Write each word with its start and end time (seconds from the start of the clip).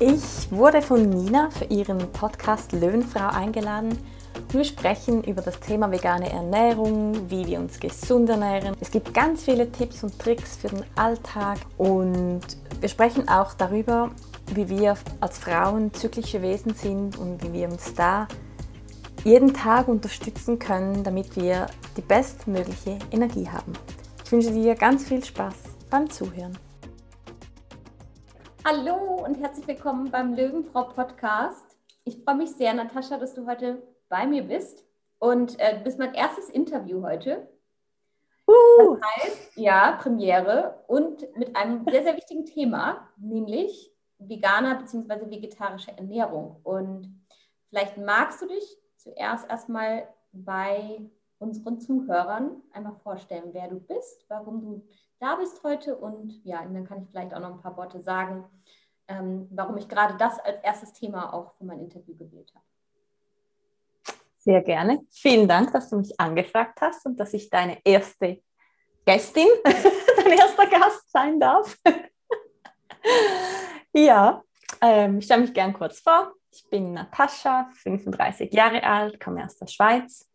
Ich 0.00 0.50
wurde 0.50 0.82
von 0.82 1.08
Nina 1.08 1.50
für 1.50 1.66
ihren 1.66 2.10
Podcast 2.10 2.72
Löwenfrau 2.72 3.28
eingeladen 3.28 3.96
wir 4.52 4.64
sprechen 4.64 5.22
über 5.22 5.42
das 5.42 5.60
Thema 5.60 5.92
vegane 5.92 6.28
Ernährung, 6.28 7.30
wie 7.30 7.46
wir 7.46 7.60
uns 7.60 7.78
gesund 7.78 8.28
ernähren. 8.28 8.76
Es 8.80 8.90
gibt 8.90 9.14
ganz 9.14 9.44
viele 9.44 9.70
Tipps 9.70 10.02
und 10.02 10.18
Tricks 10.18 10.56
für 10.56 10.68
den 10.68 10.82
Alltag 10.96 11.58
und 11.78 12.40
wir 12.80 12.88
sprechen 12.88 13.28
auch 13.28 13.54
darüber, 13.54 14.10
wie 14.52 14.68
wir 14.68 14.96
als 15.20 15.38
Frauen 15.38 15.94
zyklische 15.94 16.42
Wesen 16.42 16.74
sind 16.74 17.16
und 17.16 17.42
wie 17.44 17.52
wir 17.52 17.68
uns 17.68 17.94
da 17.94 18.26
jeden 19.22 19.54
Tag 19.54 19.86
unterstützen 19.86 20.58
können, 20.58 21.04
damit 21.04 21.36
wir 21.36 21.66
die 21.96 22.02
bestmögliche 22.02 22.98
Energie 23.12 23.48
haben. 23.48 23.72
Ich 24.24 24.32
wünsche 24.32 24.50
dir 24.50 24.74
ganz 24.74 25.04
viel 25.04 25.24
Spaß 25.24 25.54
beim 25.90 26.10
Zuhören. 26.10 26.69
Hallo 28.62 29.24
und 29.24 29.36
herzlich 29.40 29.66
willkommen 29.66 30.10
beim 30.10 30.34
Löwenfrau 30.34 30.84
Podcast. 30.84 31.78
Ich 32.04 32.22
freue 32.22 32.34
mich 32.34 32.50
sehr, 32.50 32.74
Natascha, 32.74 33.16
dass 33.16 33.32
du 33.32 33.46
heute 33.46 33.82
bei 34.10 34.26
mir 34.26 34.42
bist. 34.42 34.84
Und 35.18 35.58
äh, 35.58 35.78
du 35.78 35.84
bist 35.84 35.98
mein 35.98 36.12
erstes 36.12 36.50
Interview 36.50 37.02
heute. 37.02 37.48
Uh. 38.46 38.96
Das 38.96 39.24
heißt, 39.24 39.56
ja, 39.56 39.92
Premiere 39.92 40.84
und 40.88 41.26
mit 41.36 41.56
einem 41.56 41.84
sehr, 41.90 42.02
sehr 42.02 42.16
wichtigen 42.16 42.44
Thema, 42.44 43.08
nämlich 43.16 43.94
veganer 44.18 44.74
bzw. 44.74 45.30
vegetarische 45.30 45.96
Ernährung. 45.96 46.60
Und 46.62 47.24
vielleicht 47.70 47.96
magst 47.96 48.42
du 48.42 48.46
dich 48.46 48.76
zuerst 48.98 49.48
erstmal 49.48 50.06
bei 50.32 51.00
unseren 51.38 51.80
Zuhörern 51.80 52.62
einmal 52.72 52.96
vorstellen, 53.02 53.50
wer 53.52 53.68
du 53.68 53.80
bist, 53.80 54.26
warum 54.28 54.60
du 54.60 54.86
da 55.20 55.36
bist 55.36 55.62
heute 55.62 55.96
und 55.96 56.40
ja, 56.44 56.62
dann 56.62 56.84
kann 56.84 57.02
ich 57.02 57.10
vielleicht 57.10 57.34
auch 57.34 57.40
noch 57.40 57.52
ein 57.52 57.60
paar 57.60 57.76
Worte 57.76 58.02
sagen, 58.02 58.44
ähm, 59.06 59.46
warum 59.50 59.76
ich 59.76 59.88
gerade 59.88 60.16
das 60.16 60.38
als 60.40 60.58
erstes 60.60 60.94
Thema 60.94 61.32
auch 61.32 61.54
für 61.56 61.64
mein 61.64 61.80
Interview 61.80 62.16
gewählt 62.16 62.50
habe. 62.54 62.64
Sehr 64.38 64.62
gerne. 64.62 65.00
Vielen 65.10 65.46
Dank, 65.46 65.72
dass 65.72 65.90
du 65.90 65.98
mich 65.98 66.18
angefragt 66.18 66.80
hast 66.80 67.04
und 67.04 67.20
dass 67.20 67.34
ich 67.34 67.50
deine 67.50 67.78
erste 67.84 68.42
Gästin, 69.04 69.48
dein 69.64 70.32
erster 70.32 70.66
Gast 70.66 71.10
sein 71.10 71.38
darf. 71.38 71.78
ja, 73.92 74.42
ähm, 74.80 75.18
ich 75.18 75.26
stelle 75.26 75.42
mich 75.42 75.52
gern 75.52 75.74
kurz 75.74 76.00
vor. 76.00 76.32
Ich 76.50 76.66
bin 76.70 76.94
Natascha, 76.94 77.68
35 77.74 78.52
Jahre 78.54 78.82
alt, 78.82 79.20
komme 79.20 79.44
aus 79.44 79.58
der 79.58 79.66
Schweiz 79.66 80.30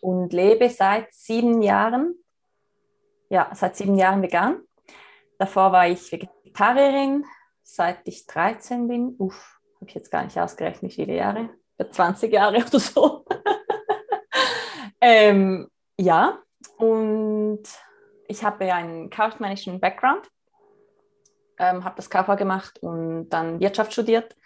und 0.00 0.32
lebe 0.32 0.70
seit 0.70 1.12
sieben 1.12 1.60
Jahren 1.60 2.23
ja, 3.28 3.50
seit 3.54 3.76
sieben 3.76 3.96
Jahren 3.96 4.22
vegan. 4.22 4.60
Davor 5.38 5.72
war 5.72 5.88
ich 5.88 6.10
Vegetarierin, 6.12 7.24
seit 7.62 8.06
ich 8.06 8.26
13 8.26 8.88
bin. 8.88 9.14
Uff, 9.18 9.60
habe 9.76 9.88
ich 9.88 9.94
jetzt 9.94 10.10
gar 10.10 10.24
nicht 10.24 10.38
ausgerechnet, 10.38 10.90
wie 10.90 10.94
viele 10.94 11.16
Jahre. 11.16 11.50
20 11.90 12.32
Jahre 12.32 12.58
oder 12.58 12.78
so. 12.78 13.24
ähm, 15.00 15.68
ja, 15.98 16.38
und 16.78 17.62
ich 18.28 18.44
habe 18.44 18.72
einen 18.72 19.10
kaufmännischen 19.10 19.80
Background, 19.80 20.30
ähm, 21.58 21.84
habe 21.84 21.96
das 21.96 22.10
KV 22.10 22.36
gemacht 22.36 22.78
und 22.80 23.28
dann 23.28 23.60
Wirtschaft 23.60 23.92
studiert. 23.92 24.36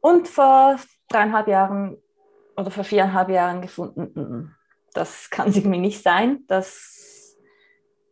Und 0.00 0.28
vor 0.28 0.76
dreieinhalb 1.08 1.48
Jahren 1.48 1.96
oder 2.56 2.70
vor 2.70 2.84
viereinhalb 2.84 3.30
Jahren 3.30 3.62
gefunden, 3.62 4.12
mm, 4.14 4.20
mm, 4.20 4.54
das 4.92 5.30
kann 5.30 5.48
es 5.48 5.56
irgendwie 5.56 5.80
nicht 5.80 6.02
sein, 6.02 6.46
dass 6.46 7.13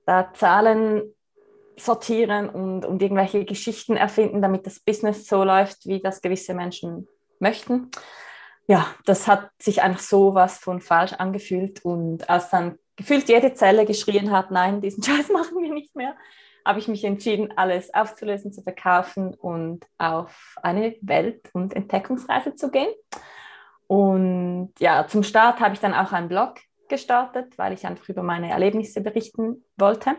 da 0.07 0.33
Zahlen 0.35 1.03
sortieren 1.77 2.49
und, 2.49 2.85
und 2.85 3.03
irgendwelche 3.03 3.45
Geschichten 3.45 3.97
erfinden, 3.97 4.43
damit 4.43 4.67
das 4.67 4.81
Business 4.81 5.27
so 5.27 5.43
läuft, 5.45 5.87
wie 5.87 6.01
das 6.01 6.21
gewisse 6.21 6.55
Menschen 6.55 7.09
möchten. 7.39 7.91
Ja, 8.67 8.87
das 9.05 9.27
hat 9.27 9.51
sich 9.59 9.83
einfach 9.83 10.01
so 10.01 10.35
was 10.35 10.59
von 10.59 10.81
falsch 10.81 11.15
angefühlt 11.15 11.85
und 11.85 12.29
als 12.31 12.51
dann 12.51 12.79
gefühlt 12.97 13.29
jede 13.29 13.55
Zelle 13.55 13.85
geschrien 13.87 14.31
hat, 14.31 14.51
nein, 14.51 14.81
diesen 14.81 15.03
Scheiß 15.05 15.31
machen 15.31 15.63
wir 15.63 15.73
nicht 15.73 15.97
mehr, 15.97 16.15
habe 16.65 16.79
ich 16.79 16.89
mich 16.89 17.05
entschieden, 17.05 17.53
alles 17.57 17.93
aufzulösen, 17.93 18.53
zu 18.53 18.63
verkaufen 18.63 19.35
und 19.35 19.85
auf 19.99 20.55
eine 20.63 20.97
Welt- 21.01 21.51
und 21.53 21.75
Entdeckungsreise 21.75 22.55
zu 22.55 22.71
gehen. 22.71 22.93
Und 23.89 24.73
ja, 24.79 25.07
zum 25.07 25.23
Start 25.23 25.61
habe 25.61 25.75
ich 25.75 25.81
dann 25.81 25.93
auch 25.93 26.13
einen 26.13 26.29
Blog 26.29 26.55
gestartet, 26.93 27.57
weil 27.57 27.73
ich 27.73 27.87
einfach 27.87 28.07
über 28.11 28.23
meine 28.23 28.51
Erlebnisse 28.51 29.01
berichten 29.01 29.65
wollte. 29.79 30.15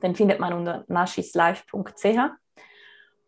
Den 0.00 0.14
findet 0.14 0.38
man 0.38 0.52
unter 0.52 0.84
nashislife.ch. 0.86 2.18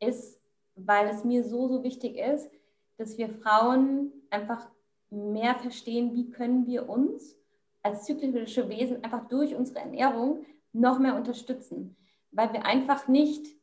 ist, 0.00 0.40
weil 0.74 1.08
es 1.08 1.24
mir 1.24 1.44
so, 1.44 1.68
so 1.68 1.82
wichtig 1.82 2.16
ist, 2.16 2.50
dass 2.96 3.18
wir 3.18 3.28
Frauen 3.28 4.12
einfach 4.30 4.68
mehr 5.10 5.54
verstehen, 5.56 6.14
wie 6.14 6.30
können 6.30 6.66
wir 6.66 6.88
uns 6.88 7.36
als 7.82 8.04
zyklische 8.04 8.68
Wesen 8.68 9.04
einfach 9.04 9.28
durch 9.28 9.54
unsere 9.54 9.80
Ernährung 9.80 10.44
noch 10.72 10.98
mehr 10.98 11.14
unterstützen. 11.14 11.96
Weil 12.30 12.52
wir 12.52 12.64
einfach 12.64 13.08
nicht 13.08 13.57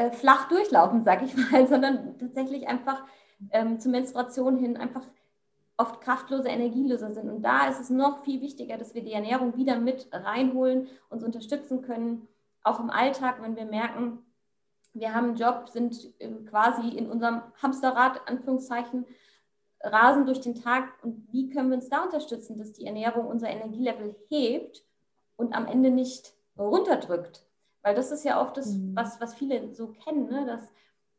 äh, 0.00 0.10
flach 0.12 0.48
durchlaufen, 0.48 1.04
sag 1.04 1.22
ich 1.22 1.36
mal, 1.50 1.66
sondern 1.66 2.18
tatsächlich 2.18 2.66
einfach 2.68 3.04
ähm, 3.50 3.78
zur 3.80 3.92
Menstruation 3.92 4.56
hin 4.56 4.78
einfach 4.78 5.04
oft 5.76 6.00
kraftlose, 6.00 6.48
energielose 6.48 7.12
sind. 7.12 7.28
Und 7.28 7.42
da 7.42 7.68
ist 7.68 7.80
es 7.80 7.90
noch 7.90 8.24
viel 8.24 8.40
wichtiger, 8.40 8.78
dass 8.78 8.94
wir 8.94 9.02
die 9.02 9.12
Ernährung 9.12 9.56
wieder 9.56 9.78
mit 9.78 10.08
reinholen, 10.12 10.88
uns 11.10 11.22
unterstützen 11.22 11.82
können, 11.82 12.28
auch 12.62 12.80
im 12.80 12.90
Alltag, 12.90 13.42
wenn 13.42 13.56
wir 13.56 13.66
merken, 13.66 14.18
wir 14.92 15.14
haben 15.14 15.28
einen 15.28 15.36
Job, 15.36 15.68
sind 15.68 16.14
ähm, 16.18 16.46
quasi 16.46 16.88
in 16.88 17.10
unserem 17.10 17.42
Hamsterrad, 17.62 18.26
Anführungszeichen, 18.26 19.04
rasen 19.82 20.24
durch 20.24 20.40
den 20.40 20.54
Tag 20.54 20.88
und 21.02 21.30
wie 21.30 21.50
können 21.50 21.68
wir 21.68 21.76
uns 21.76 21.88
da 21.90 22.04
unterstützen, 22.04 22.58
dass 22.58 22.72
die 22.72 22.86
Ernährung 22.86 23.26
unser 23.26 23.48
Energielevel 23.48 24.16
hebt 24.28 24.82
und 25.36 25.54
am 25.54 25.66
Ende 25.66 25.90
nicht 25.90 26.34
runterdrückt. 26.58 27.44
Weil 27.82 27.94
das 27.94 28.10
ist 28.10 28.24
ja 28.24 28.40
oft 28.40 28.56
das, 28.56 28.74
mhm. 28.74 28.94
was, 28.94 29.20
was 29.20 29.34
viele 29.34 29.74
so 29.74 29.88
kennen, 29.88 30.26
ne? 30.26 30.46
dass 30.46 30.68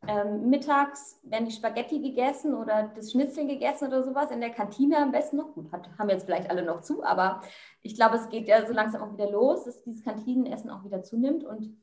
ähm, 0.08 0.50
mittags 0.50 1.19
werden 1.24 1.46
die 1.46 1.52
Spaghetti 1.52 2.00
gegessen 2.00 2.56
oder 2.56 2.92
das 2.96 3.12
Schnitzel 3.12 3.46
gegessen 3.48 3.88
oder 3.88 4.04
sowas 4.04 4.31
in 4.31 4.42
der 4.42 4.50
Kantine 4.50 4.98
am 4.98 5.12
besten 5.12 5.38
noch. 5.38 5.54
Gut, 5.54 5.72
hat, 5.72 5.90
haben 5.98 6.10
jetzt 6.10 6.25
vielleicht 6.25 6.50
alle 6.50 6.63
noch 6.63 6.81
zu, 6.81 7.04
aber 7.04 7.42
ich 7.81 7.96
glaube, 7.96 8.16
es 8.16 8.30
geht 8.30 8.48
ja 8.48 8.66
so 8.66 8.74
langsam 8.74 9.04
auch 9.04 9.13
wieder 9.13 9.30
los, 9.30 9.66
dass 9.66 9.84
dieses 9.84 10.04
Kantinenessen 10.04 10.72
auch 10.72 10.84
wieder 10.84 11.04
zunimmt 11.04 11.44
und 11.44 11.78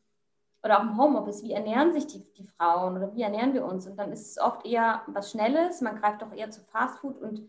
oder 0.65 0.79
auch 0.79 0.83
im 0.83 0.99
Homeoffice, 0.99 1.45
wie 1.45 1.53
ernähren 1.53 1.93
sich 1.93 2.09
die, 2.09 2.25
die 2.37 2.45
Frauen 2.45 2.97
oder 2.97 3.15
wie 3.15 3.23
ernähren 3.23 3.55
wir 3.55 3.65
uns? 3.65 3.87
Und 3.87 3.97
dann 3.97 4.11
ist 4.11 4.33
es 4.33 4.39
oft 4.39 4.67
eher 4.67 5.03
was 5.07 5.31
Schnelles, 5.31 5.81
man 5.81 6.01
greift 6.01 6.21
doch 6.21 6.33
eher 6.33 6.51
zu 6.51 6.61
Fastfood 6.63 7.23
und 7.23 7.49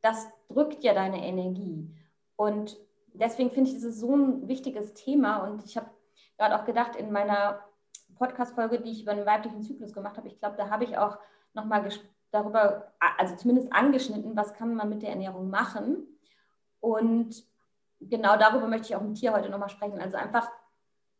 das 0.00 0.28
drückt 0.48 0.84
ja 0.84 0.94
deine 0.94 1.26
Energie. 1.26 1.90
Und 2.36 2.78
deswegen 3.14 3.50
finde 3.50 3.70
ich, 3.70 3.76
das 3.76 3.84
ist 3.84 3.98
so 3.98 4.14
ein 4.14 4.46
wichtiges 4.46 4.94
Thema 4.94 5.38
und 5.38 5.64
ich 5.64 5.76
habe 5.76 5.90
gerade 6.36 6.58
auch 6.58 6.64
gedacht, 6.64 6.96
in 6.96 7.12
meiner 7.12 7.60
Podcast-Folge, 8.16 8.80
die 8.80 8.92
ich 8.92 9.02
über 9.02 9.14
den 9.14 9.26
weiblichen 9.26 9.62
Zyklus 9.62 9.92
gemacht 9.92 10.16
habe, 10.16 10.28
ich 10.28 10.38
glaube, 10.38 10.56
da 10.56 10.70
habe 10.70 10.84
ich 10.84 10.96
auch 10.96 11.18
nochmal 11.54 11.88
darüber, 12.30 12.92
also 13.18 13.36
zumindest 13.36 13.72
angeschnitten, 13.72 14.36
was 14.36 14.54
kann 14.54 14.74
man 14.74 14.88
mit 14.88 15.02
der 15.02 15.10
Ernährung 15.10 15.50
machen. 15.50 16.06
Und 16.80 17.44
genau 18.00 18.36
darüber 18.36 18.66
möchte 18.66 18.88
ich 18.88 18.96
auch 18.96 19.02
mit 19.02 19.20
dir 19.20 19.32
heute 19.32 19.48
nochmal 19.48 19.68
sprechen. 19.68 20.00
Also 20.00 20.16
einfach, 20.16 20.50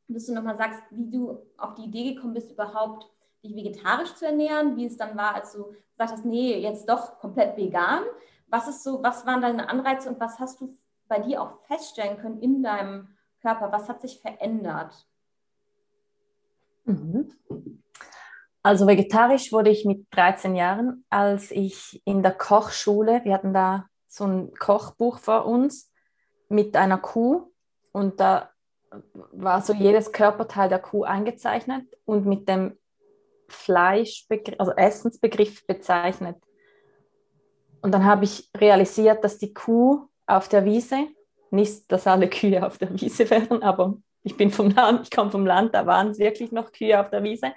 dass 0.08 0.26
du 0.26 0.34
nochmal 0.34 0.56
sagst, 0.56 0.80
wie 0.90 1.10
du 1.10 1.38
auf 1.56 1.74
die 1.74 1.84
Idee 1.84 2.14
gekommen 2.14 2.34
bist, 2.34 2.52
überhaupt 2.52 3.10
dich 3.42 3.54
vegetarisch 3.54 4.14
zu 4.14 4.26
ernähren, 4.26 4.76
wie 4.76 4.86
es 4.86 4.96
dann 4.96 5.16
war, 5.16 5.34
als 5.34 5.52
du 5.52 5.74
gesagt 5.92 6.12
hast, 6.12 6.24
nee, 6.24 6.58
jetzt 6.58 6.88
doch 6.88 7.18
komplett 7.18 7.56
vegan. 7.56 8.02
Was 8.48 8.68
ist 8.68 8.84
so, 8.84 9.02
was 9.02 9.26
waren 9.26 9.40
deine 9.40 9.68
Anreize 9.68 10.08
und 10.08 10.20
was 10.20 10.38
hast 10.38 10.60
du 10.60 10.74
bei 11.08 11.18
dir 11.18 11.42
auch 11.42 11.50
feststellen 11.66 12.18
können 12.18 12.40
in 12.40 12.62
deinem 12.62 13.08
Körper? 13.40 13.72
Was 13.72 13.88
hat 13.88 14.00
sich 14.00 14.20
verändert? 14.20 15.06
Mhm. 16.84 17.32
Also 18.62 18.86
vegetarisch 18.86 19.52
wurde 19.52 19.70
ich 19.70 19.84
mit 19.84 20.06
13 20.10 20.56
Jahren, 20.56 21.04
als 21.08 21.50
ich 21.50 22.02
in 22.04 22.22
der 22.22 22.32
Kochschule, 22.32 23.24
wir 23.24 23.32
hatten 23.32 23.54
da 23.54 23.86
so 24.08 24.24
ein 24.24 24.52
Kochbuch 24.54 25.18
vor 25.18 25.46
uns 25.46 25.92
mit 26.48 26.76
einer 26.76 26.98
Kuh 26.98 27.52
und 27.92 28.18
da 28.18 28.50
war 29.32 29.62
so 29.62 29.72
jedes 29.72 30.12
Körperteil 30.12 30.68
der 30.68 30.78
Kuh 30.78 31.04
eingezeichnet 31.04 31.86
und 32.04 32.26
mit 32.26 32.48
dem 32.48 32.78
Fleischbegriff, 33.48 34.58
also 34.58 34.72
Essensbegriff 34.72 35.66
bezeichnet. 35.66 36.36
Und 37.82 37.92
dann 37.92 38.04
habe 38.04 38.24
ich 38.24 38.50
realisiert, 38.56 39.22
dass 39.22 39.38
die 39.38 39.54
Kuh 39.54 40.08
auf 40.26 40.48
der 40.48 40.64
Wiese, 40.64 41.06
nicht, 41.50 41.90
dass 41.90 42.06
alle 42.06 42.28
Kühe 42.28 42.64
auf 42.64 42.78
der 42.78 42.98
Wiese 43.00 43.28
wären, 43.30 43.62
aber 43.62 43.96
ich 44.22 44.36
bin 44.36 44.50
vom 44.50 44.70
Land, 44.70 45.02
ich 45.04 45.10
komme 45.10 45.30
vom 45.30 45.46
Land, 45.46 45.74
da 45.74 45.86
waren 45.86 46.08
es 46.08 46.18
wirklich 46.18 46.52
noch 46.52 46.72
Kühe 46.72 46.98
auf 47.00 47.10
der 47.10 47.22
Wiese, 47.22 47.52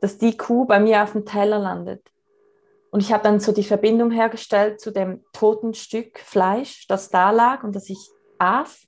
dass 0.00 0.18
die 0.18 0.36
Kuh 0.36 0.64
bei 0.64 0.78
mir 0.78 1.02
auf 1.02 1.12
dem 1.12 1.26
Teller 1.26 1.58
landet. 1.58 2.02
Und 2.90 3.00
ich 3.00 3.12
habe 3.12 3.24
dann 3.24 3.40
so 3.40 3.52
die 3.52 3.64
Verbindung 3.64 4.10
hergestellt 4.10 4.80
zu 4.80 4.90
dem 4.90 5.24
toten 5.32 5.74
Stück 5.74 6.18
Fleisch, 6.20 6.86
das 6.86 7.10
da 7.10 7.30
lag 7.30 7.62
und 7.62 7.74
das 7.76 7.90
ich 7.90 7.98
aß 8.38 8.86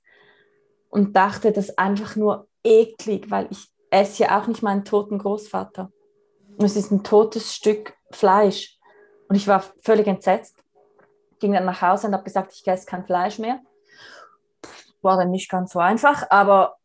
und 0.89 1.15
dachte, 1.15 1.51
das 1.51 1.69
ist 1.69 1.79
einfach 1.79 2.15
nur 2.15 2.47
eklig, 2.63 3.29
weil 3.29 3.47
ich 3.51 3.67
esse 3.89 4.23
ja 4.23 4.39
auch 4.39 4.47
nicht 4.47 4.63
meinen 4.63 4.85
toten 4.85 5.19
Großvater. 5.19 5.91
Es 6.57 6.75
ist 6.75 6.91
ein 6.91 7.03
totes 7.03 7.53
Stück 7.53 7.93
Fleisch. 8.11 8.77
Und 9.27 9.35
ich 9.35 9.47
war 9.47 9.63
völlig 9.81 10.07
entsetzt, 10.07 10.63
ging 11.39 11.53
dann 11.53 11.65
nach 11.65 11.81
Hause 11.81 12.07
und 12.07 12.13
habe 12.13 12.23
gesagt, 12.23 12.53
ich 12.53 12.67
esse 12.67 12.85
kein 12.85 13.05
Fleisch 13.05 13.39
mehr. 13.39 13.61
War 15.01 15.17
dann 15.17 15.31
nicht 15.31 15.49
ganz 15.49 15.73
so 15.73 15.79
einfach, 15.79 16.29
aber 16.29 16.75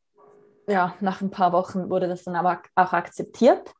ja, 0.68 0.94
nach 1.00 1.20
ein 1.20 1.30
paar 1.30 1.52
Wochen 1.52 1.90
wurde 1.90 2.08
das 2.08 2.24
dann 2.24 2.36
aber 2.36 2.60
auch 2.74 2.92
akzeptiert. 2.92 3.72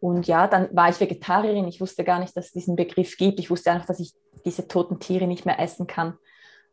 Und 0.00 0.26
ja, 0.26 0.46
dann 0.46 0.68
war 0.76 0.90
ich 0.90 1.00
Vegetarierin. 1.00 1.66
Ich 1.66 1.80
wusste 1.80 2.04
gar 2.04 2.20
nicht, 2.20 2.36
dass 2.36 2.46
es 2.46 2.52
diesen 2.52 2.76
Begriff 2.76 3.16
gibt. 3.16 3.40
Ich 3.40 3.50
wusste 3.50 3.72
einfach, 3.72 3.86
dass 3.86 4.00
ich 4.00 4.12
diese 4.44 4.68
toten 4.68 5.00
Tiere 5.00 5.26
nicht 5.26 5.46
mehr 5.46 5.58
essen 5.58 5.86
kann. 5.86 6.18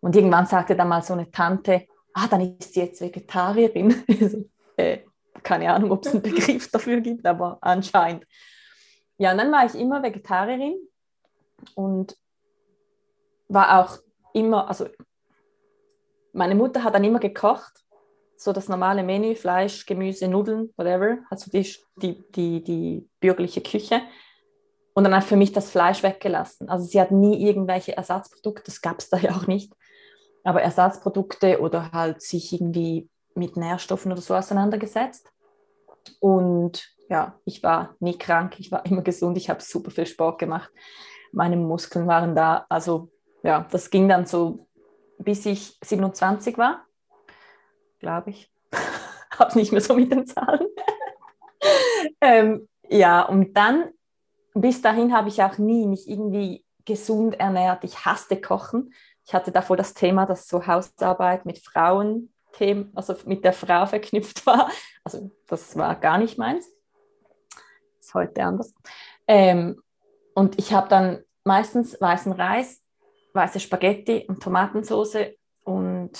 Und 0.01 0.15
irgendwann 0.15 0.45
sagte 0.45 0.75
dann 0.75 0.89
mal 0.89 1.01
so 1.01 1.13
eine 1.13 1.31
Tante, 1.31 1.87
ah, 2.13 2.27
dann 2.27 2.57
ist 2.59 2.73
sie 2.73 2.81
jetzt 2.81 3.01
Vegetarierin. 3.01 4.03
äh, 4.77 4.99
keine 5.43 5.73
Ahnung, 5.73 5.91
ob 5.91 6.05
es 6.05 6.11
einen 6.11 6.21
Begriff 6.21 6.69
dafür 6.71 6.99
gibt, 7.01 7.25
aber 7.25 7.57
anscheinend. 7.61 8.25
Ja, 9.17 9.31
und 9.31 9.37
dann 9.37 9.51
war 9.51 9.65
ich 9.65 9.75
immer 9.75 10.03
Vegetarierin 10.03 10.75
und 11.75 12.17
war 13.47 13.79
auch 13.79 13.99
immer, 14.33 14.67
also 14.67 14.87
meine 16.33 16.55
Mutter 16.55 16.83
hat 16.83 16.95
dann 16.95 17.03
immer 17.03 17.19
gekocht 17.19 17.81
so 18.41 18.53
das 18.53 18.67
normale 18.67 19.03
Menü, 19.03 19.35
Fleisch, 19.35 19.85
Gemüse, 19.85 20.27
Nudeln, 20.27 20.71
whatever, 20.75 21.19
also 21.29 21.51
die, 21.51 21.75
die, 22.01 22.23
die, 22.31 22.63
die 22.63 23.07
bürgerliche 23.19 23.61
Küche. 23.61 24.01
Und 24.93 25.03
dann 25.03 25.15
hat 25.15 25.25
für 25.25 25.35
mich 25.35 25.51
das 25.51 25.69
Fleisch 25.69 26.01
weggelassen. 26.01 26.67
Also 26.67 26.85
sie 26.85 26.99
hat 26.99 27.11
nie 27.11 27.47
irgendwelche 27.47 27.95
Ersatzprodukte, 27.95 28.63
das 28.65 28.81
gab 28.81 28.99
es 28.99 29.09
da 29.09 29.17
ja 29.17 29.31
auch 29.35 29.45
nicht, 29.45 29.71
aber 30.43 30.63
Ersatzprodukte 30.63 31.61
oder 31.61 31.91
halt 31.91 32.23
sich 32.23 32.51
irgendwie 32.51 33.07
mit 33.35 33.57
Nährstoffen 33.57 34.11
oder 34.11 34.21
so 34.21 34.35
auseinandergesetzt. 34.35 35.31
Und 36.19 36.83
ja, 37.09 37.35
ich 37.45 37.61
war 37.61 37.95
nie 37.99 38.17
krank, 38.17 38.55
ich 38.57 38.71
war 38.71 38.83
immer 38.87 39.03
gesund, 39.03 39.37
ich 39.37 39.51
habe 39.51 39.61
super 39.61 39.91
viel 39.91 40.07
Sport 40.07 40.39
gemacht. 40.39 40.71
Meine 41.31 41.57
Muskeln 41.57 42.07
waren 42.07 42.35
da. 42.35 42.65
Also 42.69 43.09
ja, 43.43 43.67
das 43.69 43.91
ging 43.91 44.09
dann 44.09 44.25
so, 44.25 44.67
bis 45.23 45.45
ich 45.45 45.77
27 45.81 46.57
war 46.57 46.85
glaube 48.01 48.31
ich. 48.31 48.51
Habe 49.39 49.57
nicht 49.57 49.71
mehr 49.71 49.81
so 49.81 49.93
mit 49.93 50.11
den 50.11 50.27
Zahlen. 50.27 50.67
ähm, 52.21 52.67
ja, 52.89 53.21
und 53.21 53.53
dann, 53.53 53.91
bis 54.53 54.81
dahin 54.81 55.15
habe 55.15 55.29
ich 55.29 55.41
auch 55.41 55.57
nie 55.57 55.87
mich 55.87 56.09
irgendwie 56.09 56.65
gesund 56.83 57.39
ernährt. 57.39 57.85
Ich 57.85 58.05
hasste 58.05 58.41
Kochen. 58.41 58.93
Ich 59.25 59.33
hatte 59.33 59.51
davor 59.51 59.77
das 59.77 59.93
Thema, 59.93 60.25
dass 60.25 60.47
so 60.47 60.67
Hausarbeit 60.67 61.45
mit 61.45 61.59
Frauen, 61.59 62.33
also 62.93 63.15
mit 63.25 63.45
der 63.45 63.53
Frau 63.53 63.85
verknüpft 63.85 64.45
war. 64.45 64.69
Also 65.05 65.31
das 65.47 65.77
war 65.77 65.95
gar 65.95 66.17
nicht 66.17 66.37
meins. 66.37 66.67
Ist 68.01 68.13
heute 68.13 68.43
anders. 68.43 68.73
Ähm, 69.27 69.81
und 70.33 70.59
ich 70.59 70.73
habe 70.73 70.89
dann 70.89 71.23
meistens 71.45 71.99
weißen 71.99 72.33
Reis, 72.33 72.80
weiße 73.33 73.59
Spaghetti 73.59 74.25
und 74.27 74.41
Tomatensauce 74.41 75.35
und 75.63 76.11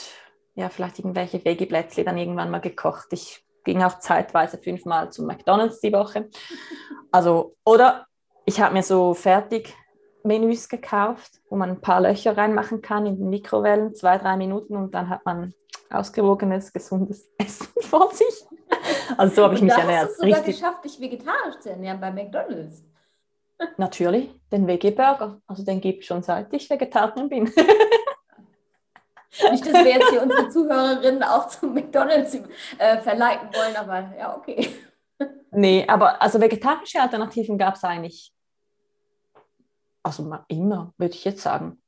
ja, 0.56 0.70
vielleicht 0.70 1.00
irgendwelche 1.00 1.44
Veggie-Plätzchen 1.44 2.06
dann 2.06 2.18
irgendwann 2.18 2.51
mal 2.51 2.60
gekocht. 2.60 3.08
Ich 3.12 3.44
ging 3.63 3.82
auch 3.84 4.00
zeitweise 4.00 4.58
fünfmal 4.58 5.12
zu 5.12 5.24
McDonalds 5.24 5.80
die 5.82 5.94
Woche. 5.94 6.30
Also, 7.12 7.56
oder 7.63 8.08
ich 8.46 8.60
habe 8.60 8.74
mir 8.74 8.84
so 8.84 9.13
Fertigmenüs 9.13 10.68
gekauft, 10.68 11.41
wo 11.50 11.56
man 11.56 11.70
ein 11.70 11.82
paar 11.82 12.01
Löcher 12.01 12.38
reinmachen 12.38 12.82
kann 12.82 13.06
in 13.06 13.18
den 13.18 13.30
Mikrowellen, 13.30 13.96
zwei, 13.96 14.18
drei 14.18 14.36
Minuten 14.38 14.75
und 14.75 14.94
dann 14.94 15.10
hat 15.10 15.25
man 15.25 15.53
ausgewogenes, 15.89 16.74
gesundes 16.74 17.30
Essen 17.38 17.68
vor 17.82 18.12
sich. 18.13 18.46
Also 19.18 19.36
so 19.36 19.44
habe 19.44 19.56
ich 19.56 19.62
mich 19.62 19.74
ernährt. 19.74 20.10
Hast 20.10 20.22
du 20.22 20.27
sogar 20.27 20.39
Richtig. 20.39 20.60
geschafft, 20.60 20.86
dich 20.86 21.00
vegetarisch 21.00 21.60
zu 21.60 21.70
ernähren 21.70 22.00
bei 22.00 22.12
McDonalds. 22.12 22.84
Natürlich, 23.77 24.30
den 24.51 24.68
Veggie-Burger. 24.68 25.41
Also 25.48 25.63
den 25.63 25.82
gibt 25.82 26.01
es 26.01 26.08
schon 26.08 26.24
seit 26.24 26.51
ich 26.53 26.70
Vegetarierin 26.70 27.30
bin. 27.30 27.44
Nicht, 29.50 29.65
dass 29.65 29.74
wir 29.74 29.91
jetzt 29.91 30.10
hier 30.10 30.22
unsere 30.22 30.50
Zuhörerinnen 30.50 31.24
auch 31.24 31.48
zum 31.48 31.74
McDonalds 31.74 32.36
äh, 32.77 32.98
verleiten 32.98 33.50
wollen, 33.53 33.75
aber 33.75 34.13
ja, 34.18 34.36
okay. 34.36 34.70
Nee, 35.51 35.86
aber 35.88 36.22
also 36.22 36.39
vegetarische 36.39 37.01
Alternativen 37.01 37.58
gab 37.58 37.75
es 37.75 37.84
eigentlich, 37.84 38.34
also 40.03 40.34
immer, 40.48 40.94
würde 40.98 41.13
ich 41.13 41.24
jetzt 41.24 41.41
sagen. 41.41 41.82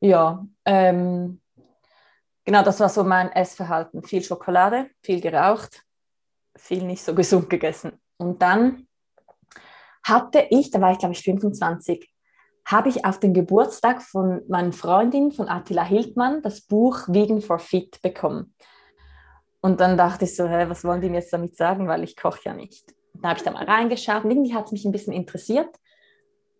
Ja, 0.00 0.46
ähm, 0.64 1.40
genau, 2.44 2.62
das 2.62 2.80
war 2.80 2.88
so 2.88 3.04
mein 3.04 3.32
Essverhalten. 3.32 4.02
Viel 4.02 4.22
Schokolade, 4.22 4.90
viel 5.02 5.20
geraucht, 5.20 5.84
viel 6.56 6.82
nicht 6.82 7.02
so 7.02 7.14
gesund 7.14 7.48
gegessen. 7.50 8.00
Und 8.16 8.42
dann 8.42 8.87
hatte 10.08 10.46
ich, 10.50 10.70
da 10.70 10.80
war 10.80 10.92
ich 10.92 10.98
glaube 10.98 11.14
ich 11.14 11.22
25, 11.22 12.10
habe 12.66 12.90
ich 12.90 13.04
auf 13.04 13.18
den 13.18 13.32
Geburtstag 13.32 14.02
von 14.02 14.42
meiner 14.48 14.72
Freundin, 14.72 15.32
von 15.32 15.48
Attila 15.48 15.84
Hildmann, 15.84 16.42
das 16.42 16.60
Buch 16.60 17.08
Vegan 17.08 17.40
for 17.40 17.58
Fit 17.58 18.00
bekommen. 18.02 18.54
Und 19.60 19.80
dann 19.80 19.96
dachte 19.96 20.26
ich 20.26 20.36
so, 20.36 20.46
hä, 20.46 20.66
was 20.68 20.84
wollen 20.84 21.00
die 21.00 21.08
mir 21.08 21.20
jetzt 21.20 21.32
damit 21.32 21.56
sagen, 21.56 21.88
weil 21.88 22.04
ich 22.04 22.16
koche 22.16 22.40
ja 22.44 22.54
nicht. 22.54 22.94
Dann 23.14 23.30
habe 23.30 23.38
ich 23.38 23.44
da 23.44 23.50
mal 23.50 23.64
reingeschaut 23.64 24.24
und 24.24 24.30
irgendwie 24.30 24.54
hat 24.54 24.66
es 24.66 24.72
mich 24.72 24.84
ein 24.84 24.92
bisschen 24.92 25.12
interessiert, 25.12 25.74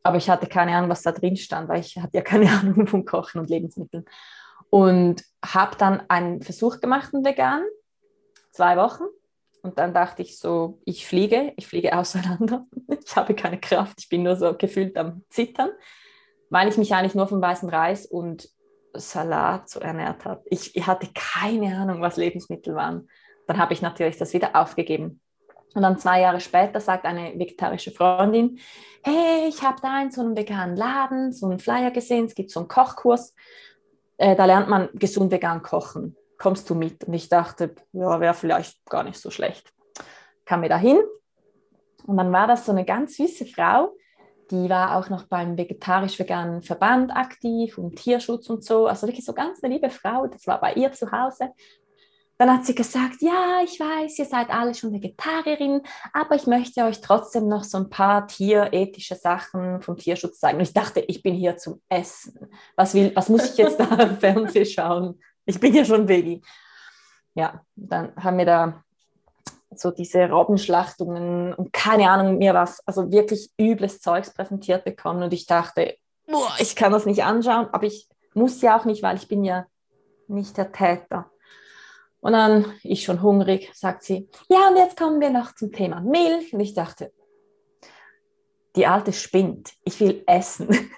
aber 0.03 0.17
ich 0.17 0.31
hatte 0.31 0.47
keine 0.47 0.75
Ahnung, 0.75 0.91
was 0.91 1.03
da 1.03 1.13
drin 1.13 1.37
stand, 1.37 1.69
weil 1.69 1.81
ich 1.81 1.97
hatte 1.99 2.17
ja 2.17 2.23
keine 2.23 2.51
Ahnung 2.59 2.87
von 2.87 3.05
Kochen 3.05 3.41
und 3.41 3.51
Lebensmitteln. 3.51 4.05
Und 4.71 5.25
habe 5.45 5.77
dann 5.77 6.03
einen 6.09 6.43
Versuch 6.43 6.81
gemacht, 6.81 7.15
einen 7.15 7.25
vegan, 7.25 7.63
zwei 8.51 8.77
Wochen. 8.77 9.05
Und 9.63 9.79
dann 9.79 9.93
dachte 9.93 10.23
ich 10.23 10.39
so, 10.39 10.79
ich 10.85 11.07
fliege, 11.07 11.53
ich 11.57 11.67
fliege 11.67 11.93
auseinander. 11.99 12.67
Ich 13.05 13.17
habe 13.17 13.35
keine 13.35 13.59
Kraft, 13.59 13.97
ich 13.99 14.09
bin 14.09 14.23
nur 14.23 14.37
so 14.37 14.55
gefühlt 14.55 14.97
am 14.97 15.25
Zittern, 15.29 15.71
weil 16.51 16.69
ich 16.69 16.77
mich 16.77 16.95
eigentlich 16.95 17.15
nur 17.15 17.27
vom 17.27 17.41
weißen 17.41 17.69
Reis 17.69 18.07
und 18.07 18.49
Salat 18.95 19.69
so 19.69 19.81
ernährt 19.81 20.25
habe. 20.25 20.43
Ich, 20.47 20.75
ich 20.75 20.87
hatte 20.87 21.09
keine 21.15 21.77
Ahnung, 21.77 22.01
was 22.01 22.17
Lebensmittel 22.17 22.75
waren. 22.75 23.09
Dann 23.47 23.59
habe 23.59 23.73
ich 23.73 23.83
natürlich 23.83 24.17
das 24.17 24.33
wieder 24.33 24.57
aufgegeben. 24.57 25.21
Und 25.75 25.83
dann 25.83 25.99
zwei 25.99 26.21
Jahre 26.21 26.41
später 26.41 26.81
sagt 26.81 27.05
eine 27.05 27.39
vegetarische 27.39 27.91
Freundin, 27.91 28.59
hey, 29.05 29.49
ich 29.49 29.63
habe 29.63 29.79
da 29.83 30.03
in 30.03 30.11
so 30.11 30.23
einem 30.23 30.37
veganen 30.37 30.77
Laden 30.77 31.33
so 31.33 31.47
einen 31.47 31.59
Flyer 31.59 31.91
gesehen, 31.91 32.25
es 32.25 32.35
gibt 32.35 32.51
so 32.51 32.61
einen 32.61 32.69
Kochkurs, 32.69 33.35
äh, 34.17 34.35
da 34.35 34.45
lernt 34.47 34.69
man 34.69 34.89
gesund 34.95 35.31
vegan 35.31 35.63
kochen. 35.63 36.17
Kommst 36.39 36.71
du 36.71 36.75
mit? 36.75 37.05
Und 37.05 37.15
ich 37.15 37.29
dachte, 37.29 37.75
ja, 37.93 38.21
wäre 38.21 38.35
vielleicht 38.35 38.85
gar 38.87 39.03
nicht 39.03 39.21
so 39.21 39.31
schlecht. 39.31 39.73
Kam 40.45 40.61
mir 40.61 40.69
da 40.69 40.79
hin 40.79 41.01
und 42.07 42.17
dann 42.17 42.33
war 42.33 42.47
das 42.47 42.65
so 42.65 42.73
eine 42.73 42.85
ganz 42.85 43.17
süße 43.17 43.47
Frau, 43.47 43.93
die 44.51 44.71
war 44.71 44.97
auch 44.97 45.11
noch 45.11 45.25
beim 45.25 45.59
vegetarisch-veganen 45.59 46.63
Verband 46.63 47.15
aktiv 47.15 47.77
und 47.77 47.97
Tierschutz 47.97 48.49
und 48.49 48.65
so. 48.65 48.87
Also 48.87 49.07
wirklich 49.07 49.25
so 49.25 49.35
ganz 49.35 49.63
eine 49.63 49.75
liebe 49.75 49.91
Frau. 49.91 50.27
Das 50.27 50.47
war 50.47 50.61
bei 50.61 50.73
ihr 50.73 50.91
zu 50.93 51.13
Hause. 51.13 51.51
Dann 52.39 52.53
hat 52.53 52.65
sie 52.65 52.75
gesagt, 52.75 53.21
ja, 53.21 53.61
ich 53.65 53.81
weiß, 53.81 54.17
ihr 54.21 54.25
seid 54.25 54.49
alle 54.49 54.73
schon 54.73 54.93
Vegetarierinnen, 54.93 55.83
aber 56.13 56.37
ich 56.37 56.47
möchte 56.47 56.85
euch 56.85 57.01
trotzdem 57.01 57.49
noch 57.49 57.65
so 57.65 57.79
ein 57.79 57.91
paar 57.91 58.29
tierethische 58.29 59.17
Sachen 59.17 59.83
vom 59.83 59.97
Tierschutz 59.97 60.39
zeigen. 60.39 60.59
Und 60.59 60.63
ich 60.63 60.73
dachte, 60.73 61.01
ich 61.01 61.23
bin 61.23 61.35
hier 61.35 61.57
zum 61.57 61.83
Essen. 61.89 62.49
Was, 62.77 62.95
will, 62.95 63.11
was 63.15 63.29
muss 63.29 63.51
ich 63.51 63.57
jetzt 63.57 63.81
da 63.81 63.93
im 63.97 64.17
Fernsehen 64.19 64.67
schauen? 64.67 65.21
Ich 65.49 65.59
bin 65.59 65.75
ja 65.75 65.83
schon 65.83 66.07
Veggie. 66.07 66.43
Ja, 67.35 67.63
dann 67.75 68.13
haben 68.17 68.37
wir 68.37 68.45
da 68.45 68.85
so 69.75 69.91
diese 69.91 70.29
Robbenschlachtungen 70.29 71.55
und 71.55 71.73
keine 71.73 72.11
Ahnung 72.11 72.37
mir 72.37 72.53
was, 72.53 72.87
also 72.87 73.11
wirklich 73.11 73.51
übles 73.59 74.01
Zeugs 74.01 74.33
präsentiert 74.33 74.85
bekommen 74.85 75.23
und 75.23 75.33
ich 75.33 75.47
dachte, 75.47 75.97
boah, 76.27 76.53
ich 76.59 76.77
kann 76.77 76.93
das 76.93 77.07
nicht 77.07 77.25
anschauen, 77.25 77.69
aber 77.73 77.87
ich 77.87 78.09
muss 78.35 78.61
ja 78.61 78.79
auch 78.79 78.85
nicht, 78.85 79.03
weil 79.03 79.17
ich 79.17 79.27
bin 79.27 79.43
ja 79.43 79.67
nicht 80.27 80.59
der 80.59 80.71
Täter. 80.71 81.31
Und 82.21 82.33
dann, 82.33 82.75
ich 82.83 83.05
schon 83.05 83.23
hungrig, 83.23 83.71
sagt 83.75 84.03
sie, 84.03 84.29
ja, 84.51 84.69
und 84.69 84.77
jetzt 84.77 84.99
kommen 84.99 85.21
wir 85.21 85.31
noch 85.31 85.55
zum 85.55 85.73
Thema 85.73 86.01
Milch. 86.01 86.53
Und 86.53 86.61
ich 86.61 86.75
dachte, 86.75 87.13
die 88.77 88.87
Alte 88.87 89.15
spinnt, 89.15 89.73
ich 89.85 89.99
will 90.01 90.25
essen. 90.27 90.69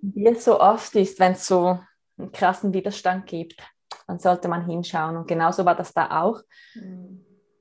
Wie 0.00 0.26
es 0.26 0.44
so 0.44 0.60
oft 0.60 0.94
ist, 0.94 1.18
wenn 1.18 1.32
es 1.32 1.46
so 1.46 1.80
einen 2.20 2.32
krassen 2.32 2.72
Widerstand 2.72 3.26
gibt 3.26 3.62
dann 4.10 4.18
sollte 4.18 4.48
man 4.48 4.66
hinschauen. 4.66 5.16
Und 5.16 5.28
genauso 5.28 5.64
war 5.64 5.76
das 5.76 5.92
da 5.92 6.22
auch. 6.22 6.42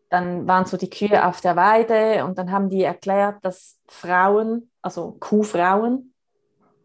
Dann 0.10 0.48
waren 0.48 0.66
so 0.66 0.78
die 0.78 0.89
Kühe 0.89 1.25
auf 1.25 1.42
der 1.42 1.56
Weide 1.56 2.25
und 2.25 2.39
dann 2.39 2.51
haben 2.51 2.70
die 2.70 2.82
erklärt, 2.82 3.38
dass 3.46 3.80
Frauen, 3.88 4.72
also 4.82 5.16
Kuhfrauen, 5.20 6.13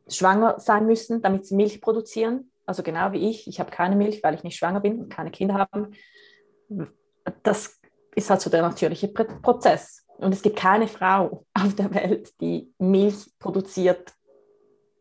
schwanger 0.06 0.60
sein 0.60 0.84
müssen, 0.84 1.22
damit 1.22 1.46
sie 1.46 1.56
Milch 1.56 1.80
produzieren. 1.80 2.50
Also 2.66 2.82
genau 2.82 3.12
wie 3.12 3.30
ich. 3.30 3.48
Ich 3.48 3.58
habe 3.58 3.70
keine 3.70 3.96
Milch, 3.96 4.22
weil 4.22 4.34
ich 4.34 4.44
nicht 4.44 4.58
schwanger 4.58 4.80
bin 4.80 5.00
und 5.00 5.08
keine 5.08 5.30
Kinder 5.30 5.54
habe. 5.54 5.90
Das 7.42 7.80
ist 8.14 8.28
halt 8.28 8.42
so 8.42 8.50
der 8.50 8.60
natürliche 8.60 9.08
Prozess. 9.08 10.04
Und 10.18 10.32
es 10.34 10.42
gibt 10.42 10.56
keine 10.56 10.88
Frau 10.88 11.46
auf 11.54 11.74
der 11.74 11.94
Welt, 11.94 12.38
die 12.42 12.70
Milch 12.78 13.32
produziert 13.38 14.12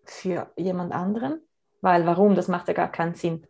für 0.06 0.50
jemand 0.56 0.94
anderen. 0.94 1.42
Weil 1.84 2.06
warum? 2.06 2.34
Das 2.34 2.48
macht 2.48 2.70
ja 2.70 2.74
gar 2.74 2.90
keinen 2.90 3.14
Sinn. 3.14 3.46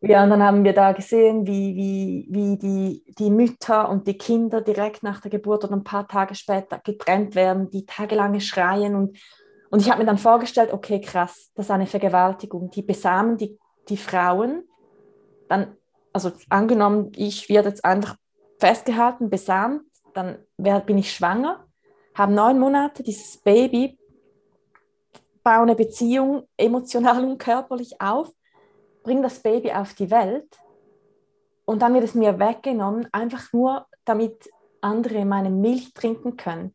Ja, 0.00 0.24
und 0.24 0.30
dann 0.30 0.42
haben 0.42 0.64
wir 0.64 0.72
da 0.72 0.92
gesehen, 0.92 1.46
wie, 1.46 1.76
wie, 1.76 2.26
wie 2.28 2.58
die, 2.58 3.14
die 3.18 3.30
Mütter 3.30 3.88
und 3.88 4.06
die 4.06 4.18
Kinder 4.18 4.60
direkt 4.60 5.02
nach 5.04 5.20
der 5.20 5.30
Geburt 5.30 5.64
oder 5.64 5.74
ein 5.74 5.84
paar 5.84 6.06
Tage 6.06 6.34
später 6.34 6.80
getrennt 6.84 7.34
werden, 7.36 7.70
die 7.70 7.86
tagelange 7.86 8.40
schreien. 8.40 8.96
Und, 8.96 9.16
und 9.70 9.80
ich 9.80 9.88
habe 9.88 10.00
mir 10.00 10.06
dann 10.06 10.18
vorgestellt, 10.18 10.72
okay, 10.72 11.00
krass, 11.00 11.52
das 11.54 11.66
ist 11.66 11.70
eine 11.70 11.86
Vergewaltigung. 11.86 12.70
Die 12.70 12.82
besamen 12.82 13.36
die, 13.36 13.56
die 13.88 13.96
Frauen. 13.96 14.64
Dann, 15.48 15.76
also 16.12 16.32
angenommen, 16.48 17.12
ich 17.14 17.48
werde 17.48 17.68
jetzt 17.68 17.84
einfach 17.84 18.16
festgehalten, 18.58 19.30
besamt, 19.30 19.82
dann 20.14 20.38
bin 20.56 20.98
ich 20.98 21.12
schwanger, 21.12 21.64
habe 22.14 22.32
neun 22.32 22.58
Monate 22.58 23.04
dieses 23.04 23.38
Baby, 23.38 23.98
baue 25.46 25.62
eine 25.62 25.76
Beziehung 25.76 26.48
emotional 26.56 27.22
und 27.22 27.38
körperlich 27.38 28.00
auf 28.00 28.32
bringe 29.04 29.22
das 29.22 29.38
Baby 29.38 29.70
auf 29.70 29.94
die 29.94 30.10
Welt 30.10 30.58
und 31.64 31.80
dann 31.82 31.94
wird 31.94 32.02
es 32.02 32.16
mir 32.16 32.40
weggenommen, 32.40 33.06
einfach 33.12 33.52
nur 33.52 33.86
damit 34.04 34.50
andere 34.80 35.24
meine 35.24 35.50
Milch 35.50 35.94
trinken 35.94 36.36
können. 36.36 36.74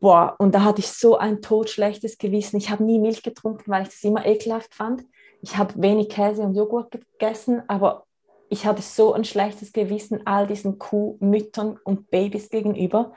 Boah, 0.00 0.36
und 0.38 0.54
da 0.54 0.64
hatte 0.64 0.80
ich 0.80 0.88
so 0.88 1.16
ein 1.16 1.40
totschlechtes 1.40 2.18
Gewissen. 2.18 2.58
Ich 2.58 2.68
habe 2.68 2.84
nie 2.84 2.98
Milch 2.98 3.22
getrunken, 3.22 3.70
weil 3.70 3.84
ich 3.84 3.88
das 3.88 4.04
immer 4.04 4.26
ekelhaft 4.26 4.74
fand. 4.74 5.06
Ich 5.40 5.56
habe 5.56 5.80
wenig 5.80 6.10
Käse 6.10 6.42
und 6.42 6.54
Joghurt 6.54 6.90
gegessen, 6.90 7.62
aber 7.68 8.04
ich 8.50 8.66
hatte 8.66 8.82
so 8.82 9.14
ein 9.14 9.24
schlechtes 9.24 9.72
Gewissen 9.72 10.26
all 10.26 10.46
diesen 10.46 10.78
Kuhmüttern 10.78 11.78
und 11.82 12.10
Babys 12.10 12.50
gegenüber. 12.50 13.14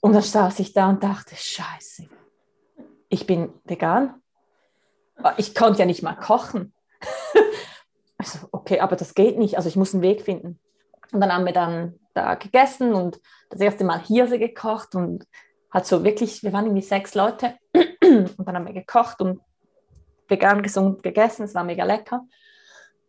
Und 0.00 0.12
dann 0.12 0.22
saß 0.22 0.60
ich 0.60 0.72
da 0.72 0.88
und 0.88 1.02
dachte, 1.02 1.34
scheiße, 1.34 2.08
ich 3.08 3.26
bin 3.26 3.52
vegan, 3.64 4.20
ich 5.36 5.54
konnte 5.54 5.80
ja 5.80 5.86
nicht 5.86 6.02
mal 6.02 6.14
kochen. 6.14 6.72
also, 8.18 8.48
okay, 8.52 8.80
aber 8.80 8.96
das 8.96 9.14
geht 9.14 9.38
nicht. 9.38 9.56
Also 9.56 9.68
ich 9.68 9.76
muss 9.76 9.94
einen 9.94 10.02
Weg 10.02 10.22
finden. 10.22 10.58
Und 11.12 11.20
dann 11.20 11.32
haben 11.32 11.46
wir 11.46 11.52
dann 11.52 11.98
da 12.14 12.34
gegessen 12.34 12.94
und 12.94 13.20
das 13.50 13.60
erste 13.60 13.84
Mal 13.84 14.00
Hirse 14.00 14.38
gekocht 14.38 14.94
und 14.94 15.26
hat 15.70 15.86
so 15.86 16.04
wirklich, 16.04 16.42
wir 16.42 16.52
waren 16.52 16.64
irgendwie 16.66 16.82
sechs 16.82 17.14
Leute 17.14 17.54
und 17.74 18.46
dann 18.46 18.56
haben 18.56 18.66
wir 18.66 18.72
gekocht 18.72 19.20
und 19.20 19.40
vegan 20.28 20.62
gesund 20.62 21.02
gegessen, 21.02 21.44
es 21.44 21.54
war 21.54 21.64
mega 21.64 21.84
lecker. 21.84 22.24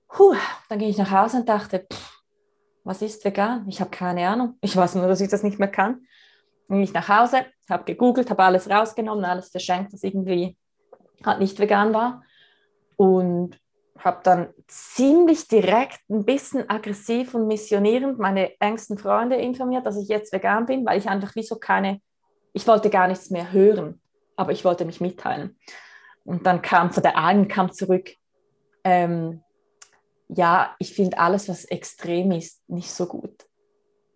Puh, 0.09 0.35
dann 0.69 0.79
ging 0.79 0.89
ich 0.89 0.97
nach 0.97 1.11
Hause 1.11 1.37
und 1.37 1.49
dachte, 1.49 1.85
pff, 1.91 2.21
was 2.83 3.01
ist 3.01 3.25
vegan? 3.25 3.65
Ich 3.67 3.81
habe 3.81 3.89
keine 3.89 4.27
Ahnung. 4.29 4.57
Ich 4.61 4.75
weiß 4.75 4.95
nur, 4.95 5.07
dass 5.07 5.21
ich 5.21 5.29
das 5.29 5.43
nicht 5.43 5.59
mehr 5.59 5.67
kann. 5.67 6.05
Dann 6.67 6.77
ging 6.77 6.83
ich 6.83 6.93
nach 6.93 7.07
Hause, 7.07 7.45
habe 7.69 7.83
gegoogelt, 7.85 8.29
habe 8.29 8.43
alles 8.43 8.69
rausgenommen, 8.69 9.25
alles 9.25 9.49
verschenkt, 9.49 9.93
was 9.93 10.03
irgendwie 10.03 10.57
halt 11.25 11.39
nicht 11.39 11.59
vegan 11.59 11.93
war. 11.93 12.23
Und 12.95 13.59
habe 13.99 14.19
dann 14.23 14.53
ziemlich 14.67 15.47
direkt 15.47 15.99
ein 16.09 16.25
bisschen 16.25 16.69
aggressiv 16.69 17.33
und 17.33 17.47
missionierend 17.47 18.19
meine 18.19 18.59
engsten 18.59 18.97
Freunde 18.97 19.35
informiert, 19.37 19.85
dass 19.85 19.97
ich 19.97 20.07
jetzt 20.07 20.31
vegan 20.31 20.65
bin, 20.65 20.85
weil 20.85 20.99
ich 20.99 21.07
einfach 21.07 21.35
wie 21.35 21.43
so 21.43 21.55
keine, 21.55 22.01
ich 22.53 22.67
wollte 22.67 22.89
gar 22.89 23.07
nichts 23.07 23.29
mehr 23.29 23.51
hören, 23.51 24.01
aber 24.35 24.51
ich 24.51 24.63
wollte 24.65 24.85
mich 24.85 25.01
mitteilen. 25.01 25.57
Und 26.23 26.45
dann 26.45 26.61
kam 26.61 26.91
von 26.91 27.03
der 27.03 27.17
einen 27.17 27.47
kam 27.47 27.71
zurück, 27.71 28.11
ähm, 28.83 29.43
ja, 30.29 30.75
ich 30.79 30.93
finde 30.93 31.17
alles, 31.19 31.47
was 31.47 31.65
extrem 31.65 32.31
ist, 32.31 32.67
nicht 32.69 32.91
so 32.91 33.05
gut. 33.05 33.46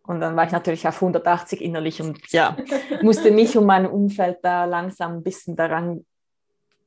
Und 0.03 0.19
dann 0.19 0.35
war 0.35 0.45
ich 0.45 0.51
natürlich 0.51 0.87
auf 0.87 0.95
180 0.95 1.61
innerlich 1.61 2.01
und 2.01 2.19
ja, 2.31 2.57
musste 3.01 3.31
mich 3.31 3.57
und 3.57 3.65
mein 3.65 3.85
Umfeld 3.85 4.39
da 4.41 4.65
langsam 4.65 5.17
ein 5.17 5.23
bisschen 5.23 5.55
daran 5.55 6.05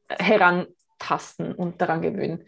herantasten 0.08 1.54
und 1.54 1.80
daran 1.80 2.02
gewöhnen. 2.02 2.44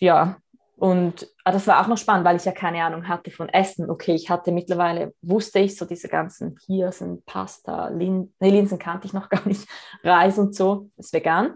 Ja, 0.00 0.38
und 0.76 1.30
ah, 1.44 1.52
das 1.52 1.66
war 1.66 1.80
auch 1.80 1.86
noch 1.86 1.98
spannend, 1.98 2.24
weil 2.24 2.36
ich 2.36 2.44
ja 2.44 2.52
keine 2.52 2.82
Ahnung 2.82 3.06
hatte 3.06 3.30
von 3.30 3.48
Essen. 3.48 3.88
Okay, 3.88 4.14
ich 4.14 4.28
hatte 4.28 4.50
mittlerweile, 4.50 5.14
wusste 5.22 5.60
ich 5.60 5.76
so 5.76 5.84
diese 5.84 6.08
ganzen 6.08 6.58
Hirsen, 6.66 7.22
Pasta, 7.24 7.88
Lin 7.88 8.34
nee, 8.40 8.50
Linsen 8.50 8.78
kannte 8.78 9.06
ich 9.06 9.12
noch 9.12 9.28
gar 9.30 9.46
nicht, 9.46 9.68
Reis 10.02 10.38
und 10.38 10.54
so, 10.54 10.90
ist 10.96 11.12
vegan. 11.12 11.54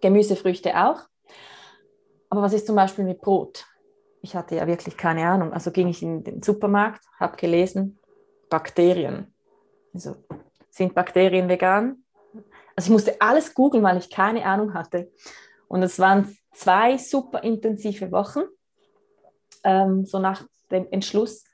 Gemüsefrüchte 0.00 0.76
auch. 0.76 1.00
Aber 2.30 2.42
was 2.42 2.52
ist 2.52 2.66
zum 2.66 2.76
Beispiel 2.76 3.04
mit 3.04 3.20
Brot? 3.20 3.66
Ich 4.24 4.34
hatte 4.34 4.56
ja 4.56 4.66
wirklich 4.66 4.96
keine 4.96 5.28
Ahnung. 5.28 5.52
Also 5.52 5.70
ging 5.70 5.86
ich 5.88 6.02
in 6.02 6.24
den 6.24 6.42
Supermarkt, 6.42 7.04
habe 7.20 7.36
gelesen, 7.36 7.98
Bakterien. 8.48 9.34
Also 9.92 10.16
sind 10.70 10.94
Bakterien 10.94 11.48
vegan? 11.48 12.02
Also 12.74 12.88
ich 12.88 12.90
musste 12.90 13.20
alles 13.20 13.54
googeln, 13.54 13.84
weil 13.84 13.98
ich 13.98 14.08
keine 14.08 14.44
Ahnung 14.46 14.72
hatte. 14.72 15.12
Und 15.68 15.82
es 15.82 15.98
waren 15.98 16.36
zwei 16.52 16.96
super 16.96 17.42
intensive 17.44 18.10
Wochen, 18.12 18.44
ähm, 19.62 20.06
so 20.06 20.18
nach 20.18 20.42
dem 20.70 20.90
Entschluss, 20.90 21.44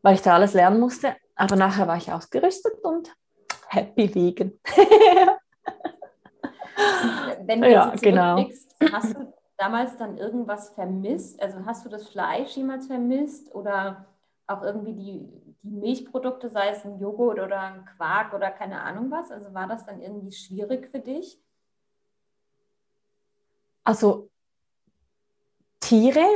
weil 0.00 0.14
ich 0.14 0.22
da 0.22 0.34
alles 0.34 0.54
lernen 0.54 0.80
musste. 0.80 1.14
Aber 1.36 1.54
nachher 1.54 1.86
war 1.86 1.98
ich 1.98 2.10
ausgerüstet 2.10 2.72
und 2.82 3.14
happy 3.68 4.14
vegan. 4.14 4.58
Wenn 7.42 7.60
du 7.60 7.70
ja, 7.70 7.94
genau. 8.00 8.48
hast 8.90 9.14
du 9.14 9.34
damals 9.64 9.96
dann 9.96 10.18
irgendwas 10.18 10.70
vermisst? 10.70 11.40
Also 11.40 11.64
hast 11.64 11.84
du 11.86 11.88
das 11.88 12.08
Fleisch 12.08 12.54
jemals 12.56 12.86
vermisst 12.86 13.54
oder 13.54 14.06
auch 14.46 14.62
irgendwie 14.62 14.92
die, 14.92 15.56
die 15.62 15.70
Milchprodukte, 15.70 16.50
sei 16.50 16.68
es 16.68 16.84
ein 16.84 16.98
Joghurt 16.98 17.40
oder 17.40 17.60
ein 17.60 17.86
Quark 17.96 18.34
oder 18.34 18.50
keine 18.50 18.82
Ahnung 18.82 19.10
was? 19.10 19.30
Also 19.30 19.54
war 19.54 19.66
das 19.66 19.86
dann 19.86 20.02
irgendwie 20.02 20.32
schwierig 20.32 20.90
für 20.90 20.98
dich? 20.98 21.40
Also 23.84 24.30
Tiere, 25.80 26.26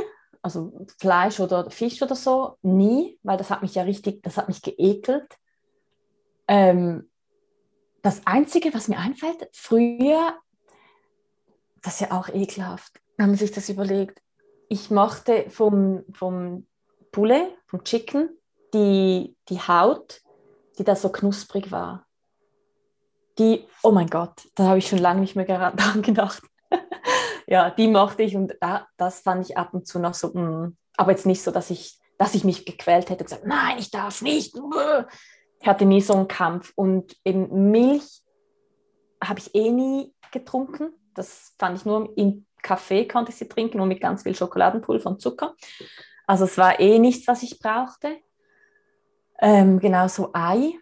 also 0.41 0.85
Fleisch 0.97 1.39
oder 1.39 1.69
Fisch 1.69 2.01
oder 2.01 2.15
so, 2.15 2.57
nie, 2.63 3.19
weil 3.21 3.37
das 3.37 3.51
hat 3.51 3.61
mich 3.61 3.75
ja 3.75 3.83
richtig, 3.83 4.23
das 4.23 4.37
hat 4.37 4.47
mich 4.47 4.63
geekelt. 4.63 5.37
Ähm, 6.47 7.11
das 8.01 8.25
Einzige, 8.25 8.73
was 8.73 8.87
mir 8.87 8.97
einfällt, 8.97 9.49
früher, 9.53 10.35
das 11.81 11.95
ist 11.95 11.99
ja 12.01 12.11
auch 12.11 12.29
ekelhaft, 12.29 12.99
wenn 13.19 13.27
man 13.27 13.35
sich 13.35 13.51
das 13.51 13.67
überlegt. 13.67 14.21
Ich 14.69 14.89
mochte 14.91 15.49
vom, 15.49 16.05
vom 16.13 16.65
Poulet, 17.11 17.49
vom 17.67 17.83
Chicken, 17.83 18.29
die, 18.73 19.35
die 19.49 19.59
Haut, 19.59 20.21
die 20.77 20.85
da 20.85 20.95
so 20.95 21.09
knusprig 21.09 21.69
war. 21.69 22.07
Die, 23.37 23.67
oh 23.83 23.91
mein 23.91 24.07
Gott, 24.07 24.47
da 24.55 24.67
habe 24.67 24.77
ich 24.77 24.87
schon 24.87 24.99
lange 24.99 25.19
nicht 25.19 25.35
mehr 25.35 25.45
daran 25.45 26.01
gedacht. 26.01 26.43
ja, 27.47 27.69
die 27.71 27.89
mochte 27.89 28.23
ich 28.23 28.37
und 28.37 28.55
da, 28.61 28.87
das 28.95 29.19
fand 29.19 29.45
ich 29.49 29.57
ab 29.57 29.73
und 29.73 29.85
zu 29.85 29.99
noch 29.99 30.13
so, 30.13 30.31
mh. 30.33 30.41
Mm, 30.41 30.77
aber 30.95 31.11
jetzt 31.11 31.25
nicht 31.25 31.43
so, 31.43 31.51
dass 31.51 31.69
ich, 31.71 31.99
dass 32.17 32.35
ich 32.35 32.45
mich 32.45 32.65
gequält 32.65 33.09
hätte 33.09 33.23
und 33.23 33.29
gesagt, 33.29 33.45
nein, 33.45 33.79
ich 33.79 33.91
darf 33.91 34.21
nicht. 34.21 34.57
Ich 35.61 35.67
hatte 35.67 35.85
nie 35.85 36.01
so 36.01 36.13
einen 36.13 36.29
Kampf 36.29 36.71
und 36.75 37.17
eben 37.25 37.69
Milch 37.69 38.21
habe 39.21 39.39
ich 39.39 39.53
eh 39.55 39.71
nie 39.71 40.13
getrunken. 40.31 40.93
Das 41.13 41.53
fand 41.57 41.77
ich 41.77 41.85
nur 41.85 42.17
im 42.17 42.45
Kaffee 42.61 43.07
konnte 43.07 43.31
ich 43.31 43.37
sie 43.37 43.47
trinken 43.47 43.79
und 43.79 43.87
mit 43.87 44.01
ganz 44.01 44.23
viel 44.23 44.35
Schokoladenpulver 44.35 45.09
und 45.09 45.21
Zucker. 45.21 45.55
Also 46.27 46.45
es 46.45 46.57
war 46.57 46.79
eh 46.79 46.99
nichts, 46.99 47.27
was 47.27 47.43
ich 47.43 47.59
brauchte. 47.59 48.17
Ähm, 49.41 49.79
genauso 49.79 50.31
Ei 50.33 50.73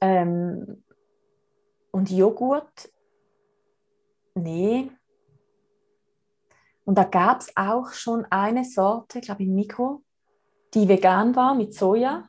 ähm, 0.00 0.84
und 1.90 2.10
Joghurt. 2.10 2.90
Nee. 4.34 4.90
Und 6.84 6.96
da 6.96 7.04
gab 7.04 7.40
es 7.40 7.56
auch 7.56 7.92
schon 7.92 8.26
eine 8.30 8.64
Sorte, 8.64 9.20
glaube 9.20 9.42
ich, 9.42 9.48
Mikro, 9.48 10.02
die 10.74 10.88
vegan 10.88 11.34
war 11.36 11.54
mit 11.54 11.74
Soja. 11.74 12.28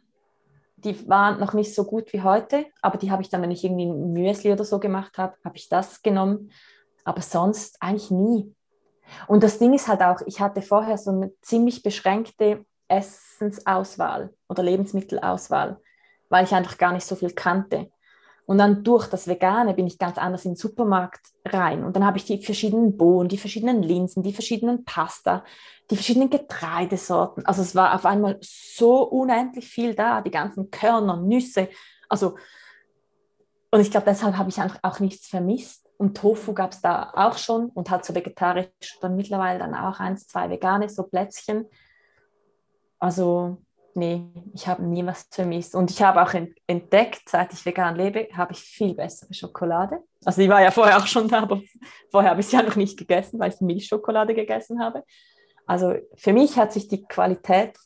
Die 0.77 1.07
waren 1.07 1.39
noch 1.39 1.53
nicht 1.53 1.73
so 1.73 1.85
gut 1.85 2.11
wie 2.13 2.21
heute, 2.21 2.65
aber 2.81 2.97
die 2.97 3.09
habe 3.09 3.21
ich 3.21 3.29
dann, 3.29 3.41
wenn 3.41 3.51
ich 3.51 3.63
irgendwie 3.63 3.85
ein 3.85 4.11
Müsli 4.11 4.51
oder 4.51 4.65
so 4.65 4.79
gemacht 4.79 5.17
habe, 5.17 5.37
habe 5.43 5.55
ich 5.55 5.69
das 5.69 6.01
genommen. 6.01 6.51
Aber 7.03 7.21
sonst 7.21 7.81
eigentlich 7.81 8.11
nie. 8.11 8.55
Und 9.27 9.43
das 9.43 9.59
Ding 9.59 9.73
ist 9.73 9.87
halt 9.87 10.01
auch, 10.01 10.21
ich 10.25 10.39
hatte 10.39 10.61
vorher 10.61 10.97
so 10.97 11.11
eine 11.11 11.33
ziemlich 11.41 11.83
beschränkte 11.83 12.65
Essensauswahl 12.87 14.33
oder 14.47 14.63
Lebensmittelauswahl, 14.63 15.79
weil 16.29 16.45
ich 16.45 16.53
einfach 16.53 16.77
gar 16.77 16.93
nicht 16.93 17.05
so 17.05 17.15
viel 17.15 17.31
kannte. 17.31 17.91
Und 18.45 18.57
dann 18.57 18.83
durch 18.83 19.07
das 19.07 19.27
Vegane 19.27 19.73
bin 19.73 19.87
ich 19.87 19.97
ganz 19.97 20.17
anders 20.17 20.43
in 20.43 20.51
den 20.51 20.57
Supermarkt 20.57 21.27
rein. 21.45 21.83
Und 21.83 21.95
dann 21.95 22.05
habe 22.05 22.17
ich 22.17 22.25
die 22.25 22.41
verschiedenen 22.43 22.97
Bohnen, 22.97 23.29
die 23.29 23.37
verschiedenen 23.37 23.81
Linsen, 23.81 24.21
die 24.21 24.33
verschiedenen 24.33 24.83
Pasta, 24.83 25.45
die 25.89 25.95
verschiedenen 25.95 26.29
Getreidesorten. 26.29 27.45
Also 27.45 27.61
es 27.61 27.73
war 27.73 27.95
auf 27.95 28.05
einmal 28.05 28.37
so 28.41 29.03
unendlich 29.03 29.67
viel 29.67 29.95
da, 29.95 30.21
die 30.21 30.31
ganzen 30.31 30.71
Körner, 30.71 31.17
Nüsse. 31.17 31.69
Also, 32.09 32.35
und 33.71 33.79
ich 33.79 33.91
glaube, 33.91 34.07
deshalb 34.07 34.37
habe 34.37 34.49
ich 34.49 34.59
einfach 34.59 34.79
auch 34.83 34.99
nichts 34.99 35.27
vermisst. 35.27 35.82
Und 36.03 36.17
Tofu 36.17 36.53
gab 36.53 36.73
es 36.73 36.81
da 36.81 37.13
auch 37.15 37.37
schon 37.37 37.69
und 37.69 37.89
halt 37.89 38.03
so 38.03 38.13
vegetarisch, 38.13 38.67
dann 38.99 39.15
mittlerweile 39.15 39.59
dann 39.59 39.73
auch 39.73 40.01
eins, 40.01 40.27
zwei 40.27 40.49
vegane, 40.49 40.89
so 40.89 41.03
Plätzchen. 41.03 41.65
Also 42.99 43.59
nee, 43.93 44.25
ich 44.53 44.67
habe 44.67 44.83
nie 44.83 45.05
was 45.05 45.29
vermisst. 45.31 45.75
Und 45.75 45.91
ich 45.91 46.01
habe 46.01 46.21
auch 46.21 46.33
entdeckt, 46.67 47.29
seit 47.29 47.53
ich 47.53 47.65
vegan 47.65 47.95
lebe, 47.95 48.27
habe 48.33 48.51
ich 48.51 48.59
viel 48.59 48.95
bessere 48.95 49.33
Schokolade. 49.33 50.03
Also 50.25 50.41
die 50.41 50.49
war 50.49 50.61
ja 50.61 50.71
vorher 50.71 50.97
auch 50.97 51.07
schon 51.07 51.29
da, 51.29 51.43
aber 51.43 51.61
vorher 52.11 52.31
habe 52.31 52.41
ich 52.41 52.47
sie 52.47 52.57
ja 52.57 52.63
noch 52.63 52.75
nicht 52.75 52.99
gegessen, 52.99 53.39
weil 53.39 53.53
ich 53.53 53.61
Milchschokolade 53.61 54.35
gegessen 54.35 54.83
habe. 54.83 55.05
Also 55.65 55.95
für 56.15 56.33
mich 56.33 56.57
hat 56.57 56.73
sich 56.73 56.89
die 56.89 57.05
Qualität 57.05 57.77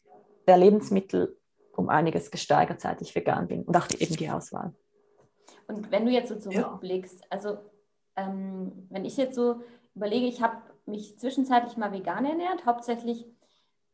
der 0.47 0.57
Lebensmittel 0.57 1.37
um 1.75 1.87
einiges 1.87 2.31
gesteigert, 2.31 2.81
seit 2.81 2.99
ich 3.03 3.13
vegan 3.13 3.47
bin 3.47 3.61
und 3.61 3.77
auch 3.77 3.85
die, 3.85 4.01
eben 4.01 4.15
die 4.15 4.31
Auswahl. 4.31 4.73
Und 5.67 5.91
wenn 5.91 6.07
du 6.07 6.11
jetzt 6.11 6.29
so 6.29 6.39
zurückblickst, 6.39 7.19
ja. 7.19 7.27
also 7.29 7.59
ähm, 8.17 8.87
wenn 8.89 9.05
ich 9.05 9.15
jetzt 9.15 9.35
so 9.35 9.61
überlege, 9.95 10.27
ich 10.27 10.41
habe 10.41 10.57
mich 10.85 11.17
zwischenzeitlich 11.17 11.77
mal 11.77 11.91
vegan 11.91 12.25
ernährt, 12.25 12.65
hauptsächlich 12.65 13.25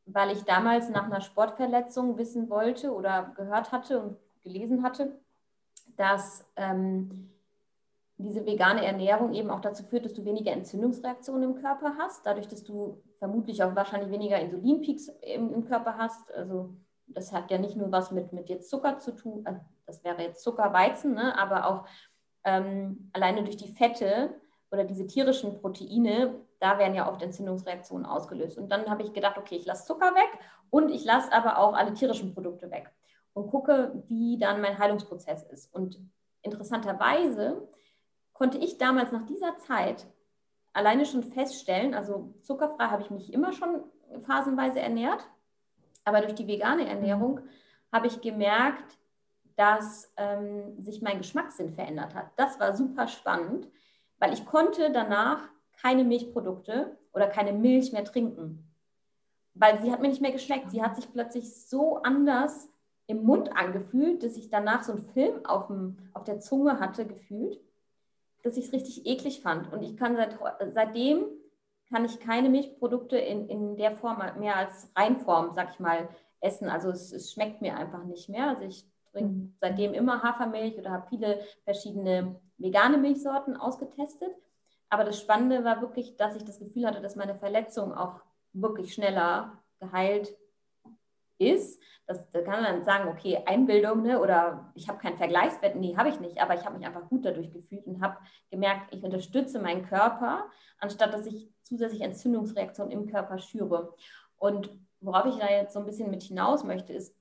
weil 0.05 0.31
ich 0.31 0.43
damals 0.43 0.89
nach 0.89 1.05
einer 1.05 1.21
Sportverletzung 1.21 2.17
wissen 2.17 2.49
wollte 2.49 2.93
oder 2.93 3.33
gehört 3.35 3.71
hatte 3.71 4.01
und 4.01 4.17
gelesen 4.41 4.83
hatte, 4.83 5.19
dass 5.95 6.45
ähm, 6.55 7.29
diese 8.17 8.45
vegane 8.45 8.85
Ernährung 8.85 9.33
eben 9.33 9.49
auch 9.49 9.61
dazu 9.61 9.83
führt, 9.83 10.05
dass 10.05 10.13
du 10.13 10.25
weniger 10.25 10.51
Entzündungsreaktionen 10.51 11.51
im 11.51 11.61
Körper 11.61 11.95
hast, 11.97 12.25
dadurch, 12.25 12.47
dass 12.47 12.63
du 12.63 13.01
vermutlich 13.19 13.63
auch 13.63 13.75
wahrscheinlich 13.75 14.11
weniger 14.11 14.39
Insulinpeaks 14.39 15.09
im, 15.21 15.53
im 15.53 15.65
Körper 15.65 15.97
hast. 15.97 16.31
Also 16.33 16.75
das 17.07 17.31
hat 17.31 17.51
ja 17.51 17.57
nicht 17.57 17.75
nur 17.75 17.91
was 17.91 18.11
mit, 18.11 18.33
mit 18.33 18.49
jetzt 18.49 18.69
Zucker 18.69 18.99
zu 18.99 19.15
tun, 19.15 19.41
also 19.45 19.61
das 19.85 20.03
wäre 20.03 20.21
jetzt 20.21 20.43
Zuckerweizen, 20.43 21.13
ne? 21.13 21.37
aber 21.37 21.67
auch 21.67 21.85
ähm, 22.43 23.09
alleine 23.13 23.43
durch 23.43 23.57
die 23.57 23.71
Fette 23.71 24.33
oder 24.71 24.83
diese 24.83 25.07
tierischen 25.07 25.59
Proteine 25.59 26.43
da 26.63 26.79
werden 26.79 26.95
ja 26.95 27.09
oft 27.09 27.21
Entzündungsreaktionen 27.21 28.05
ausgelöst. 28.05 28.57
Und 28.57 28.71
dann 28.71 28.89
habe 28.89 29.03
ich 29.03 29.11
gedacht, 29.11 29.37
okay, 29.37 29.57
ich 29.57 29.65
lasse 29.65 29.85
Zucker 29.85 30.15
weg 30.15 30.39
und 30.69 30.91
ich 30.91 31.03
lasse 31.03 31.29
aber 31.33 31.57
auch 31.57 31.73
alle 31.73 31.93
tierischen 31.93 32.33
Produkte 32.33 32.71
weg 32.71 32.89
und 33.33 33.47
gucke, 33.51 34.01
wie 34.07 34.37
dann 34.37 34.61
mein 34.61 34.79
Heilungsprozess 34.79 35.43
ist. 35.43 35.75
Und 35.75 35.99
interessanterweise 36.41 37.67
konnte 38.31 38.59
ich 38.59 38.77
damals 38.77 39.11
nach 39.11 39.25
dieser 39.25 39.57
Zeit 39.57 40.07
alleine 40.71 41.05
schon 41.05 41.23
feststellen, 41.23 41.93
also 41.93 42.33
zuckerfrei 42.43 42.85
habe 42.85 43.01
ich 43.01 43.11
mich 43.11 43.33
immer 43.33 43.51
schon 43.51 43.83
phasenweise 44.21 44.79
ernährt, 44.79 45.27
aber 46.05 46.21
durch 46.21 46.33
die 46.33 46.47
vegane 46.47 46.87
Ernährung 46.87 47.41
habe 47.91 48.07
ich 48.07 48.21
gemerkt, 48.21 48.97
dass 49.55 50.11
ähm, 50.17 50.83
sich 50.83 51.01
mein 51.01 51.19
Geschmackssinn 51.19 51.73
verändert 51.73 52.15
hat. 52.15 52.27
Das 52.35 52.59
war 52.59 52.75
super 52.75 53.07
spannend, 53.07 53.67
weil 54.19 54.33
ich 54.33 54.45
konnte 54.45 54.91
danach 54.91 55.41
keine 55.81 56.03
Milchprodukte 56.03 56.97
oder 57.13 57.27
keine 57.27 57.53
Milch 57.53 57.91
mehr 57.91 58.05
trinken. 58.05 58.69
Weil 59.53 59.81
sie 59.81 59.91
hat 59.91 60.01
mir 60.01 60.07
nicht 60.07 60.21
mehr 60.21 60.31
geschmeckt. 60.31 60.71
Sie 60.71 60.81
hat 60.81 60.95
sich 60.95 61.11
plötzlich 61.11 61.67
so 61.67 61.97
anders 61.97 62.69
im 63.07 63.23
Mund 63.23 63.55
angefühlt, 63.55 64.23
dass 64.23 64.37
ich 64.37 64.49
danach 64.49 64.83
so 64.83 64.93
einen 64.93 65.01
Film 65.01 65.45
auf, 65.45 65.67
dem, 65.67 65.97
auf 66.13 66.23
der 66.23 66.39
Zunge 66.39 66.79
hatte 66.79 67.05
gefühlt, 67.05 67.59
dass 68.43 68.57
ich 68.57 68.65
es 68.65 68.73
richtig 68.73 69.05
eklig 69.05 69.41
fand. 69.41 69.71
Und 69.71 69.83
ich 69.83 69.97
kann 69.97 70.15
seit, 70.15 70.39
seitdem 70.73 71.25
kann 71.89 72.05
ich 72.05 72.19
keine 72.19 72.49
Milchprodukte 72.49 73.17
in, 73.17 73.47
in 73.49 73.77
der 73.77 73.91
Form 73.91 74.23
mehr 74.39 74.55
als 74.55 74.89
Reinform, 74.95 75.51
sag 75.53 75.71
ich 75.71 75.79
mal, 75.79 76.09
essen. 76.39 76.69
Also 76.69 76.89
es, 76.89 77.11
es 77.11 77.31
schmeckt 77.31 77.61
mir 77.61 77.77
einfach 77.77 78.03
nicht 78.05 78.29
mehr. 78.29 78.47
Also 78.47 78.63
ich 78.63 78.85
trinke 79.13 79.53
seitdem 79.61 79.93
immer 79.93 80.21
Hafermilch 80.23 80.77
oder 80.77 80.91
habe 80.91 81.07
viele 81.07 81.39
verschiedene 81.63 82.39
vegane 82.57 82.97
Milchsorten 82.97 83.55
ausgetestet. 83.55 84.31
Aber 84.89 85.03
das 85.03 85.19
Spannende 85.19 85.63
war 85.63 85.81
wirklich, 85.81 86.17
dass 86.17 86.35
ich 86.35 86.43
das 86.43 86.59
Gefühl 86.59 86.85
hatte, 86.85 87.01
dass 87.01 87.15
meine 87.15 87.35
Verletzung 87.35 87.93
auch 87.93 88.19
wirklich 88.53 88.93
schneller 88.93 89.63
geheilt 89.79 90.35
ist. 91.39 91.81
Das, 92.05 92.29
da 92.31 92.41
kann 92.41 92.61
man 92.61 92.83
sagen, 92.83 93.09
okay, 93.09 93.41
Einbildung 93.45 94.03
ne, 94.03 94.19
oder 94.19 94.71
ich 94.75 94.87
habe 94.87 94.99
keinen 94.99 95.17
Vergleichswert. 95.17 95.75
Nee, 95.75 95.95
habe 95.95 96.09
ich 96.09 96.19
nicht, 96.19 96.41
aber 96.41 96.53
ich 96.53 96.65
habe 96.65 96.77
mich 96.77 96.85
einfach 96.85 97.07
gut 97.09 97.25
dadurch 97.25 97.51
gefühlt 97.51 97.87
und 97.87 98.01
habe 98.01 98.17
gemerkt, 98.51 98.93
ich 98.93 99.03
unterstütze 99.03 99.59
meinen 99.59 99.85
Körper, 99.85 100.45
anstatt 100.79 101.13
dass 101.13 101.25
ich 101.25 101.49
zusätzlich 101.63 102.01
Entzündungsreaktionen 102.01 102.91
im 102.91 103.07
Körper 103.07 103.39
schüre. 103.39 103.95
Und 104.37 104.69
worauf 104.99 105.25
ich 105.25 105.37
da 105.37 105.49
jetzt 105.49 105.73
so 105.73 105.79
ein 105.79 105.85
bisschen 105.85 106.11
mit 106.11 106.23
hinaus 106.23 106.63
möchte, 106.63 106.93
ist, 106.93 107.15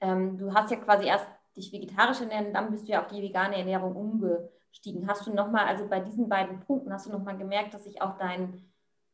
ähm, 0.00 0.38
du 0.38 0.52
hast 0.54 0.70
ja 0.70 0.76
quasi 0.76 1.06
erst 1.06 1.26
dich 1.56 1.72
vegetarisch 1.72 2.20
ernähren, 2.20 2.52
dann 2.52 2.70
bist 2.70 2.86
du 2.86 2.92
ja 2.92 3.00
auf 3.00 3.08
die 3.08 3.22
vegane 3.22 3.56
Ernährung 3.56 3.96
umgestiegen. 3.96 5.08
Hast 5.08 5.26
du 5.26 5.32
nochmal, 5.32 5.66
also 5.66 5.88
bei 5.88 6.00
diesen 6.00 6.28
beiden 6.28 6.60
Punkten, 6.60 6.92
hast 6.92 7.06
du 7.06 7.10
nochmal 7.10 7.36
gemerkt, 7.36 7.72
dass 7.74 7.84
sich 7.84 8.02
auch 8.02 8.18
dein, 8.18 8.62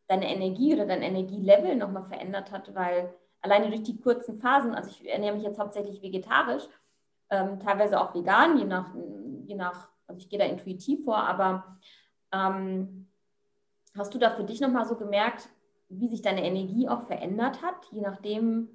deine 0.08 0.28
Energie 0.28 0.74
oder 0.74 0.86
dein 0.86 1.02
Energielevel 1.02 1.76
nochmal 1.76 2.02
verändert 2.04 2.50
hat, 2.50 2.74
weil 2.74 3.14
alleine 3.40 3.68
durch 3.68 3.82
die 3.82 4.00
kurzen 4.00 4.38
Phasen, 4.38 4.74
also 4.74 4.90
ich 4.90 5.08
ernähre 5.08 5.34
mich 5.34 5.44
jetzt 5.44 5.58
hauptsächlich 5.58 6.02
vegetarisch, 6.02 6.64
ähm, 7.30 7.60
teilweise 7.60 8.00
auch 8.00 8.14
vegan, 8.14 8.58
je 8.58 8.64
nach, 8.64 8.94
je 9.46 9.54
nach, 9.54 9.88
also 10.06 10.18
ich 10.18 10.28
gehe 10.28 10.38
da 10.38 10.44
intuitiv 10.44 11.04
vor, 11.04 11.18
aber 11.18 11.78
ähm, 12.32 13.08
hast 13.96 14.14
du 14.14 14.18
da 14.18 14.30
für 14.30 14.44
dich 14.44 14.60
nochmal 14.60 14.86
so 14.86 14.96
gemerkt, 14.96 15.48
wie 15.88 16.08
sich 16.08 16.22
deine 16.22 16.44
Energie 16.44 16.88
auch 16.88 17.02
verändert 17.02 17.62
hat, 17.62 17.86
je 17.90 18.00
nachdem 18.00 18.68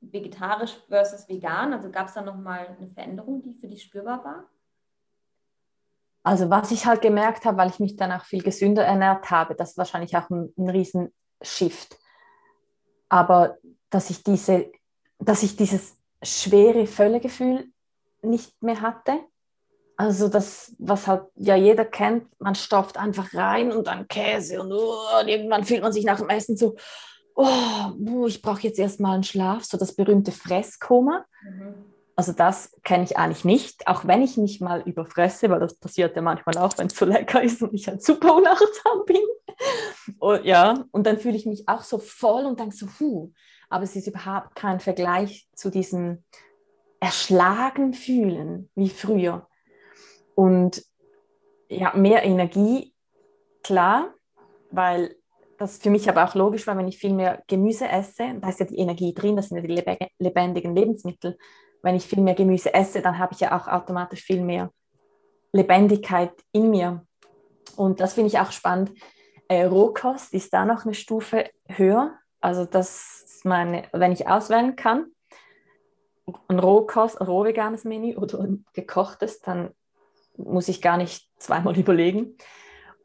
vegetarisch 0.00 0.76
versus 0.88 1.28
vegan? 1.28 1.72
Also 1.72 1.90
gab 1.90 2.08
es 2.08 2.14
da 2.14 2.22
nochmal 2.22 2.76
eine 2.78 2.88
Veränderung, 2.88 3.42
die 3.42 3.54
für 3.54 3.68
dich 3.68 3.82
spürbar 3.82 4.24
war? 4.24 4.44
Also 6.22 6.50
was 6.50 6.70
ich 6.70 6.86
halt 6.86 7.00
gemerkt 7.00 7.44
habe, 7.44 7.56
weil 7.56 7.70
ich 7.70 7.80
mich 7.80 7.96
dann 7.96 8.12
auch 8.12 8.24
viel 8.24 8.42
gesünder 8.42 8.84
ernährt 8.84 9.30
habe, 9.30 9.54
das 9.54 9.70
ist 9.70 9.78
wahrscheinlich 9.78 10.16
auch 10.16 10.28
ein, 10.30 10.52
ein 10.56 10.68
riesen 10.68 11.14
Shift. 11.40 11.98
Aber 13.08 13.56
dass 13.88 14.10
ich 14.10 14.22
diese, 14.22 14.70
dass 15.18 15.42
ich 15.42 15.56
dieses 15.56 15.96
schwere 16.22 16.86
Völlegefühl 16.86 17.72
nicht 18.22 18.62
mehr 18.62 18.80
hatte. 18.80 19.20
Also 19.96 20.28
das, 20.28 20.74
was 20.78 21.06
halt 21.06 21.24
ja 21.36 21.56
jeder 21.56 21.84
kennt, 21.84 22.28
man 22.40 22.54
stopft 22.54 22.96
einfach 22.96 23.34
rein 23.34 23.72
und 23.72 23.86
dann 23.86 24.08
Käse 24.08 24.60
und, 24.60 24.72
oh, 24.72 25.20
und 25.20 25.28
irgendwann 25.28 25.64
fühlt 25.64 25.82
man 25.82 25.92
sich 25.92 26.04
nach 26.04 26.18
dem 26.18 26.28
Essen 26.28 26.56
so, 26.56 26.76
oh, 27.40 28.26
ich 28.26 28.42
brauche 28.42 28.62
jetzt 28.62 28.78
erstmal 28.78 29.14
einen 29.14 29.24
Schlaf, 29.24 29.64
so 29.64 29.78
das 29.78 29.94
berühmte 29.94 30.32
Fresskoma. 30.32 31.24
Mhm. 31.42 31.74
Also 32.16 32.32
das 32.32 32.76
kenne 32.82 33.04
ich 33.04 33.16
eigentlich 33.16 33.46
nicht, 33.46 33.86
auch 33.86 34.06
wenn 34.06 34.20
ich 34.20 34.36
mich 34.36 34.60
mal 34.60 34.82
überfresse, 34.82 35.48
weil 35.48 35.60
das 35.60 35.78
passiert 35.78 36.16
ja 36.16 36.22
manchmal 36.22 36.58
auch, 36.58 36.76
wenn 36.76 36.88
es 36.88 36.96
so 36.96 37.06
lecker 37.06 37.42
ist 37.42 37.62
und 37.62 37.72
ich 37.72 37.88
halt 37.88 38.02
super 38.02 38.34
unachtsam 38.36 39.04
bin. 39.06 39.22
Und, 40.18 40.44
ja, 40.44 40.84
und 40.90 41.06
dann 41.06 41.18
fühle 41.18 41.36
ich 41.36 41.46
mich 41.46 41.66
auch 41.68 41.82
so 41.82 41.98
voll 41.98 42.44
und 42.44 42.60
denke 42.60 42.76
so, 42.76 42.86
huh, 42.98 43.30
aber 43.70 43.84
es 43.84 43.96
ist 43.96 44.06
überhaupt 44.06 44.54
kein 44.54 44.80
Vergleich 44.80 45.48
zu 45.54 45.70
diesem 45.70 46.24
erschlagen 46.98 47.94
fühlen 47.94 48.70
wie 48.74 48.90
früher. 48.90 49.48
Und 50.34 50.84
ja, 51.68 51.94
mehr 51.94 52.22
Energie, 52.24 52.94
klar, 53.62 54.12
weil 54.70 55.16
das 55.60 55.76
für 55.76 55.90
mich 55.90 56.08
aber 56.08 56.24
auch 56.24 56.34
logisch 56.34 56.66
war, 56.66 56.78
wenn 56.78 56.88
ich 56.88 56.96
viel 56.96 57.12
mehr 57.12 57.42
Gemüse 57.46 57.86
esse, 57.86 58.34
da 58.40 58.48
ist 58.48 58.60
ja 58.60 58.66
die 58.66 58.78
Energie 58.78 59.12
drin, 59.12 59.36
das 59.36 59.50
sind 59.50 59.58
ja 59.58 59.62
die 59.62 60.08
lebendigen 60.18 60.74
Lebensmittel. 60.74 61.36
Wenn 61.82 61.94
ich 61.94 62.06
viel 62.06 62.22
mehr 62.22 62.34
Gemüse 62.34 62.72
esse, 62.72 63.02
dann 63.02 63.18
habe 63.18 63.34
ich 63.34 63.40
ja 63.40 63.54
auch 63.54 63.68
automatisch 63.68 64.22
viel 64.22 64.42
mehr 64.42 64.72
Lebendigkeit 65.52 66.32
in 66.52 66.70
mir. 66.70 67.04
Und 67.76 68.00
das 68.00 68.14
finde 68.14 68.28
ich 68.28 68.38
auch 68.38 68.52
spannend. 68.52 68.92
Äh, 69.48 69.64
Rohkost 69.64 70.32
ist 70.32 70.54
da 70.54 70.64
noch 70.64 70.86
eine 70.86 70.94
Stufe 70.94 71.50
höher. 71.68 72.14
Also 72.40 72.64
das 72.64 73.22
ist 73.26 73.44
meine, 73.44 73.82
wenn 73.92 74.12
ich 74.12 74.28
auswählen 74.28 74.76
kann, 74.76 75.12
ein 76.48 76.58
Rohkost, 76.58 77.20
ein 77.20 77.26
rohveganes 77.26 77.84
Menü 77.84 78.16
oder 78.16 78.40
ein 78.40 78.64
gekochtes, 78.72 79.40
dann 79.42 79.74
muss 80.38 80.68
ich 80.68 80.80
gar 80.80 80.96
nicht 80.96 81.28
zweimal 81.36 81.78
überlegen. 81.78 82.38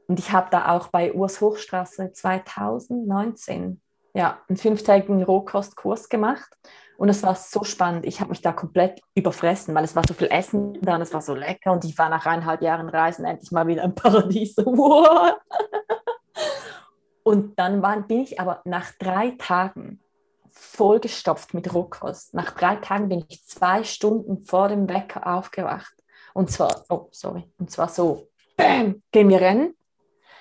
Und 0.08 0.20
ich 0.20 0.32
habe 0.32 0.50
da 0.52 0.76
auch 0.76 0.90
bei 0.90 1.14
Urs 1.14 1.42
Hochstraße 1.42 2.14
2019 2.14 3.82
ja, 4.16 4.40
einen 4.48 4.58
fünftägigen 4.58 5.24
Rohkostkurs 5.24 6.10
gemacht. 6.10 6.50
Und 6.98 7.10
es 7.10 7.24
war 7.24 7.36
so 7.36 7.66
spannend. 7.66 8.06
Ich 8.06 8.22
habe 8.22 8.30
mich 8.30 8.42
da 8.42 8.54
komplett 8.54 9.02
überfressen, 9.14 9.76
weil 9.76 9.84
es 9.84 9.96
war 9.96 10.04
so 10.08 10.14
viel 10.14 10.30
Essen 10.32 10.80
da 10.82 10.96
und 10.96 11.02
es 11.02 11.14
war 11.14 11.22
so 11.22 11.36
lecker. 11.36 11.74
Und 11.74 11.84
ich 11.84 11.98
war 11.98 12.08
nach 12.08 12.26
eineinhalb 12.26 12.62
Jahren 12.62 12.88
Reisen 12.88 13.26
endlich 13.26 13.52
mal 13.52 13.68
wieder 13.68 13.84
im 13.84 13.94
Paradies. 13.94 14.56
und 17.24 17.60
dann 17.60 17.82
war, 17.82 18.02
bin 18.02 18.22
ich 18.22 18.40
aber 18.40 18.62
nach 18.64 18.94
drei 18.98 19.32
Tagen 19.38 20.00
vollgestopft 20.48 21.54
mit 21.54 21.74
Rohkost. 21.74 22.34
Nach 22.34 22.52
drei 22.52 22.78
Tagen 22.78 23.10
bin 23.10 23.26
ich 23.28 23.46
zwei 23.46 23.84
Stunden 23.84 24.46
vor 24.46 24.70
dem 24.70 24.88
Wecker 24.88 25.28
aufgewacht. 25.28 25.94
Und 26.34 26.50
zwar, 26.50 26.86
oh, 26.88 27.10
sorry, 27.12 27.52
und 27.58 27.70
zwar 27.70 27.90
so, 27.90 28.30
bam, 28.56 29.04
gehen 29.12 29.28
wir 29.28 29.42
rennen. 29.42 29.76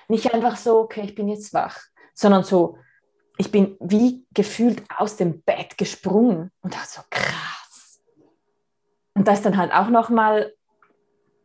Nicht 0.07 0.33
einfach 0.33 0.57
so, 0.57 0.79
okay, 0.79 1.01
ich 1.03 1.15
bin 1.15 1.27
jetzt 1.27 1.53
wach, 1.53 1.79
sondern 2.13 2.43
so, 2.43 2.77
ich 3.37 3.51
bin 3.51 3.75
wie 3.79 4.25
gefühlt 4.33 4.83
aus 4.97 5.17
dem 5.17 5.41
Bett 5.41 5.77
gesprungen 5.77 6.51
und 6.61 6.73
dachte 6.73 6.87
so, 6.89 7.01
krass. 7.09 8.01
Und 9.13 9.27
da 9.27 9.33
ist 9.33 9.45
dann 9.45 9.57
halt 9.57 9.73
auch 9.73 9.89
nochmal 9.89 10.53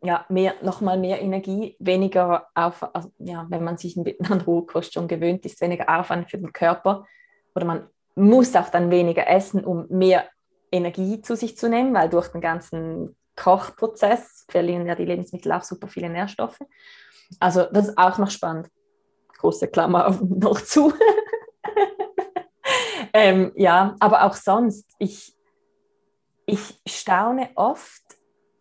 ja, 0.03 0.25
mehr, 0.29 0.55
noch 0.63 0.81
mehr 0.81 1.21
Energie, 1.21 1.77
weniger 1.79 2.49
auf, 2.55 2.83
also, 2.95 3.13
ja, 3.19 3.47
wenn 3.51 3.65
man 3.65 3.77
sich 3.77 3.99
an 3.99 4.41
Rohkost 4.47 4.95
schon 4.95 5.09
gewöhnt 5.09 5.45
ist, 5.45 5.61
weniger 5.61 6.01
Aufwand 6.01 6.31
für 6.31 6.39
den 6.39 6.53
Körper 6.53 7.07
oder 7.55 7.67
man 7.67 7.89
muss 8.15 8.55
auch 8.57 8.71
dann 8.71 8.91
weniger 8.91 9.29
essen, 9.29 9.65
um 9.65 9.87
mehr 9.89 10.25
Energie 10.73 11.21
zu 11.21 11.37
sich 11.37 11.57
zu 11.57 11.69
nehmen, 11.69 11.95
weil 11.95 12.09
durch 12.09 12.29
den 12.29 12.41
ganzen 12.41 13.17
Kochprozess 13.37 14.45
verlieren 14.49 14.87
ja 14.87 14.95
die 14.95 15.05
Lebensmittel 15.05 15.53
auch 15.53 15.63
super 15.63 15.89
viele 15.89 16.09
Nährstoffe. 16.09 16.59
Also 17.39 17.65
das 17.73 17.89
ist 17.89 17.99
auch 17.99 18.19
noch 18.19 18.31
spannend. 18.31 18.69
Große 19.39 19.69
Klammer 19.69 20.19
noch 20.23 20.61
zu. 20.61 20.93
ähm, 23.13 23.53
ja, 23.57 23.95
aber 24.01 24.25
auch 24.25 24.35
sonst, 24.35 24.87
ich, 24.99 25.35
ich 26.47 26.81
staune 26.87 27.51
oft, 27.55 28.03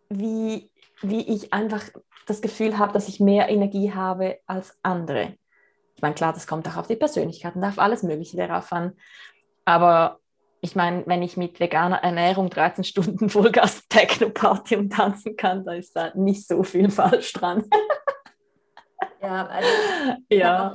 wie, 0.10 0.71
wie 1.01 1.21
ich 1.34 1.53
einfach 1.53 1.84
das 2.25 2.41
Gefühl 2.41 2.77
habe, 2.77 2.93
dass 2.93 3.08
ich 3.08 3.19
mehr 3.19 3.49
Energie 3.49 3.93
habe 3.93 4.39
als 4.45 4.77
andere. 4.84 5.36
Ich 5.95 6.01
meine, 6.01 6.15
klar, 6.15 6.32
das 6.32 6.47
kommt 6.47 6.67
auch 6.67 6.77
auf 6.77 6.88
die 6.88 6.95
Persönlichkeit 6.95 7.55
und 7.55 7.63
auf 7.63 7.79
alles 7.79 8.03
Mögliche 8.03 8.38
darauf 8.38 8.71
an. 8.71 8.93
Aber 9.65 10.19
ich 10.62 10.75
meine, 10.75 11.03
wenn 11.08 11.21
ich 11.21 11.38
mit 11.38 11.60
veganer 11.60 11.97
Ernährung 11.97 12.49
13 12.49 12.84
Stunden 12.84 13.29
Vollgas 13.29 13.88
Techno-Party 13.88 14.75
und 14.75 14.91
tanzen 14.91 15.36
kann, 15.36 15.65
da 15.65 15.73
ist 15.73 15.95
da 15.95 16.12
nicht 16.15 16.47
so 16.47 16.63
viel 16.63 16.89
falsch 16.89 17.34
dran. 17.34 17.65
Ja, 19.21 19.45
also 19.47 19.69
ja. 20.29 20.71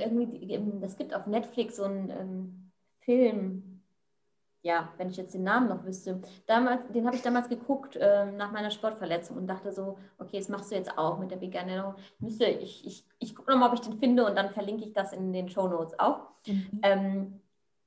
es 0.82 0.96
gibt 0.96 1.14
auf 1.14 1.26
Netflix 1.26 1.76
so 1.76 1.84
einen 1.84 2.10
ähm, 2.10 2.72
Film, 3.00 3.82
ja, 4.62 4.88
wenn 4.96 5.10
ich 5.10 5.16
jetzt 5.18 5.34
den 5.34 5.42
Namen 5.42 5.68
noch 5.68 5.84
wüsste. 5.84 6.22
Damals, 6.46 6.86
den 6.88 7.06
habe 7.06 7.16
ich 7.16 7.22
damals 7.22 7.48
geguckt 7.48 7.96
äh, 7.96 8.26
nach 8.32 8.50
meiner 8.50 8.70
Sportverletzung 8.70 9.36
und 9.36 9.46
dachte 9.46 9.72
so, 9.72 9.98
okay, 10.18 10.38
das 10.38 10.48
machst 10.48 10.70
du 10.70 10.74
jetzt 10.74 10.96
auch 10.96 11.18
mit 11.18 11.30
der 11.30 11.42
Ernährung. 11.54 11.94
Ich, 12.26 12.40
ich, 12.40 13.04
ich 13.18 13.34
gucke 13.34 13.52
nochmal, 13.52 13.68
ob 13.68 13.74
ich 13.74 13.82
den 13.82 13.98
finde 13.98 14.24
und 14.24 14.36
dann 14.36 14.50
verlinke 14.50 14.84
ich 14.84 14.94
das 14.94 15.12
in 15.12 15.32
den 15.32 15.50
Show 15.50 15.68
Notes 15.68 15.98
auch. 15.98 16.20
Mhm. 16.46 16.80
Ähm, 16.82 17.40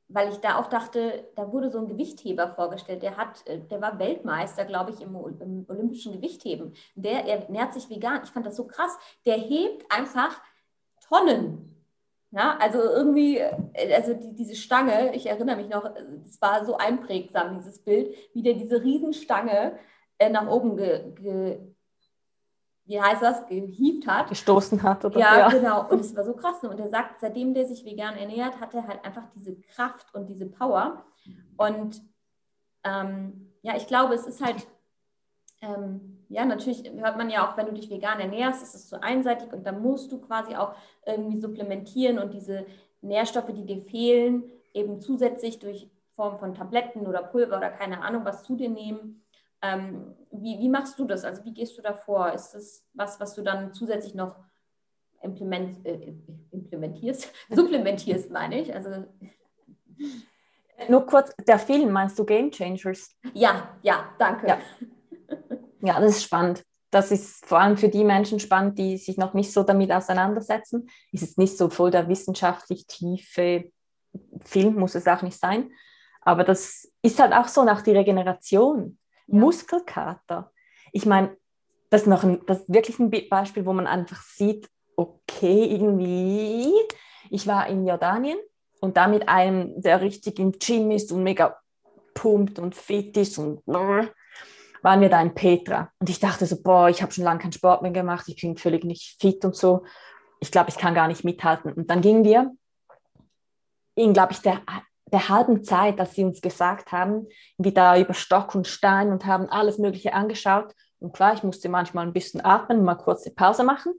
weil 0.09 0.29
ich 0.29 0.37
da 0.37 0.57
auch 0.57 0.67
dachte, 0.67 1.27
da 1.35 1.51
wurde 1.51 1.69
so 1.69 1.79
ein 1.79 1.87
Gewichtheber 1.87 2.49
vorgestellt, 2.49 3.03
der 3.03 3.17
hat, 3.17 3.45
äh, 3.47 3.59
der 3.59 3.81
war 3.81 3.99
Weltmeister, 3.99 4.65
glaube 4.65 4.91
ich, 4.91 5.01
im, 5.01 5.15
im, 5.39 5.65
olympischen 5.67 6.13
Gewichtheben. 6.13 6.73
Der 6.95 7.25
ernährt 7.25 7.73
sich 7.73 7.89
vegan. 7.89 8.21
Ich 8.23 8.29
fand 8.29 8.45
das 8.45 8.55
so 8.55 8.65
krass. 8.67 8.97
Der 9.25 9.37
hebt 9.37 9.91
einfach 9.91 10.41
Tonnen. 11.07 11.73
Ja, 12.31 12.57
also 12.57 12.79
irgendwie, 12.79 13.37
äh, 13.37 13.93
also 13.93 14.13
die, 14.13 14.33
diese 14.33 14.55
Stange, 14.55 15.15
ich 15.15 15.27
erinnere 15.27 15.57
mich 15.57 15.69
noch, 15.69 15.89
es 16.25 16.41
war 16.41 16.65
so 16.65 16.77
einprägsam, 16.77 17.57
dieses 17.57 17.79
Bild, 17.79 18.15
wie 18.33 18.43
der 18.43 18.53
diese 18.53 18.83
Riesenstange 18.83 19.77
äh, 20.17 20.29
nach 20.29 20.47
oben 20.47 20.77
ge, 20.77 21.11
ge, 21.15 21.59
wie 22.87 23.01
heißt 23.01 23.21
das, 23.21 23.45
gehievt 23.47 24.07
hat. 24.07 24.29
Gestoßen 24.29 24.81
hat. 24.81 25.03
Oder? 25.03 25.19
Ja, 25.19 25.37
ja, 25.39 25.49
genau. 25.49 25.87
Und 25.89 25.99
es 25.99 26.15
war 26.15 26.23
so 26.23 26.33
krass. 26.33 26.63
Ne? 26.63 26.69
Und 26.69 26.79
er 26.79 26.89
sagt, 26.89 27.19
seitdem 27.19 27.53
der 27.53 27.65
sich 27.65 27.85
vegan 27.85 28.15
ernährt, 28.15 28.59
hat 28.59 28.73
er 28.73 28.87
halt 28.87 29.03
einfach 29.05 29.23
diese 29.35 29.55
Kraft 29.55 30.13
und 30.13 30.27
diese 30.27 30.45
Power. 30.45 31.03
Und 31.57 32.01
ähm, 32.83 33.51
ja, 33.61 33.75
ich 33.75 33.87
glaube, 33.87 34.13
es 34.13 34.25
ist 34.25 34.43
halt, 34.43 34.65
ähm, 35.61 36.23
ja, 36.29 36.45
natürlich 36.45 36.89
hört 36.95 37.17
man 37.17 37.29
ja 37.29 37.47
auch, 37.47 37.57
wenn 37.57 37.65
du 37.65 37.73
dich 37.73 37.89
vegan 37.89 38.19
ernährst, 38.19 38.63
ist 38.63 38.75
es 38.75 38.87
zu 38.87 39.01
einseitig 39.01 39.51
und 39.51 39.65
dann 39.65 39.81
musst 39.81 40.11
du 40.11 40.19
quasi 40.19 40.55
auch 40.55 40.73
irgendwie 41.05 41.39
supplementieren 41.39 42.19
und 42.19 42.33
diese 42.33 42.65
Nährstoffe, 43.01 43.51
die 43.53 43.65
dir 43.65 43.81
fehlen, 43.81 44.43
eben 44.73 45.01
zusätzlich 45.01 45.59
durch 45.59 45.89
Form 46.15 46.37
von 46.39 46.53
Tabletten 46.53 47.05
oder 47.05 47.23
Pulver 47.23 47.57
oder 47.57 47.69
keine 47.69 48.01
Ahnung 48.01 48.25
was 48.25 48.43
zu 48.43 48.55
dir 48.55 48.69
nehmen. 48.69 49.23
Ähm, 49.61 50.15
wie, 50.31 50.59
wie 50.59 50.69
machst 50.69 50.99
du 50.99 51.05
das? 51.05 51.23
Also 51.23 51.43
wie 51.45 51.53
gehst 51.53 51.77
du 51.77 51.81
da 51.81 51.93
vor? 51.93 52.31
Ist 52.33 52.51
das 52.51 52.85
was, 52.93 53.19
was 53.19 53.33
du 53.33 53.41
dann 53.41 53.73
zusätzlich 53.73 54.13
noch 54.13 54.35
implement, 55.21 55.85
äh, 55.85 56.13
implementierst, 56.51 57.31
supplementierst, 57.49 58.29
meine 58.29 58.61
ich? 58.61 58.73
Also 58.73 59.05
nur 60.89 61.05
kurz, 61.05 61.33
der 61.47 61.59
Film, 61.59 61.91
meinst 61.91 62.19
du 62.19 62.25
Game 62.25 62.51
Changers? 62.51 63.15
Ja, 63.33 63.77
ja, 63.81 64.09
danke. 64.19 64.47
Ja. 64.47 64.59
ja, 65.81 65.99
das 65.99 66.17
ist 66.17 66.23
spannend. 66.23 66.63
Das 66.91 67.11
ist 67.11 67.45
vor 67.45 67.59
allem 67.59 67.77
für 67.77 67.89
die 67.89 68.03
Menschen 68.03 68.39
spannend, 68.39 68.77
die 68.77 68.97
sich 68.97 69.17
noch 69.17 69.33
nicht 69.33 69.51
so 69.51 69.63
damit 69.63 69.91
auseinandersetzen. 69.91 70.89
Es 71.11 71.21
ist 71.21 71.37
nicht 71.37 71.57
so 71.57 71.69
voll 71.69 71.91
der 71.91 72.07
wissenschaftlich 72.07 72.87
tiefe 72.87 73.71
Film, 74.39 74.75
muss 74.75 74.95
es 74.95 75.07
auch 75.07 75.21
nicht 75.21 75.37
sein. 75.37 75.71
Aber 76.21 76.43
das 76.43 76.91
ist 77.01 77.19
halt 77.19 77.33
auch 77.33 77.47
so 77.47 77.63
nach 77.63 77.81
der 77.81 77.95
Regeneration. 77.95 78.97
Muskelkater. 79.27 80.51
Ich 80.91 81.05
meine, 81.05 81.35
das 81.89 82.03
ist 82.03 82.23
das 82.47 82.59
ist 82.61 82.73
wirklich 82.73 82.99
ein 82.99 83.11
Beispiel, 83.29 83.65
wo 83.65 83.73
man 83.73 83.87
einfach 83.87 84.21
sieht, 84.21 84.69
okay, 84.95 85.65
irgendwie, 85.65 86.73
ich 87.29 87.47
war 87.47 87.67
in 87.67 87.85
Jordanien 87.85 88.37
Und 88.79 88.97
da 88.97 89.07
mit 89.07 89.29
einem, 89.29 89.79
der 89.81 90.01
richtig 90.01 90.39
im 90.39 90.51
Gym 90.53 90.91
ist 90.91 91.11
und 91.11 91.23
mega 91.23 91.57
pumpt 92.13 92.59
und 92.59 92.75
fit 92.75 93.15
ist 93.17 93.37
und 93.37 93.61
waren 93.65 95.01
wir 95.01 95.09
da 95.09 95.21
in 95.21 95.33
Petra. 95.33 95.91
Und 95.99 96.09
ich 96.09 96.19
dachte 96.19 96.45
so, 96.45 96.61
boah, 96.61 96.89
ich 96.89 97.01
habe 97.01 97.11
schon 97.11 97.23
lange 97.23 97.39
keinen 97.39 97.53
Sport 97.53 97.81
mehr 97.81 97.91
gemacht, 97.91 98.27
ich 98.27 98.41
bin 98.41 98.57
völlig 98.57 98.83
nicht 98.83 99.19
fit 99.19 99.43
und 99.45 99.55
so. 99.55 99.83
Ich 100.39 100.51
glaube, 100.51 100.69
ich 100.69 100.77
kann 100.77 100.93
gar 100.93 101.07
nicht 101.07 101.23
mithalten. 101.23 101.73
Und 101.73 101.89
dann 101.89 102.01
gingen 102.01 102.23
wir 102.23 102.51
in, 103.95 104.13
glaube 104.13 104.33
ich, 104.33 104.41
der, 104.41 104.61
der 105.11 105.29
halben 105.29 105.63
Zeit, 105.63 105.99
dass 105.99 106.13
sie 106.13 106.23
uns 106.23 106.41
gesagt 106.41 106.91
haben, 106.91 107.27
wie 107.57 107.73
da 107.73 107.97
über 107.97 108.13
Stock 108.13 108.55
und 108.55 108.67
Stein 108.67 109.11
und 109.11 109.25
haben 109.25 109.49
alles 109.49 109.77
Mögliche 109.77 110.13
angeschaut. 110.13 110.73
Und 110.99 111.13
klar, 111.13 111.33
ich 111.33 111.43
musste 111.43 111.69
manchmal 111.69 112.05
ein 112.05 112.13
bisschen 112.13 112.43
atmen, 112.43 112.83
mal 112.83 112.95
kurz 112.95 113.25
eine 113.25 113.35
Pause 113.35 113.63
machen. 113.63 113.93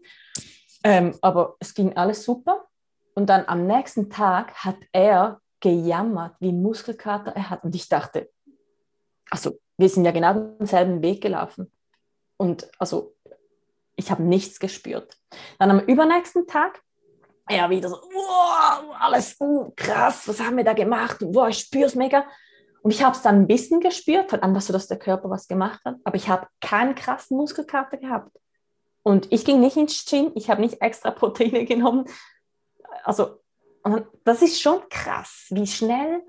Ähm, 0.85 1.17
aber 1.23 1.57
es 1.61 1.75
ging 1.75 1.97
alles 1.97 2.25
super. 2.25 2.67
Und 3.15 3.27
dann 3.27 3.45
am 3.47 3.67
nächsten 3.67 4.11
Tag 4.11 4.55
hat 4.65 4.77
er 4.93 5.41
gejammert, 5.61 6.37
wie 6.41 6.53
Muskelkater 6.53 7.33
er 7.33 7.51
hat. 7.51 7.65
Und 7.65 7.75
ich 7.75 7.89
dachte, 7.89 8.31
also 9.31 9.59
wir 9.77 9.89
sind 9.89 10.05
ja 10.05 10.13
genau 10.13 10.35
denselben 10.35 11.03
Weg 11.03 11.23
gelaufen. 11.23 11.73
Und 12.37 12.71
also 12.79 13.17
ich 13.97 14.11
habe 14.11 14.23
nichts 14.23 14.61
gespürt. 14.61 15.17
Dann 15.59 15.71
am 15.71 15.81
übernächsten 15.81 16.47
Tag, 16.47 16.81
ja, 17.51 17.71
wieder 17.71 17.89
so, 17.89 17.97
wow, 17.97 18.95
alles 19.01 19.37
uh, 19.41 19.71
krass, 19.77 20.27
was 20.29 20.41
haben 20.41 20.57
wir 20.57 20.65
da 20.65 20.73
gemacht? 20.73 21.19
Wow, 21.21 21.49
ich 21.49 21.59
spüre 21.59 21.87
es 21.87 21.95
mega. 21.95 22.25
Und 22.83 22.93
ich 22.93 23.03
habe 23.03 23.15
es 23.15 23.23
dann 23.23 23.37
ein 23.37 23.47
bisschen 23.47 23.81
gespürt, 23.81 24.33
halt 24.33 24.43
einfach 24.43 24.61
so, 24.61 24.73
dass 24.73 24.87
der 24.87 24.99
Körper 24.99 25.31
was 25.31 25.49
gemacht 25.49 25.81
hat, 25.85 25.97
aber 26.05 26.17
ich 26.17 26.29
habe 26.29 26.47
keinen 26.61 26.95
krassen 26.95 27.37
Muskelkater 27.37 27.97
gehabt. 27.97 28.31
Und 29.03 29.33
ich 29.33 29.45
ging 29.45 29.61
nicht 29.61 29.77
ins 29.77 30.05
Gym, 30.05 30.33
ich 30.35 30.51
habe 30.51 30.61
nicht 30.61 30.81
extra 30.81 31.11
Proteine 31.13 31.65
genommen. 31.65 32.05
Also, 33.05 33.41
das 34.25 34.43
ist 34.43 34.61
schon 34.61 34.81
krass, 34.91 35.47
wie 35.51 35.67
schnell 35.67 36.23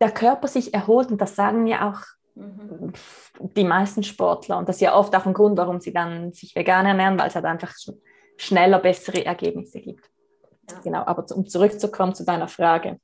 der 0.00 0.10
Körper 0.10 0.48
sich 0.48 0.74
erholt. 0.74 1.10
Und 1.10 1.20
das 1.20 1.36
sagen 1.36 1.66
ja 1.66 1.90
auch 1.90 2.00
mhm. 2.34 2.92
die 3.38 3.64
meisten 3.64 4.02
Sportler. 4.02 4.58
Und 4.58 4.68
das 4.68 4.76
ist 4.76 4.82
ja 4.82 4.96
oft 4.96 5.14
auch 5.14 5.26
ein 5.26 5.34
Grund, 5.34 5.56
warum 5.58 5.80
sie 5.80 5.92
dann 5.92 6.32
sich 6.32 6.54
vegan 6.56 6.86
ernähren, 6.86 7.18
weil 7.18 7.28
es 7.28 7.34
halt 7.34 7.44
einfach 7.44 7.72
schneller 8.36 8.78
bessere 8.78 9.24
Ergebnisse 9.24 9.80
gibt. 9.80 10.10
Genau, 10.82 11.04
aber 11.04 11.24
um 11.34 11.46
zurückzukommen 11.46 12.14
zu 12.14 12.24
deiner 12.24 12.48
Frage. 12.48 13.00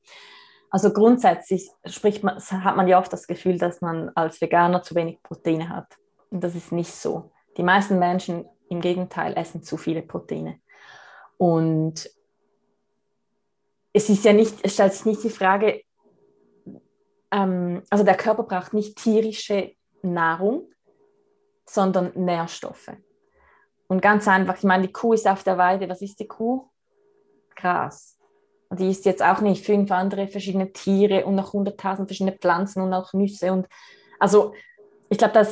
Also 0.71 0.93
grundsätzlich 0.93 1.71
spricht 1.85 2.25
man, 2.25 2.39
hat 2.39 2.77
man 2.77 2.89
ja 2.89 2.99
oft 2.99 3.13
das 3.13 3.27
Gefühl, 3.27 3.59
dass 3.59 3.81
man 3.81 4.11
als 4.15 4.41
Veganer 4.41 4.83
zu 4.83 4.95
wenig 4.95 5.23
Proteine 5.23 5.69
hat. 5.69 5.87
Und 6.31 6.43
das 6.43 6.55
ist 6.55 6.73
nicht 6.73 6.93
so. 6.93 7.31
Die 7.57 7.63
meisten 7.63 7.99
Menschen 7.99 8.45
im 8.69 8.81
Gegenteil 8.81 9.35
essen 9.37 9.63
zu 9.63 9.77
viele 9.77 10.03
Proteine. 10.03 10.59
Und 11.37 12.11
es 13.93 14.09
ist 14.09 14.25
ja 14.25 14.33
nicht, 14.33 14.57
es 14.63 14.75
stellt 14.75 14.93
sich 14.93 15.05
nicht 15.05 15.23
die 15.23 15.31
Frage, 15.31 15.83
ähm, 17.31 17.83
also 17.91 18.05
der 18.05 18.17
Körper 18.17 18.43
braucht 18.43 18.75
nicht 18.75 18.97
tierische 18.97 19.73
Nahrung, 20.03 20.69
sondern 21.67 22.13
Nährstoffe. 22.17 22.91
Und 23.87 24.03
ganz 24.03 24.27
einfach, 24.27 24.57
ich 24.57 24.65
meine, 24.65 24.87
die 24.87 24.93
Kuh 24.93 25.13
ist 25.13 25.29
auf 25.29 25.45
der 25.45 25.59
Weide. 25.59 25.89
Was 25.89 26.03
ist 26.03 26.19
die 26.19 26.27
Kuh? 26.27 26.69
Gras. 27.55 28.19
Und 28.69 28.81
die 28.81 28.91
isst 28.91 29.05
jetzt 29.05 29.23
auch 29.23 29.41
nicht 29.41 29.65
fünf 29.65 29.91
andere 29.91 30.27
verschiedene 30.27 30.73
Tiere 30.73 31.27
und 31.27 31.35
noch 31.35 31.53
hunderttausend 31.53 32.09
verschiedene 32.09 32.37
Pflanzen 32.37 32.83
und 32.83 32.93
auch 32.93 33.13
Nüsse. 33.13 33.53
Und 33.53 33.69
also 34.19 34.53
ich 35.09 35.19
glaube, 35.19 35.47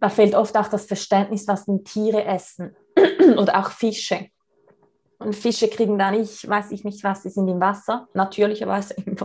da 0.00 0.08
fehlt 0.08 0.34
oft 0.34 0.56
auch 0.56 0.68
das 0.68 0.86
Verständnis, 0.86 1.46
was 1.46 1.66
denn 1.66 1.84
Tiere 1.84 2.24
essen 2.24 2.74
und 3.36 3.54
auch 3.54 3.70
Fische. 3.70 4.28
Und 5.18 5.34
Fische 5.34 5.68
kriegen 5.68 5.98
da 5.98 6.10
nicht, 6.10 6.48
weiß 6.48 6.72
ich 6.72 6.84
nicht 6.84 7.02
was, 7.04 7.22
die 7.22 7.30
sind 7.30 7.48
im 7.48 7.60
Wasser, 7.60 8.08
natürlicherweise 8.14 8.94
im, 8.94 9.16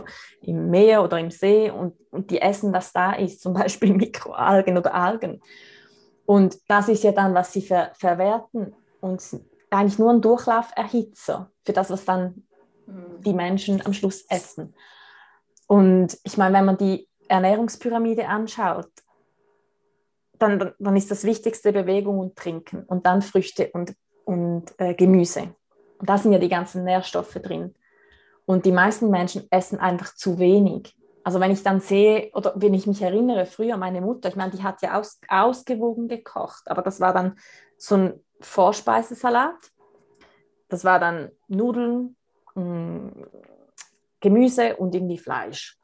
im 0.42 0.70
Meer 0.70 1.02
oder 1.02 1.18
im 1.18 1.30
See 1.30 1.70
und, 1.70 1.94
und 2.10 2.30
die 2.30 2.40
essen, 2.40 2.72
was 2.72 2.92
da 2.92 3.12
ist, 3.12 3.42
zum 3.42 3.52
Beispiel 3.52 3.92
Mikroalgen 3.94 4.78
oder 4.78 4.94
Algen. 4.94 5.40
Und 6.26 6.58
das 6.68 6.88
ist 6.88 7.02
ja 7.02 7.12
dann, 7.12 7.34
was 7.34 7.52
sie 7.52 7.62
ver 7.62 7.90
verwerten 7.98 8.72
und 9.00 9.20
eigentlich 9.70 9.98
nur 9.98 10.10
ein 10.10 10.20
Durchlauferhitzer 10.20 11.50
für 11.64 11.72
das, 11.72 11.90
was 11.90 12.04
dann 12.04 12.44
mhm. 12.86 13.20
die 13.20 13.32
Menschen 13.32 13.84
am 13.84 13.92
Schluss 13.92 14.24
essen. 14.28 14.74
Und 15.66 16.18
ich 16.24 16.36
meine, 16.36 16.58
wenn 16.58 16.64
man 16.64 16.76
die 16.76 17.08
Ernährungspyramide 17.28 18.26
anschaut, 18.26 18.90
dann, 20.38 20.72
dann 20.78 20.96
ist 20.96 21.10
das 21.10 21.24
Wichtigste 21.24 21.72
Bewegung 21.72 22.18
und 22.18 22.36
Trinken 22.36 22.84
und 22.84 23.06
dann 23.06 23.22
Früchte 23.22 23.70
und, 23.72 23.94
und 24.24 24.72
äh, 24.78 24.94
Gemüse. 24.94 25.54
Und 25.98 26.08
da 26.08 26.18
sind 26.18 26.32
ja 26.32 26.38
die 26.38 26.48
ganzen 26.48 26.84
Nährstoffe 26.84 27.34
drin. 27.34 27.74
Und 28.46 28.64
die 28.64 28.72
meisten 28.72 29.10
Menschen 29.10 29.46
essen 29.50 29.78
einfach 29.78 30.14
zu 30.14 30.38
wenig. 30.38 30.96
Also 31.22 31.38
wenn 31.38 31.50
ich 31.50 31.62
dann 31.62 31.80
sehe 31.80 32.30
oder 32.32 32.54
wenn 32.56 32.74
ich 32.74 32.86
mich 32.86 33.02
erinnere, 33.02 33.44
früher 33.44 33.76
meine 33.76 34.00
Mutter, 34.00 34.30
ich 34.30 34.36
meine, 34.36 34.50
die 34.50 34.62
hat 34.62 34.80
ja 34.82 34.98
aus, 34.98 35.20
ausgewogen 35.28 36.08
gekocht, 36.08 36.62
aber 36.66 36.82
das 36.82 36.98
war 36.98 37.12
dann 37.12 37.38
so 37.76 37.96
ein 37.96 38.24
Vorspeisesalat. 38.40 39.56
Das 40.68 40.84
war 40.84 40.98
dann 40.98 41.30
Nudeln, 41.48 42.16
mh, 42.54 42.64
mm, 42.64 43.26
Gemüse 44.20 44.76
und 44.76 44.94
irgendwie 44.94 45.18
Fleisch. 45.18 45.78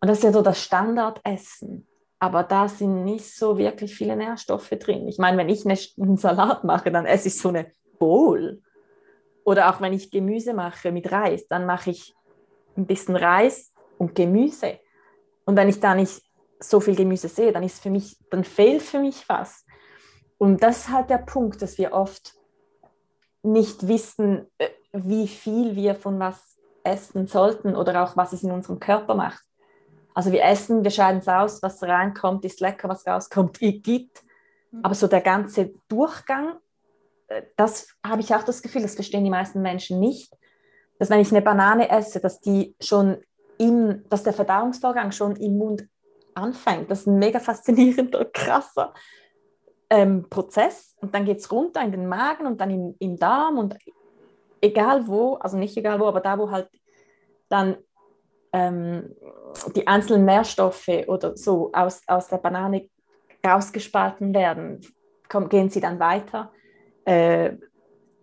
Und 0.00 0.08
das 0.08 0.18
ist 0.18 0.24
ja 0.24 0.32
so 0.32 0.42
das 0.42 0.60
Standardessen 0.60 1.86
aber 2.18 2.42
da 2.42 2.68
sind 2.68 3.04
nicht 3.04 3.36
so 3.36 3.58
wirklich 3.58 3.94
viele 3.94 4.16
Nährstoffe 4.16 4.70
drin. 4.70 5.06
Ich 5.08 5.18
meine, 5.18 5.36
wenn 5.36 5.48
ich 5.48 5.66
einen 5.66 6.16
Salat 6.16 6.64
mache, 6.64 6.90
dann 6.90 7.04
esse 7.06 7.28
ich 7.28 7.38
so 7.38 7.50
eine 7.50 7.70
Bowl. 7.98 8.62
Oder 9.44 9.70
auch 9.70 9.80
wenn 9.80 9.92
ich 9.92 10.10
Gemüse 10.10 10.54
mache 10.54 10.92
mit 10.92 11.12
Reis, 11.12 11.46
dann 11.46 11.66
mache 11.66 11.90
ich 11.90 12.14
ein 12.76 12.86
bisschen 12.86 13.16
Reis 13.16 13.72
und 13.98 14.14
Gemüse. 14.14 14.80
Und 15.44 15.56
wenn 15.56 15.68
ich 15.68 15.78
da 15.78 15.94
nicht 15.94 16.22
so 16.58 16.80
viel 16.80 16.96
Gemüse 16.96 17.28
sehe, 17.28 17.52
dann 17.52 17.62
ist 17.62 17.82
für 17.82 17.90
mich, 17.90 18.18
dann 18.30 18.44
fehlt 18.44 18.82
für 18.82 18.98
mich 18.98 19.28
was. 19.28 19.65
Und 20.38 20.62
das 20.62 20.78
ist 20.78 20.90
halt 20.90 21.10
der 21.10 21.18
Punkt, 21.18 21.62
dass 21.62 21.78
wir 21.78 21.92
oft 21.92 22.34
nicht 23.42 23.88
wissen, 23.88 24.46
äh, 24.58 24.68
wie 24.92 25.28
viel 25.28 25.76
wir 25.76 25.94
von 25.94 26.18
was 26.18 26.58
essen 26.84 27.26
sollten 27.26 27.74
oder 27.74 28.02
auch 28.02 28.16
was 28.16 28.32
es 28.32 28.42
in 28.42 28.50
unserem 28.50 28.78
Körper 28.78 29.14
macht. 29.14 29.42
Also 30.14 30.32
wir 30.32 30.44
essen, 30.44 30.84
wir 30.84 30.90
scheiden 30.90 31.20
es 31.20 31.28
aus, 31.28 31.62
was 31.62 31.82
reinkommt, 31.82 32.44
ist 32.44 32.60
lecker, 32.60 32.88
was 32.88 33.06
rauskommt, 33.06 33.58
gibt. 33.58 34.22
Mhm. 34.70 34.80
Aber 34.82 34.94
so 34.94 35.06
der 35.06 35.20
ganze 35.20 35.74
Durchgang, 35.88 36.56
äh, 37.28 37.42
das 37.56 37.88
habe 38.04 38.20
ich 38.20 38.34
auch 38.34 38.42
das 38.42 38.62
Gefühl, 38.62 38.82
das 38.82 38.94
verstehen 38.94 39.24
die 39.24 39.30
meisten 39.30 39.62
Menschen 39.62 40.00
nicht, 40.00 40.32
dass 40.98 41.10
wenn 41.10 41.20
ich 41.20 41.30
eine 41.30 41.42
Banane 41.42 41.90
esse, 41.90 42.20
dass 42.20 42.40
die 42.40 42.74
schon 42.80 43.18
im, 43.58 44.04
dass 44.08 44.22
der 44.22 44.32
Verdauungsvorgang 44.32 45.12
schon 45.12 45.36
im 45.36 45.58
Mund 45.58 45.86
anfängt. 46.34 46.90
Das 46.90 47.00
ist 47.00 47.06
ein 47.06 47.18
mega 47.18 47.40
faszinierender, 47.40 48.24
krasser 48.26 48.92
ähm, 49.90 50.28
Prozess. 50.28 50.96
Und 51.00 51.14
dann 51.14 51.24
geht 51.24 51.38
es 51.38 51.50
runter 51.50 51.82
in 51.82 51.92
den 51.92 52.06
Magen 52.06 52.46
und 52.46 52.60
dann 52.60 52.70
im, 52.70 52.94
im 52.98 53.16
Darm 53.16 53.58
und 53.58 53.76
egal 54.60 55.06
wo, 55.06 55.34
also 55.34 55.56
nicht 55.56 55.76
egal 55.76 56.00
wo, 56.00 56.06
aber 56.06 56.20
da, 56.20 56.38
wo 56.38 56.50
halt 56.50 56.68
dann 57.48 57.76
ähm, 58.52 59.14
die 59.74 59.86
einzelnen 59.86 60.24
Nährstoffe 60.24 60.88
oder 61.06 61.36
so 61.36 61.70
aus, 61.72 62.02
aus 62.06 62.28
der 62.28 62.38
Banane 62.38 62.88
rausgespalten 63.46 64.34
werden, 64.34 64.80
kommen, 65.28 65.48
gehen 65.48 65.70
sie 65.70 65.80
dann 65.80 66.00
weiter, 66.00 66.50
äh, 67.04 67.52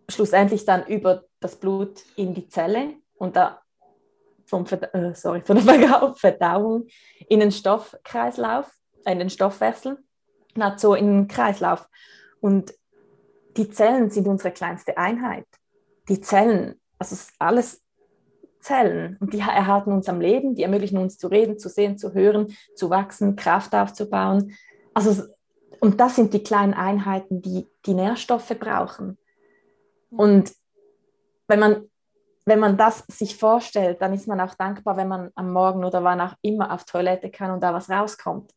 schlussendlich 0.10 0.65
dann 0.65 0.86
über 0.88 1.23
das 1.39 1.56
Blut 1.56 2.02
in 2.15 2.34
die 2.34 2.47
Zelle 2.47 2.95
und 3.15 3.36
da 3.36 3.62
vom 4.45 4.65
äh, 4.65 5.13
sorry, 5.15 5.41
von 5.41 5.65
der 5.65 6.13
Verdauung 6.15 6.88
in 7.30 7.39
den 7.39 7.52
Stoffkreislauf, 7.52 8.69
in 9.06 9.19
den 9.19 9.30
Stoffwechsel, 9.30 9.97
na, 10.56 10.78
so 10.78 10.96
in 10.96 11.08
den 11.08 11.28
Kreislauf. 11.28 11.88
Und 12.42 12.74
die 13.58 13.70
Zellen 13.70 14.10
sind 14.10 14.28
unsere 14.28 14.52
kleinste 14.52 14.98
Einheit. 14.98 15.46
Die 16.10 16.22
Zellen, 16.22 16.80
also 16.98 17.16
alles 17.39 17.82
Zellen 18.60 19.18
und 19.20 19.34
die 19.34 19.39
erhalten 19.39 19.92
uns 19.92 20.08
am 20.10 20.22
Leben, 20.22 20.56
die 20.56 20.63
ermöglichen 20.63 20.98
uns 20.98 21.18
zu 21.18 21.28
reden, 21.28 21.60
zu 21.60 21.70
sehen, 21.70 21.98
zu 21.98 22.13
hören, 22.13 22.56
zu 22.76 22.89
wachsen, 22.89 23.36
Kraft 23.36 23.76
aufzubauen. 23.76 24.56
Also, 24.94 25.24
und 25.80 26.00
das 26.00 26.16
sind 26.16 26.34
die 26.34 26.44
kleinen 26.44 26.74
Einheiten, 26.74 27.42
die 27.42 27.68
die 27.86 27.94
Nährstoffe 27.94 28.56
brauchen. 28.58 29.18
Und 30.10 30.54
wenn 31.48 31.60
man, 31.60 31.89
wenn 32.46 32.60
man 32.60 32.78
das 32.78 33.04
sich 33.08 33.38
vorstellt, 33.38 34.02
dann 34.02 34.13
ist 34.13 34.28
man 34.28 34.39
auch 34.39 34.56
dankbar, 34.56 34.96
wenn 34.98 35.08
man 35.08 35.32
am 35.36 35.52
Morgen 35.52 35.84
oder 35.84 36.04
wann 36.04 36.22
auch 36.22 36.34
immer 36.42 36.72
auf 36.72 36.86
Toilette 36.86 37.30
kann 37.30 37.52
und 37.52 37.62
da 37.62 37.74
was 37.74 37.89
rauskommt. 37.89 38.52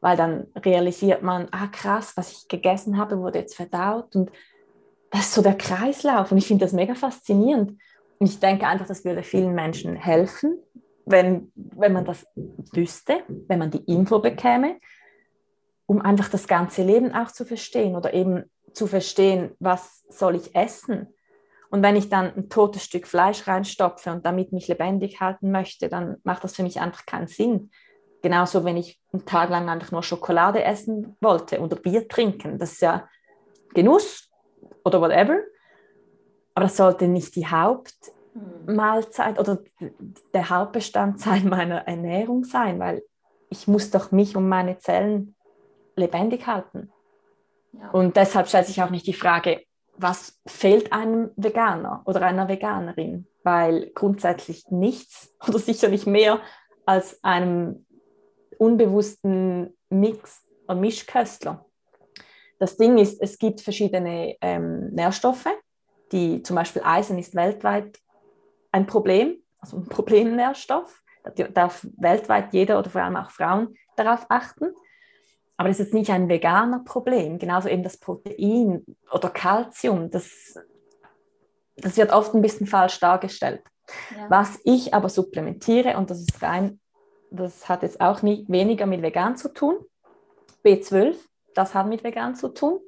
Weil 0.00 0.16
dann 0.16 0.46
realisiert 0.56 1.22
man, 1.22 1.48
ah 1.50 1.68
krass, 1.68 2.12
was 2.16 2.32
ich 2.32 2.48
gegessen 2.48 2.98
habe, 2.98 3.18
wurde 3.18 3.38
jetzt 3.40 3.56
verdaut. 3.56 4.14
Und 4.14 4.30
das 5.10 5.22
ist 5.22 5.34
so 5.34 5.42
der 5.42 5.56
Kreislauf. 5.56 6.30
Und 6.30 6.38
ich 6.38 6.46
finde 6.46 6.64
das 6.64 6.72
mega 6.72 6.94
faszinierend 6.94 7.78
ich 8.18 8.40
denke 8.40 8.66
einfach, 8.66 8.86
das 8.86 9.04
würde 9.04 9.22
vielen 9.22 9.54
Menschen 9.54 9.96
helfen, 9.96 10.58
wenn, 11.04 11.52
wenn 11.54 11.92
man 11.92 12.04
das 12.04 12.26
wüsste, 12.72 13.22
wenn 13.28 13.58
man 13.58 13.70
die 13.70 13.84
Info 13.92 14.18
bekäme, 14.18 14.78
um 15.86 16.00
einfach 16.00 16.28
das 16.28 16.48
ganze 16.48 16.82
Leben 16.82 17.14
auch 17.14 17.30
zu 17.30 17.44
verstehen 17.44 17.94
oder 17.94 18.12
eben 18.14 18.44
zu 18.72 18.86
verstehen, 18.86 19.52
was 19.60 20.04
soll 20.08 20.36
ich 20.36 20.54
essen. 20.54 21.08
Und 21.70 21.82
wenn 21.82 21.96
ich 21.96 22.08
dann 22.08 22.34
ein 22.34 22.48
totes 22.48 22.84
Stück 22.84 23.06
Fleisch 23.06 23.46
reinstopfe 23.46 24.10
und 24.10 24.24
damit 24.24 24.52
mich 24.52 24.68
lebendig 24.68 25.20
halten 25.20 25.50
möchte, 25.50 25.88
dann 25.88 26.16
macht 26.24 26.44
das 26.44 26.56
für 26.56 26.62
mich 26.62 26.80
einfach 26.80 27.06
keinen 27.06 27.26
Sinn. 27.26 27.70
Genauso, 28.26 28.64
wenn 28.64 28.76
ich 28.76 29.00
einen 29.12 29.24
Tag 29.24 29.50
lang 29.50 29.68
einfach 29.68 29.92
nur 29.92 30.02
Schokolade 30.02 30.64
essen 30.64 31.16
wollte 31.20 31.60
oder 31.60 31.76
Bier 31.76 32.08
trinken. 32.08 32.58
Das 32.58 32.72
ist 32.72 32.82
ja 32.82 33.08
Genuss 33.72 34.28
oder 34.84 35.00
whatever. 35.00 35.38
Aber 36.52 36.64
das 36.64 36.76
sollte 36.76 37.06
nicht 37.06 37.36
die 37.36 37.46
Hauptmahlzeit 37.46 39.38
oder 39.38 39.60
der 40.34 40.50
Hauptbestandteil 40.50 41.44
meiner 41.44 41.86
Ernährung 41.86 42.42
sein, 42.42 42.80
weil 42.80 43.04
ich 43.48 43.68
muss 43.68 43.92
doch 43.92 44.10
mich 44.10 44.34
und 44.36 44.48
meine 44.48 44.78
Zellen 44.78 45.36
lebendig 45.94 46.48
halten. 46.48 46.90
Ja. 47.74 47.90
Und 47.90 48.16
deshalb 48.16 48.48
stellt 48.48 48.66
sich 48.66 48.82
auch 48.82 48.90
nicht 48.90 49.06
die 49.06 49.14
Frage, 49.14 49.62
was 49.96 50.40
fehlt 50.46 50.92
einem 50.92 51.30
Veganer 51.36 52.02
oder 52.06 52.22
einer 52.22 52.48
Veganerin? 52.48 53.28
Weil 53.44 53.92
grundsätzlich 53.94 54.68
nichts 54.68 55.32
oder 55.46 55.60
sicher 55.60 55.86
nicht 55.86 56.08
mehr 56.08 56.40
als 56.86 57.22
einem 57.22 57.85
unbewussten 58.58 59.76
Mix 59.90 60.42
und 60.66 60.80
Mischköstler. 60.80 61.64
Das 62.58 62.76
Ding 62.76 62.98
ist, 62.98 63.20
es 63.20 63.38
gibt 63.38 63.60
verschiedene 63.60 64.36
ähm, 64.40 64.88
Nährstoffe, 64.90 65.48
die 66.12 66.42
zum 66.42 66.56
Beispiel 66.56 66.82
Eisen 66.84 67.18
ist 67.18 67.34
weltweit 67.34 67.98
ein 68.72 68.86
Problem, 68.86 69.36
also 69.58 69.78
ein 69.78 69.86
Problemnährstoff. 69.88 71.02
Da 71.24 71.48
darf 71.48 71.86
weltweit 71.96 72.52
jeder 72.52 72.78
oder 72.78 72.88
vor 72.88 73.02
allem 73.02 73.16
auch 73.16 73.30
Frauen 73.30 73.74
darauf 73.96 74.26
achten. 74.28 74.72
Aber 75.56 75.68
das 75.68 75.80
ist 75.80 75.86
jetzt 75.86 75.94
nicht 75.94 76.10
ein 76.10 76.28
veganer 76.28 76.80
Problem. 76.84 77.38
Genauso 77.38 77.68
eben 77.68 77.82
das 77.82 77.98
Protein 77.98 78.84
oder 79.10 79.30
Kalzium, 79.30 80.10
das, 80.10 80.54
das 81.76 81.96
wird 81.96 82.12
oft 82.12 82.34
ein 82.34 82.42
bisschen 82.42 82.66
falsch 82.66 83.00
dargestellt. 83.00 83.62
Ja. 84.14 84.30
Was 84.30 84.60
ich 84.64 84.94
aber 84.94 85.08
supplementiere, 85.08 85.96
und 85.96 86.10
das 86.10 86.20
ist 86.20 86.42
rein, 86.42 86.80
das 87.30 87.68
hat 87.68 87.82
jetzt 87.82 88.00
auch 88.00 88.22
nie 88.22 88.44
weniger 88.48 88.86
mit 88.86 89.02
vegan 89.02 89.36
zu 89.36 89.52
tun. 89.52 89.76
B12, 90.64 91.16
das 91.54 91.74
hat 91.74 91.86
mit 91.86 92.04
vegan 92.04 92.34
zu 92.34 92.48
tun. 92.48 92.80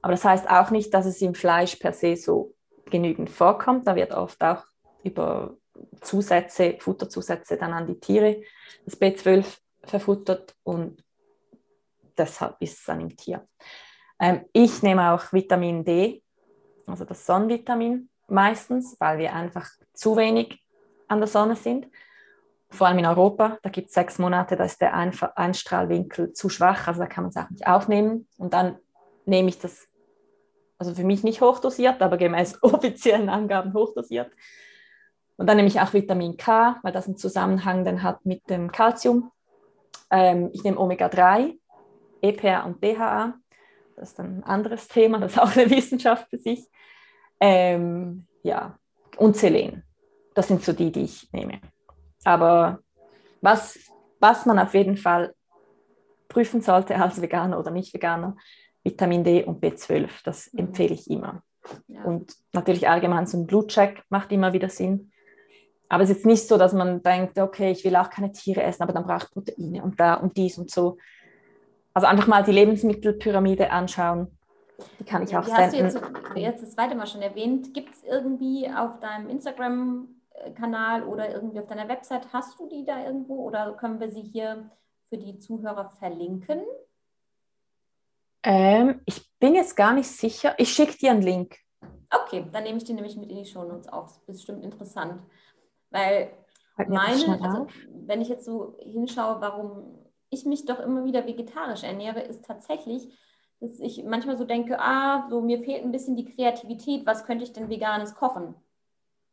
Aber 0.00 0.12
das 0.12 0.24
heißt 0.24 0.48
auch 0.50 0.70
nicht, 0.70 0.92
dass 0.92 1.06
es 1.06 1.22
im 1.22 1.34
Fleisch 1.34 1.76
per 1.76 1.92
se 1.92 2.16
so 2.16 2.54
genügend 2.86 3.30
vorkommt. 3.30 3.86
Da 3.86 3.94
wird 3.94 4.12
oft 4.12 4.42
auch 4.42 4.64
über 5.04 5.56
Zusätze, 6.00 6.76
Futterzusätze 6.78 7.56
dann 7.56 7.72
an 7.72 7.86
die 7.86 7.98
Tiere 7.98 8.42
das 8.84 9.00
B12 9.00 9.44
verfuttert 9.84 10.54
und 10.62 11.02
deshalb 12.16 12.56
ist 12.60 12.78
es 12.78 12.84
dann 12.84 13.00
im 13.00 13.16
Tier. 13.16 13.46
Ähm, 14.20 14.44
ich 14.52 14.82
nehme 14.82 15.12
auch 15.12 15.32
Vitamin 15.32 15.84
D, 15.84 16.22
also 16.86 17.04
das 17.04 17.26
Sonnenvitamin 17.26 18.08
meistens, 18.28 18.96
weil 18.98 19.18
wir 19.18 19.32
einfach 19.34 19.68
zu 19.92 20.16
wenig 20.16 20.62
an 21.08 21.18
der 21.18 21.28
Sonne 21.28 21.56
sind. 21.56 21.88
Vor 22.72 22.86
allem 22.86 22.98
in 22.98 23.06
Europa, 23.06 23.58
da 23.62 23.68
gibt 23.68 23.88
es 23.88 23.94
sechs 23.94 24.18
Monate, 24.18 24.56
da 24.56 24.64
ist 24.64 24.80
der 24.80 24.94
Einstrahlwinkel 24.94 26.32
zu 26.32 26.48
schwach, 26.48 26.88
also 26.88 27.00
da 27.00 27.06
kann 27.06 27.24
man 27.24 27.28
es 27.28 27.36
auch 27.36 27.50
nicht 27.50 27.66
aufnehmen. 27.66 28.26
Und 28.38 28.54
dann 28.54 28.78
nehme 29.26 29.50
ich 29.50 29.58
das, 29.58 29.88
also 30.78 30.94
für 30.94 31.04
mich 31.04 31.22
nicht 31.22 31.42
hochdosiert, 31.42 32.00
aber 32.00 32.16
gemäß 32.16 32.58
offiziellen 32.62 33.28
Angaben 33.28 33.74
hochdosiert. 33.74 34.32
Und 35.36 35.48
dann 35.48 35.56
nehme 35.56 35.68
ich 35.68 35.80
auch 35.80 35.92
Vitamin 35.92 36.38
K, 36.38 36.78
weil 36.82 36.92
das 36.92 37.06
einen 37.06 37.18
Zusammenhang 37.18 37.84
dann 37.84 38.02
hat 38.02 38.24
mit 38.24 38.48
dem 38.48 38.72
Calcium. 38.72 39.30
Ähm, 40.10 40.48
ich 40.54 40.64
nehme 40.64 40.78
Omega-3, 40.78 41.58
EPA 42.22 42.62
und 42.62 42.82
DHA. 42.82 43.34
Das 43.96 44.12
ist 44.12 44.20
ein 44.20 44.44
anderes 44.44 44.88
Thema, 44.88 45.18
das 45.18 45.32
ist 45.32 45.38
auch 45.38 45.54
eine 45.54 45.68
Wissenschaft 45.70 46.30
für 46.30 46.38
sich. 46.38 46.66
Ähm, 47.38 48.26
ja, 48.42 48.78
und 49.18 49.36
Selen. 49.36 49.84
Das 50.34 50.48
sind 50.48 50.64
so 50.64 50.72
die, 50.72 50.90
die 50.90 51.04
ich 51.04 51.30
nehme. 51.32 51.60
Aber 52.24 52.80
was, 53.40 53.78
was 54.20 54.46
man 54.46 54.58
auf 54.58 54.74
jeden 54.74 54.96
Fall 54.96 55.34
prüfen 56.28 56.60
sollte 56.60 56.96
als 56.96 57.20
Veganer 57.20 57.58
oder 57.58 57.70
Nicht-Veganer, 57.70 58.36
Vitamin 58.82 59.24
D 59.24 59.44
und 59.44 59.62
B12, 59.62 60.08
das 60.24 60.52
mhm. 60.52 60.60
empfehle 60.60 60.94
ich 60.94 61.10
immer. 61.10 61.42
Ja. 61.86 62.02
Und 62.04 62.34
natürlich 62.52 62.88
allgemein 62.88 63.26
so 63.26 63.38
ein 63.38 63.46
Blutcheck 63.46 64.02
macht 64.08 64.32
immer 64.32 64.52
wieder 64.52 64.68
Sinn. 64.68 65.12
Aber 65.88 66.02
es 66.02 66.10
ist 66.10 66.16
jetzt 66.16 66.26
nicht 66.26 66.48
so, 66.48 66.56
dass 66.56 66.72
man 66.72 67.02
denkt, 67.02 67.38
okay, 67.38 67.70
ich 67.70 67.84
will 67.84 67.94
auch 67.96 68.08
keine 68.08 68.32
Tiere 68.32 68.62
essen, 68.62 68.82
aber 68.82 68.94
dann 68.94 69.04
braucht 69.04 69.30
Proteine 69.30 69.82
und 69.82 70.00
da 70.00 70.14
und 70.14 70.36
dies 70.36 70.56
und 70.56 70.70
so. 70.70 70.96
Also 71.92 72.06
einfach 72.06 72.26
mal 72.26 72.42
die 72.42 72.52
Lebensmittelpyramide 72.52 73.70
anschauen. 73.70 74.28
Die 74.98 75.04
kann 75.04 75.22
ich 75.22 75.36
auch 75.36 75.44
die 75.44 75.50
senden. 75.50 75.84
Hast 75.84 75.96
du 75.96 76.00
jetzt, 76.00 76.36
jetzt 76.36 76.62
das 76.62 76.70
zweite 76.72 76.94
Mal 76.94 77.06
schon 77.06 77.20
erwähnt. 77.20 77.74
Gibt 77.74 77.94
es 77.94 78.02
irgendwie 78.04 78.70
auf 78.74 78.98
deinem 79.00 79.28
Instagram-Kanal 80.32 81.04
oder 81.04 81.30
irgendwie 81.32 81.60
auf 81.60 81.66
deiner 81.66 81.88
Website, 81.88 82.32
hast 82.32 82.58
du 82.58 82.68
die 82.68 82.84
da 82.84 83.04
irgendwo 83.04 83.46
oder 83.46 83.72
können 83.74 84.00
wir 84.00 84.10
sie 84.10 84.22
hier 84.22 84.70
für 85.08 85.18
die 85.18 85.38
Zuhörer 85.38 85.90
verlinken? 85.90 86.62
Ähm, 88.42 89.00
ich 89.04 89.30
bin 89.38 89.54
jetzt 89.54 89.76
gar 89.76 89.92
nicht 89.92 90.08
sicher. 90.08 90.54
Ich 90.58 90.72
schicke 90.72 90.96
dir 90.98 91.12
einen 91.12 91.22
Link. 91.22 91.56
Okay, 92.10 92.44
dann 92.52 92.64
nehme 92.64 92.78
ich 92.78 92.84
die 92.84 92.92
nämlich 92.92 93.16
mit 93.16 93.30
in 93.30 93.38
die 93.38 93.44
Show 93.44 93.64
Notes 93.64 93.88
auf. 93.88 94.06
Das 94.26 94.36
ist 94.36 94.46
bestimmt 94.46 94.64
interessant. 94.64 95.22
Weil 95.90 96.32
meine, 96.88 97.40
also, 97.40 97.66
wenn 98.06 98.20
ich 98.20 98.28
jetzt 98.28 98.44
so 98.44 98.76
hinschaue, 98.80 99.40
warum 99.40 99.98
ich 100.30 100.44
mich 100.44 100.64
doch 100.64 100.80
immer 100.80 101.04
wieder 101.04 101.26
vegetarisch 101.26 101.84
ernähre, 101.84 102.20
ist 102.20 102.44
tatsächlich, 102.44 103.08
dass 103.60 103.78
ich 103.78 104.02
manchmal 104.04 104.36
so 104.36 104.44
denke, 104.44 104.80
ah, 104.80 105.28
so 105.28 105.40
mir 105.40 105.60
fehlt 105.60 105.84
ein 105.84 105.92
bisschen 105.92 106.16
die 106.16 106.24
Kreativität, 106.24 107.06
was 107.06 107.24
könnte 107.24 107.44
ich 107.44 107.52
denn 107.52 107.68
veganes 107.68 108.14
kochen? 108.14 108.54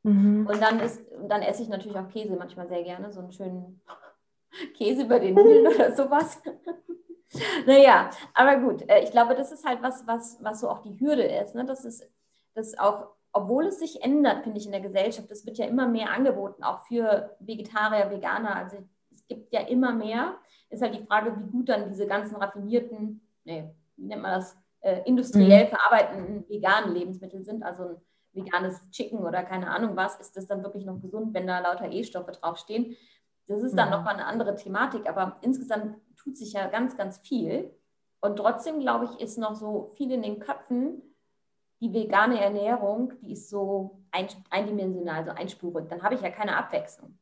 Mhm. 0.03 0.47
Und 0.47 0.62
dann 0.62 0.79
ist, 0.79 1.03
dann 1.27 1.41
esse 1.41 1.63
ich 1.63 1.69
natürlich 1.69 1.97
auch 1.97 2.07
Käse 2.07 2.35
manchmal 2.35 2.67
sehr 2.67 2.83
gerne, 2.83 3.12
so 3.12 3.19
einen 3.19 3.31
schönen 3.31 3.81
Käse 4.77 5.03
über 5.03 5.19
den 5.19 5.35
Nudeln 5.35 5.67
oder 5.67 5.95
sowas. 5.95 6.41
naja, 7.65 8.09
aber 8.33 8.57
gut, 8.57 8.89
äh, 8.89 9.03
ich 9.03 9.12
glaube, 9.12 9.35
das 9.35 9.51
ist 9.51 9.65
halt 9.65 9.81
was, 9.81 10.07
was, 10.07 10.38
was 10.41 10.62
so 10.62 10.69
auch 10.69 10.79
die 10.79 10.99
Hürde 10.99 11.23
ist. 11.23 11.55
Ne? 11.55 11.65
Das 11.65 11.85
ist, 11.85 12.09
dass 12.53 12.77
auch, 12.79 13.07
obwohl 13.31 13.67
es 13.67 13.79
sich 13.79 14.03
ändert, 14.03 14.43
finde 14.43 14.59
ich, 14.59 14.65
in 14.65 14.71
der 14.71 14.81
Gesellschaft, 14.81 15.29
es 15.31 15.45
wird 15.45 15.57
ja 15.57 15.65
immer 15.65 15.88
mehr 15.88 16.12
angeboten, 16.12 16.63
auch 16.63 16.81
für 16.88 17.35
Vegetarier, 17.39 18.09
Veganer. 18.09 18.55
Also 18.55 18.77
es 19.12 19.27
gibt 19.27 19.53
ja 19.53 19.62
immer 19.62 19.93
mehr 19.93 20.38
ist 20.69 20.81
halt 20.81 20.95
die 20.95 21.05
Frage, 21.05 21.35
wie 21.38 21.49
gut 21.49 21.69
dann 21.69 21.89
diese 21.89 22.07
ganzen 22.07 22.35
raffinierten, 22.35 23.21
nee, 23.43 23.65
wie 23.97 24.05
nennt 24.05 24.21
man 24.21 24.39
das, 24.39 24.57
äh, 24.81 25.01
industriell 25.05 25.65
mhm. 25.65 25.69
verarbeitenden 25.69 26.49
veganen 26.49 26.93
Lebensmittel 26.93 27.43
sind. 27.43 27.63
Also 27.63 27.83
ein 27.83 27.97
veganes 28.45 28.89
Chicken 28.91 29.19
oder 29.19 29.43
keine 29.43 29.69
Ahnung 29.69 29.95
was, 29.95 30.19
ist 30.19 30.36
das 30.38 30.47
dann 30.47 30.63
wirklich 30.63 30.86
noch 30.86 31.02
gesund, 31.02 31.34
wenn 31.34 31.47
da 31.47 31.60
lauter 31.60 31.91
E-Stoffe 31.91 32.32
draufstehen? 32.32 32.95
Das 33.47 33.62
ist 33.62 33.75
dann 33.75 33.89
mhm. 33.89 33.95
nochmal 33.95 34.13
eine 34.15 34.25
andere 34.25 34.56
Thematik, 34.56 35.10
aber 35.10 35.38
insgesamt 35.41 35.97
tut 36.15 36.38
sich 36.38 36.54
ja 36.54 36.67
ganz, 36.67 36.95
ganz 36.95 37.17
viel. 37.17 37.73
Und 38.21 38.38
trotzdem, 38.38 38.80
glaube 38.80 39.06
ich, 39.06 39.19
ist 39.19 39.38
noch 39.38 39.56
so 39.56 39.91
viel 39.95 40.12
in 40.12 40.21
den 40.21 40.39
Köpfen, 40.39 41.02
die 41.82 41.93
vegane 41.93 42.41
Ernährung, 42.41 43.13
die 43.21 43.34
ist 43.34 43.49
so 43.49 44.02
ein, 44.12 44.28
eindimensional, 44.49 45.25
so 45.25 45.32
einspurig. 45.32 45.88
Dann 45.88 46.04
habe 46.04 46.15
ich 46.15 46.21
ja 46.21 46.30
keine 46.30 46.58
Abwechslung. 46.58 47.17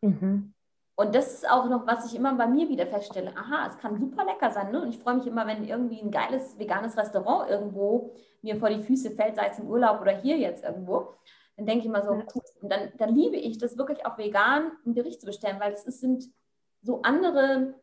Mhm. 0.00 0.54
Und 0.96 1.14
das 1.14 1.34
ist 1.34 1.50
auch 1.50 1.68
noch, 1.68 1.86
was 1.86 2.06
ich 2.06 2.16
immer 2.16 2.34
bei 2.34 2.46
mir 2.46 2.68
wieder 2.68 2.86
feststelle. 2.86 3.36
Aha, 3.36 3.66
es 3.66 3.78
kann 3.78 3.98
super 3.98 4.24
lecker 4.24 4.52
sein. 4.52 4.70
Ne? 4.70 4.80
Und 4.80 4.90
ich 4.90 4.98
freue 4.98 5.16
mich 5.16 5.26
immer, 5.26 5.46
wenn 5.46 5.64
irgendwie 5.64 6.00
ein 6.00 6.12
geiles 6.12 6.58
veganes 6.58 6.96
Restaurant 6.96 7.50
irgendwo 7.50 8.14
mir 8.44 8.56
vor 8.56 8.70
die 8.70 8.82
Füße 8.82 9.10
fällt, 9.10 9.36
sei 9.36 9.48
es 9.48 9.58
im 9.58 9.68
Urlaub 9.68 10.00
oder 10.00 10.16
hier 10.16 10.38
jetzt 10.38 10.64
irgendwo. 10.64 11.14
Dann 11.56 11.66
denke 11.66 11.80
ich 11.80 11.86
immer 11.86 12.02
so, 12.02 12.12
cool. 12.12 12.42
Und 12.62 12.70
dann, 12.70 12.92
dann 12.96 13.14
liebe 13.14 13.36
ich 13.36 13.58
das 13.58 13.76
wirklich 13.76 14.06
auch 14.06 14.18
vegan 14.18 14.72
ein 14.86 14.94
Gericht 14.94 15.20
zu 15.20 15.26
bestellen, 15.26 15.58
weil 15.60 15.72
es 15.72 15.84
sind 15.84 16.24
so 16.82 17.02
andere 17.02 17.74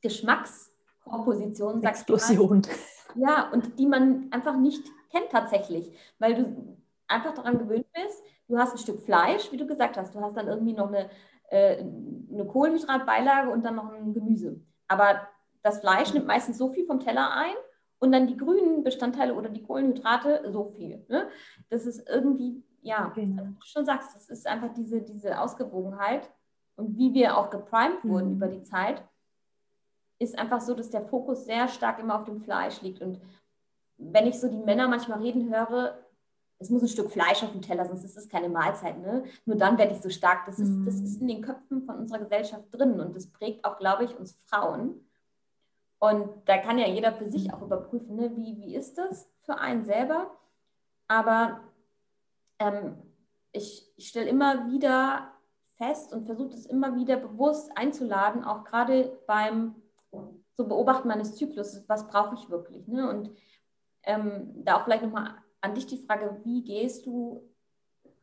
Geschmackskompositionen. 0.00 1.82
Explosion. 1.82 2.62
Ja, 3.14 3.50
und 3.50 3.78
die 3.78 3.86
man 3.86 4.28
einfach 4.30 4.56
nicht 4.56 4.86
kennt 5.10 5.30
tatsächlich, 5.30 5.92
weil 6.18 6.34
du 6.34 6.76
einfach 7.08 7.34
daran 7.34 7.58
gewöhnt 7.58 7.86
bist, 7.92 8.22
du 8.48 8.56
hast 8.56 8.72
ein 8.72 8.78
Stück 8.78 9.00
Fleisch, 9.00 9.50
wie 9.50 9.56
du 9.56 9.66
gesagt 9.66 9.96
hast, 9.96 10.14
du 10.14 10.20
hast 10.20 10.36
dann 10.36 10.46
irgendwie 10.46 10.72
noch 10.72 10.88
eine 10.88 11.10
äh, 11.50 11.78
eine 12.32 12.46
Kohlenhydratbeilage 12.46 13.50
und 13.50 13.64
dann 13.64 13.74
noch 13.74 13.92
ein 13.92 14.14
Gemüse. 14.14 14.60
Aber 14.88 15.28
das 15.62 15.80
Fleisch 15.80 16.14
nimmt 16.14 16.26
meistens 16.26 16.56
so 16.56 16.68
viel 16.68 16.84
vom 16.84 17.00
Teller 17.00 17.32
ein 17.34 17.54
und 18.00 18.12
dann 18.12 18.26
die 18.26 18.36
grünen 18.36 18.82
Bestandteile 18.82 19.34
oder 19.34 19.48
die 19.48 19.62
Kohlenhydrate 19.62 20.50
so 20.50 20.64
viel. 20.64 21.04
Ne? 21.08 21.28
Das 21.68 21.86
ist 21.86 22.08
irgendwie, 22.08 22.64
ja, 22.82 23.12
genau. 23.14 23.44
wie 23.44 23.54
du 23.54 23.56
schon 23.60 23.84
sagst, 23.84 24.14
das 24.14 24.28
ist 24.28 24.46
einfach 24.46 24.72
diese, 24.74 25.02
diese 25.02 25.38
Ausgewogenheit 25.40 26.28
und 26.76 26.96
wie 26.96 27.14
wir 27.14 27.36
auch 27.36 27.50
geprimed 27.50 28.02
wurden 28.02 28.30
mhm. 28.30 28.36
über 28.36 28.48
die 28.48 28.62
Zeit, 28.62 29.04
ist 30.18 30.38
einfach 30.38 30.60
so, 30.60 30.74
dass 30.74 30.90
der 30.90 31.02
Fokus 31.02 31.44
sehr 31.44 31.68
stark 31.68 31.98
immer 31.98 32.18
auf 32.18 32.24
dem 32.24 32.40
Fleisch 32.40 32.80
liegt. 32.82 33.00
Und 33.00 33.20
wenn 33.96 34.26
ich 34.26 34.40
so 34.40 34.48
die 34.48 34.58
Männer 34.58 34.88
manchmal 34.88 35.20
reden 35.20 35.54
höre, 35.54 35.98
es 36.58 36.68
muss 36.68 36.82
ein 36.82 36.88
Stück 36.88 37.10
Fleisch 37.10 37.42
auf 37.42 37.52
dem 37.52 37.62
Teller, 37.62 37.86
sonst 37.86 38.04
ist 38.04 38.18
es 38.18 38.28
keine 38.28 38.50
Mahlzeit. 38.50 38.98
Ne? 38.98 39.24
Nur 39.46 39.56
dann 39.56 39.78
werde 39.78 39.94
ich 39.94 40.02
so 40.02 40.10
stark. 40.10 40.44
Das 40.44 40.58
ist, 40.58 40.68
mhm. 40.68 40.84
das 40.84 40.96
ist 40.96 41.20
in 41.20 41.28
den 41.28 41.42
Köpfen 41.42 41.82
von 41.82 41.96
unserer 41.96 42.18
Gesellschaft 42.18 42.64
drin 42.70 43.00
und 43.00 43.16
das 43.16 43.26
prägt 43.26 43.64
auch, 43.64 43.78
glaube 43.78 44.04
ich, 44.04 44.18
uns 44.18 44.36
Frauen. 44.46 45.06
Und 46.00 46.30
da 46.46 46.56
kann 46.56 46.78
ja 46.78 46.86
jeder 46.88 47.12
für 47.12 47.26
sich 47.26 47.52
auch 47.52 47.60
überprüfen, 47.60 48.16
ne? 48.16 48.34
wie, 48.34 48.56
wie 48.56 48.74
ist 48.74 48.96
das 48.96 49.28
für 49.40 49.58
einen 49.58 49.84
selber. 49.84 50.30
Aber 51.08 51.60
ähm, 52.58 52.96
ich, 53.52 53.86
ich 53.96 54.08
stelle 54.08 54.28
immer 54.28 54.66
wieder 54.70 55.30
fest 55.76 56.14
und 56.14 56.24
versuche 56.24 56.54
es 56.54 56.64
immer 56.64 56.96
wieder 56.96 57.16
bewusst 57.16 57.70
einzuladen, 57.76 58.44
auch 58.44 58.64
gerade 58.64 59.18
beim 59.26 59.74
so 60.56 60.66
Beobachten 60.66 61.08
meines 61.08 61.36
Zyklus, 61.36 61.84
was 61.86 62.06
brauche 62.06 62.34
ich 62.34 62.48
wirklich. 62.48 62.88
Ne? 62.88 63.08
Und 63.08 63.30
ähm, 64.04 64.52
da 64.64 64.76
auch 64.76 64.84
vielleicht 64.84 65.02
nochmal 65.02 65.34
an 65.60 65.74
dich 65.74 65.86
die 65.86 65.98
Frage, 65.98 66.40
wie 66.44 66.62
gehst 66.64 67.04
du, 67.04 67.46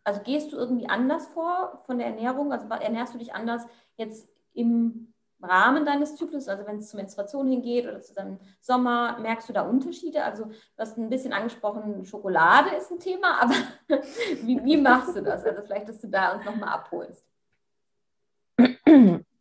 also 0.04 0.22
gehst 0.24 0.52
du 0.52 0.58
irgendwie 0.58 0.90
anders 0.90 1.28
vor 1.28 1.84
von 1.86 2.00
der 2.00 2.08
Ernährung? 2.08 2.52
Also 2.52 2.68
ernährst 2.68 3.14
du 3.14 3.20
dich 3.20 3.36
anders 3.36 3.64
jetzt 3.98 4.28
im 4.54 5.14
Rahmen 5.42 5.86
deines 5.86 6.16
Zyklus, 6.16 6.48
also 6.48 6.66
wenn 6.66 6.78
es 6.78 6.90
zur 6.90 7.00
Menstruation 7.00 7.48
hingeht 7.48 7.86
oder 7.86 8.02
zu 8.02 8.14
deinem 8.14 8.40
Sommer, 8.60 9.18
merkst 9.20 9.48
du 9.50 9.54
da 9.54 9.62
Unterschiede? 9.62 10.24
Also 10.24 10.46
du 10.46 10.52
hast 10.78 10.98
ein 10.98 11.10
bisschen 11.10 11.34
angesprochen, 11.34 12.06
Schokolade 12.06 12.76
ist 12.76 12.92
ein 12.92 13.00
Thema, 13.00 13.42
aber 13.42 13.54
wie, 14.44 14.64
wie 14.64 14.78
machst 14.78 15.16
du 15.16 15.22
das? 15.22 15.46
Also 15.46 15.62
vielleicht, 15.62 15.90
dass 15.90 16.02
du 16.02 16.08
da 16.08 16.34
uns 16.34 16.46
nochmal 16.46 16.70
abholst. 16.70 17.24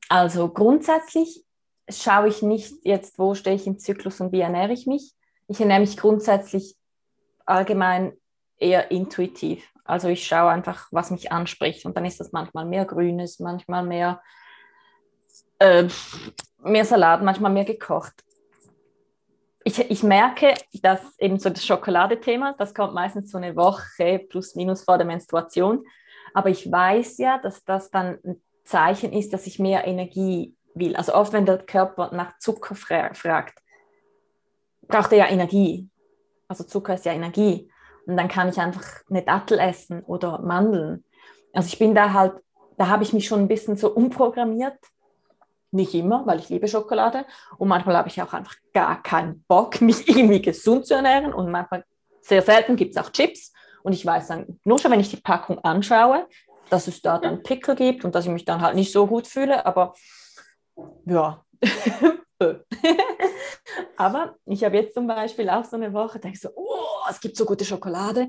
Also 0.08 0.48
grundsätzlich 0.48 1.44
schaue 1.88 2.28
ich 2.28 2.42
nicht 2.42 2.74
jetzt, 2.84 3.18
wo 3.18 3.34
stehe 3.34 3.56
ich 3.56 3.66
im 3.66 3.78
Zyklus 3.78 4.20
und 4.20 4.32
wie 4.32 4.40
ernähre 4.40 4.72
ich 4.72 4.86
mich. 4.86 5.14
Ich 5.48 5.60
ernähre 5.60 5.80
mich 5.80 5.96
grundsätzlich 5.96 6.76
allgemein 7.44 8.12
eher 8.58 8.90
intuitiv. 8.90 9.64
Also 9.84 10.08
ich 10.08 10.26
schaue 10.26 10.50
einfach, 10.50 10.88
was 10.90 11.10
mich 11.10 11.30
anspricht 11.32 11.86
und 11.86 11.96
dann 11.96 12.04
ist 12.04 12.20
das 12.20 12.32
manchmal 12.32 12.64
mehr 12.64 12.84
Grünes, 12.84 13.38
manchmal 13.38 13.84
mehr 13.84 14.20
äh, 15.58 15.88
mehr 16.62 16.84
Salat, 16.84 17.22
manchmal 17.22 17.52
mehr 17.52 17.64
gekocht. 17.64 18.24
Ich, 19.64 19.78
ich 19.78 20.02
merke, 20.02 20.54
dass 20.82 21.18
eben 21.18 21.38
so 21.38 21.50
das 21.50 21.66
Schokoladethema, 21.66 22.54
das 22.56 22.72
kommt 22.72 22.94
meistens 22.94 23.30
so 23.30 23.38
eine 23.38 23.56
Woche 23.56 24.20
plus 24.28 24.54
minus 24.54 24.84
vor 24.84 24.96
der 24.96 25.06
Menstruation. 25.06 25.84
Aber 26.34 26.50
ich 26.50 26.70
weiß 26.70 27.18
ja, 27.18 27.38
dass 27.38 27.64
das 27.64 27.90
dann 27.90 28.18
ein 28.24 28.40
Zeichen 28.64 29.12
ist, 29.12 29.32
dass 29.32 29.46
ich 29.46 29.58
mehr 29.58 29.86
Energie 29.86 30.54
will. 30.74 30.94
Also 30.94 31.14
oft, 31.14 31.32
wenn 31.32 31.46
der 31.46 31.58
Körper 31.58 32.10
nach 32.12 32.38
Zucker 32.38 32.74
fra 32.74 33.12
fragt, 33.14 33.58
braucht 34.86 35.12
er 35.12 35.18
ja 35.18 35.28
Energie. 35.28 35.88
Also 36.48 36.64
Zucker 36.64 36.94
ist 36.94 37.04
ja 37.04 37.12
Energie. 37.12 37.70
Und 38.06 38.16
dann 38.16 38.28
kann 38.28 38.48
ich 38.48 38.58
einfach 38.58 38.84
eine 39.10 39.22
Dattel 39.22 39.58
essen 39.58 40.02
oder 40.04 40.40
Mandeln. 40.40 41.04
Also 41.52 41.68
ich 41.68 41.78
bin 41.78 41.94
da 41.94 42.12
halt, 42.12 42.34
da 42.76 42.88
habe 42.88 43.02
ich 43.02 43.12
mich 43.12 43.26
schon 43.26 43.40
ein 43.40 43.48
bisschen 43.48 43.76
so 43.76 43.92
umprogrammiert, 43.92 44.78
nicht 45.76 45.94
immer, 45.94 46.26
weil 46.26 46.40
ich 46.40 46.48
liebe 46.48 46.66
Schokolade. 46.68 47.24
Und 47.58 47.68
manchmal 47.68 47.96
habe 47.96 48.08
ich 48.08 48.20
auch 48.20 48.32
einfach 48.32 48.56
gar 48.72 49.02
keinen 49.02 49.44
Bock, 49.44 49.80
mich 49.80 50.08
irgendwie 50.08 50.42
gesund 50.42 50.86
zu 50.86 50.94
ernähren. 50.94 51.32
Und 51.32 51.50
manchmal, 51.50 51.84
sehr 52.20 52.42
selten, 52.42 52.76
gibt 52.76 52.96
es 52.96 53.02
auch 53.02 53.10
Chips. 53.10 53.52
Und 53.82 53.92
ich 53.92 54.04
weiß 54.04 54.28
dann, 54.28 54.58
nur 54.64 54.78
schon, 54.78 54.90
wenn 54.90 55.00
ich 55.00 55.10
die 55.10 55.16
Packung 55.18 55.60
anschaue, 55.60 56.26
dass 56.70 56.88
es 56.88 57.00
da 57.00 57.18
dann 57.18 57.44
Pickel 57.44 57.76
gibt 57.76 58.04
und 58.04 58.14
dass 58.16 58.24
ich 58.24 58.32
mich 58.32 58.44
dann 58.44 58.60
halt 58.60 58.74
nicht 58.74 58.92
so 58.92 59.06
gut 59.06 59.28
fühle. 59.28 59.64
Aber 59.64 59.94
ja. 61.04 61.44
aber 63.96 64.36
ich 64.46 64.64
habe 64.64 64.76
jetzt 64.76 64.94
zum 64.94 65.06
Beispiel 65.06 65.48
auch 65.48 65.64
so 65.64 65.76
eine 65.76 65.92
Woche, 65.92 66.18
denke 66.18 66.38
so, 66.38 66.50
oh, 66.54 67.08
es 67.08 67.20
gibt 67.20 67.36
so 67.36 67.44
gute 67.44 67.64
Schokolade. 67.64 68.28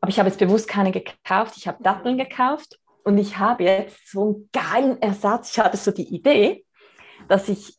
Aber 0.00 0.10
ich 0.10 0.18
habe 0.18 0.28
jetzt 0.28 0.38
bewusst 0.38 0.68
keine 0.68 0.92
gekauft. 0.92 1.54
Ich 1.56 1.66
habe 1.68 1.82
Datteln 1.82 2.18
gekauft 2.18 2.78
und 3.04 3.18
ich 3.18 3.38
habe 3.38 3.64
jetzt 3.64 4.10
so 4.10 4.22
einen 4.22 4.50
geilen 4.52 5.00
Ersatz. 5.00 5.50
Ich 5.52 5.58
hatte 5.58 5.76
so 5.76 5.90
die 5.90 6.14
Idee, 6.14 6.65
dass 7.28 7.48
ich 7.48 7.78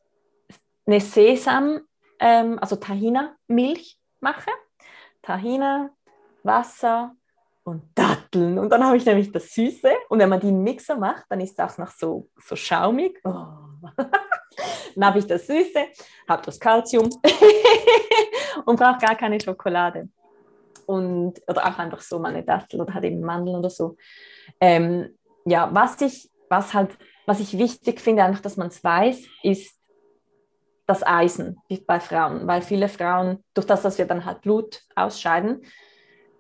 eine 0.86 1.00
Sesam, 1.02 1.82
ähm, 2.20 2.58
also 2.60 2.76
Tahina-Milch 2.76 4.00
mache. 4.20 4.50
Tahina, 5.22 5.90
Wasser 6.44 7.14
und 7.64 7.84
Datteln. 7.94 8.58
Und 8.58 8.70
dann 8.70 8.84
habe 8.84 8.96
ich 8.96 9.06
nämlich 9.06 9.32
das 9.32 9.54
Süße. 9.54 9.90
Und 10.10 10.20
wenn 10.20 10.30
man 10.30 10.40
die 10.40 10.50
im 10.50 10.64
Mixer 10.64 10.96
macht, 10.96 11.26
dann 11.30 11.42
ist 11.42 11.60
auch 11.60 11.78
noch 11.78 11.92
so, 11.92 12.30
so 12.38 12.56
schaumig. 12.56 13.20
Oh. 13.26 13.32
dann 14.96 15.06
habe 15.06 15.20
ich 15.20 15.28
das 15.28 15.48
Süße, 15.48 15.88
habe 16.30 16.44
das 16.44 16.60
Kalzium 16.60 17.10
und 18.66 18.80
brauche 18.80 19.00
gar 19.00 19.16
keine 19.16 19.40
Schokolade. 19.40 20.10
Und, 20.86 21.42
oder 21.46 21.68
auch 21.68 21.78
einfach 21.78 22.00
so 22.00 22.20
meine 22.20 22.44
Dattel 22.44 22.80
oder 22.80 22.94
halt 22.94 23.04
eben 23.04 23.20
Mandeln 23.20 23.58
oder 23.58 23.70
so. 23.70 23.98
Ähm, 24.62 25.18
ja, 25.46 25.70
was 25.74 26.00
ich, 26.00 26.32
was 26.50 26.74
halt 26.74 26.98
was 27.28 27.41
ich 27.41 27.58
wichtig 27.58 28.00
finde, 28.00 28.24
einfach, 28.24 28.41
dass 28.41 28.58
man 28.58 28.68
es 28.68 28.84
weiß, 28.84 29.26
ist 29.43 29.76
das 30.88 31.06
Eisen 31.06 31.58
bei 31.86 32.00
Frauen, 32.00 32.48
weil 32.48 32.62
viele 32.62 32.88
Frauen, 32.88 33.43
durch 33.54 33.68
das, 33.68 33.82
dass 33.82 33.98
wir 33.98 34.06
dann 34.06 34.24
halt 34.24 34.41
Blut 34.41 34.82
ausscheiden, 34.95 35.62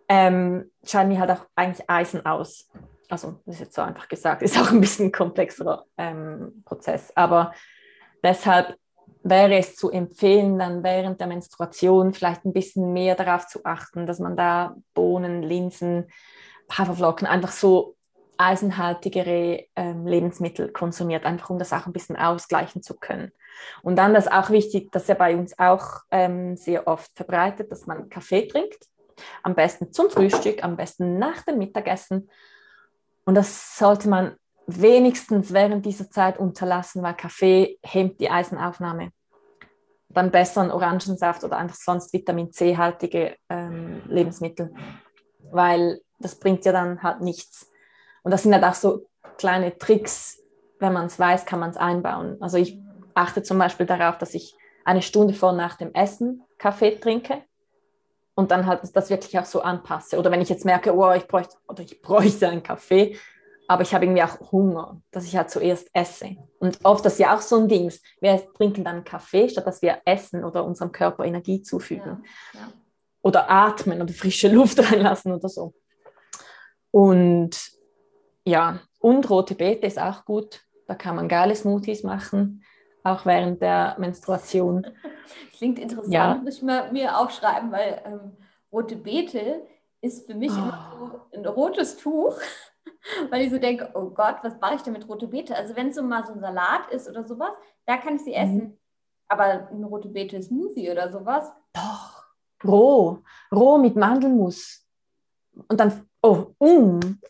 ähm, 0.07 0.71
scheiden 0.85 1.11
wir 1.11 1.19
halt 1.19 1.31
auch 1.31 1.45
eigentlich 1.55 1.89
Eisen 1.89 2.25
aus. 2.25 2.69
Also, 3.09 3.41
das 3.45 3.55
ist 3.55 3.59
jetzt 3.59 3.75
so 3.75 3.81
einfach 3.81 4.07
gesagt, 4.07 4.41
ist 4.43 4.57
auch 4.57 4.71
ein 4.71 4.79
bisschen 4.79 5.11
komplexerer 5.11 5.83
ähm, 5.97 6.63
Prozess. 6.63 7.11
Aber 7.17 7.53
deshalb 8.23 8.77
wäre 9.23 9.57
es 9.57 9.75
zu 9.75 9.91
empfehlen, 9.91 10.57
dann 10.57 10.83
während 10.83 11.19
der 11.19 11.27
Menstruation 11.27 12.13
vielleicht 12.13 12.45
ein 12.45 12.53
bisschen 12.53 12.93
mehr 12.93 13.15
darauf 13.15 13.47
zu 13.47 13.65
achten, 13.65 14.07
dass 14.07 14.19
man 14.19 14.37
da 14.37 14.77
Bohnen, 14.93 15.43
Linsen, 15.43 16.07
Haferflocken 16.71 17.27
einfach 17.27 17.51
so 17.51 17.96
eisenhaltigere 18.37 19.65
ähm, 19.75 20.05
Lebensmittel 20.05 20.71
konsumiert, 20.71 21.25
einfach 21.25 21.49
um 21.49 21.59
das 21.59 21.73
auch 21.73 21.85
ein 21.85 21.93
bisschen 21.93 22.15
ausgleichen 22.15 22.81
zu 22.83 22.95
können. 22.95 23.31
Und 23.81 23.95
dann 23.95 24.15
ist 24.15 24.31
auch 24.31 24.49
wichtig, 24.49 24.91
dass 24.91 25.09
er 25.09 25.15
bei 25.15 25.35
uns 25.35 25.57
auch 25.57 26.01
ähm, 26.11 26.55
sehr 26.55 26.87
oft 26.87 27.11
verbreitet, 27.15 27.71
dass 27.71 27.87
man 27.87 28.09
Kaffee 28.09 28.47
trinkt. 28.47 28.85
Am 29.43 29.55
besten 29.55 29.91
zum 29.91 30.09
Frühstück, 30.09 30.63
am 30.63 30.77
besten 30.77 31.17
nach 31.17 31.41
dem 31.43 31.57
Mittagessen. 31.57 32.29
Und 33.25 33.35
das 33.35 33.77
sollte 33.77 34.09
man 34.09 34.35
wenigstens 34.67 35.53
während 35.53 35.85
dieser 35.85 36.11
Zeit 36.11 36.37
unterlassen, 36.37 37.01
weil 37.01 37.15
Kaffee 37.15 37.79
hemmt 37.83 38.19
die 38.19 38.29
Eisenaufnahme. 38.29 39.11
Dann 40.09 40.31
besser 40.31 40.61
ein 40.61 40.71
Orangensaft 40.71 41.43
oder 41.43 41.57
einfach 41.57 41.75
sonst 41.75 42.13
Vitamin 42.13 42.51
C-haltige 42.51 43.35
ähm, 43.49 44.01
Lebensmittel, 44.07 44.73
weil 45.51 46.01
das 46.19 46.35
bringt 46.35 46.65
ja 46.65 46.71
dann 46.71 47.01
halt 47.03 47.21
nichts 47.21 47.71
und 48.27 48.31
das 48.31 48.43
sind 48.43 48.53
halt 48.53 48.65
auch 48.65 48.73
so 48.73 49.07
kleine 49.37 49.77
Tricks, 49.77 50.43
wenn 50.79 50.91
man 50.91 51.05
es 51.05 51.17
weiß, 51.17 51.45
kann 51.45 51.61
man 51.61 51.69
es 51.69 51.77
einbauen. 51.77 52.35
Also 52.41 52.57
ich 52.57 52.77
achte 53.13 53.41
zum 53.41 53.57
Beispiel 53.57 53.85
darauf, 53.85 54.17
dass 54.17 54.33
ich 54.33 54.53
eine 54.83 55.01
Stunde 55.01 55.33
vor 55.33 55.53
nach 55.53 55.77
dem 55.77 55.93
Essen 55.93 56.43
Kaffee 56.57 56.99
trinke 56.99 57.41
und 58.35 58.51
dann 58.51 58.65
halt 58.65 58.81
das 58.93 59.09
wirklich 59.09 59.39
auch 59.39 59.45
so 59.45 59.61
anpasse. 59.61 60.19
Oder 60.19 60.29
wenn 60.29 60.41
ich 60.41 60.49
jetzt 60.49 60.65
merke, 60.65 60.93
oh, 60.93 61.13
ich 61.13 61.25
bräuchte, 61.25 61.55
oder 61.69 61.81
ich 61.83 62.01
bräuchte 62.01 62.49
einen 62.49 62.63
Kaffee, 62.63 63.17
aber 63.69 63.83
ich 63.83 63.93
habe 63.93 64.03
irgendwie 64.03 64.23
auch 64.23 64.51
Hunger, 64.51 65.01
dass 65.11 65.23
ich 65.23 65.37
halt 65.37 65.49
zuerst 65.49 65.89
esse. 65.93 66.35
Und 66.59 66.79
oft 66.83 67.05
das 67.05 67.13
ist 67.13 67.19
ja 67.19 67.33
auch 67.33 67.41
so 67.41 67.55
ein 67.55 67.69
Ding, 67.69 67.93
wir 68.19 68.43
trinken 68.55 68.83
dann 68.83 69.05
Kaffee, 69.05 69.47
statt 69.47 69.65
dass 69.65 69.81
wir 69.81 70.01
essen 70.03 70.43
oder 70.43 70.65
unserem 70.65 70.91
Körper 70.91 71.23
Energie 71.23 71.61
zufügen. 71.61 72.25
Ja, 72.53 72.59
ja. 72.59 72.73
Oder 73.21 73.49
atmen 73.49 74.01
oder 74.01 74.13
frische 74.13 74.49
Luft 74.49 74.79
reinlassen 74.91 75.31
oder 75.31 75.47
so. 75.47 75.73
Und 76.91 77.76
ja, 78.47 78.79
und 78.99 79.29
rote 79.29 79.55
Beete 79.55 79.85
ist 79.85 79.99
auch 79.99 80.23
gut. 80.23 80.61
Da 80.87 80.95
kann 80.95 81.17
man 81.17 81.27
geile 81.27 81.53
Smoothies 81.53 82.03
machen, 82.03 82.63
auch 83.03 83.25
während 83.25 83.61
der 83.61 83.95
Menstruation. 83.99 84.87
Klingt 85.57 85.79
interessant, 85.79 86.13
ja. 86.13 86.35
muss 86.35 86.57
ich 86.57 86.63
mal, 86.63 86.91
mir 86.93 87.17
auch 87.17 87.29
schreiben, 87.29 87.73
weil 87.73 88.01
ähm, 88.05 88.37
rote 88.71 88.95
Beete 88.95 89.67
ist 89.99 90.25
für 90.25 90.33
mich 90.33 90.51
oh. 90.51 90.59
immer 90.59 90.93
so 90.97 91.37
ein 91.37 91.45
rotes 91.45 91.97
Tuch, 91.97 92.39
weil 93.29 93.41
ich 93.41 93.51
so 93.51 93.57
denke, 93.57 93.91
oh 93.95 94.11
Gott, 94.11 94.37
was 94.43 94.57
mache 94.61 94.75
ich 94.75 94.81
denn 94.81 94.93
mit 94.93 95.09
rote 95.09 95.27
Beete? 95.27 95.53
Also 95.53 95.75
wenn 95.75 95.89
es 95.89 95.95
so 95.95 96.03
mal 96.03 96.25
so 96.25 96.31
ein 96.31 96.39
Salat 96.39 96.89
ist 96.91 97.09
oder 97.09 97.25
sowas, 97.25 97.51
da 97.85 97.97
kann 97.97 98.15
ich 98.15 98.23
sie 98.23 98.33
essen. 98.33 98.57
Mhm. 98.57 98.77
Aber 99.27 99.67
eine 99.69 99.85
rote 99.87 100.07
Beete 100.07 100.41
Smoothie 100.41 100.89
oder 100.89 101.11
sowas? 101.11 101.51
Doch, 101.73 102.23
roh, 102.63 103.19
roh 103.53 103.77
mit 103.77 103.97
Mandelmus. 103.97 104.85
Und 105.67 105.77
dann, 105.77 106.07
oh, 106.21 106.53
um. 106.59 107.19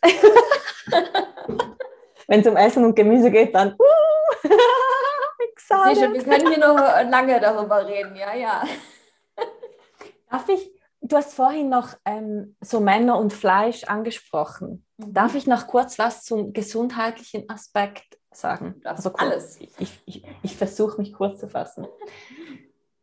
Wenn 2.26 2.40
es 2.40 2.46
um 2.46 2.56
Essen 2.56 2.84
und 2.84 2.94
Gemüse 2.94 3.30
geht, 3.30 3.54
dann 3.54 3.74
uh, 3.74 4.48
Sicher, 5.68 6.12
wir 6.12 6.22
können 6.22 6.48
hier 6.48 6.58
noch 6.58 6.76
lange 6.76 7.40
darüber 7.40 7.86
reden, 7.86 8.16
ja, 8.16 8.34
ja. 8.34 8.64
Darf 10.30 10.48
ich, 10.48 10.70
du 11.00 11.16
hast 11.16 11.34
vorhin 11.34 11.68
noch 11.68 11.94
ähm, 12.04 12.56
so 12.60 12.80
Männer 12.80 13.18
und 13.18 13.32
Fleisch 13.32 13.84
angesprochen. 13.84 14.84
Mhm. 14.96 15.14
Darf 15.14 15.34
ich 15.34 15.46
noch 15.46 15.66
kurz 15.66 15.98
was 15.98 16.24
zum 16.24 16.52
gesundheitlichen 16.52 17.48
Aspekt 17.50 18.18
sagen? 18.30 18.80
Also 18.84 19.10
kurz, 19.10 19.22
alles. 19.22 19.60
Ich, 19.78 20.02
ich, 20.06 20.24
ich 20.42 20.56
versuche 20.56 21.00
mich 21.00 21.12
kurz 21.12 21.40
zu 21.40 21.48
fassen. 21.48 21.86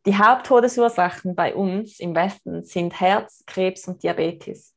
Die 0.06 0.18
Haupttodesursachen 0.18 1.36
bei 1.36 1.56
uns 1.56 2.00
im 2.00 2.14
Westen 2.16 2.64
sind 2.64 3.00
Herz, 3.00 3.44
Krebs 3.48 3.88
und 3.88 4.04
Diabetes. 4.04 4.75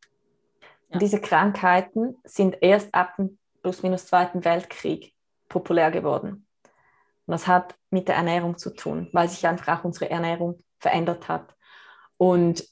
Ja. 0.91 0.99
Diese 0.99 1.21
Krankheiten 1.21 2.17
sind 2.25 2.57
erst 2.61 2.95
ab 2.95 3.17
dem 3.17 3.39
plus 3.63 3.83
minus 3.83 4.07
Zweiten 4.07 4.45
Weltkrieg 4.45 5.13
populär 5.49 5.91
geworden. 5.91 6.47
Und 7.27 7.33
das 7.33 7.47
hat 7.47 7.75
mit 7.91 8.09
der 8.09 8.17
Ernährung 8.17 8.57
zu 8.57 8.71
tun, 8.71 9.09
weil 9.13 9.29
sich 9.29 9.47
einfach 9.47 9.79
auch 9.79 9.85
unsere 9.85 10.11
Ernährung 10.11 10.59
verändert 10.79 11.29
hat. 11.29 11.55
Und 12.17 12.65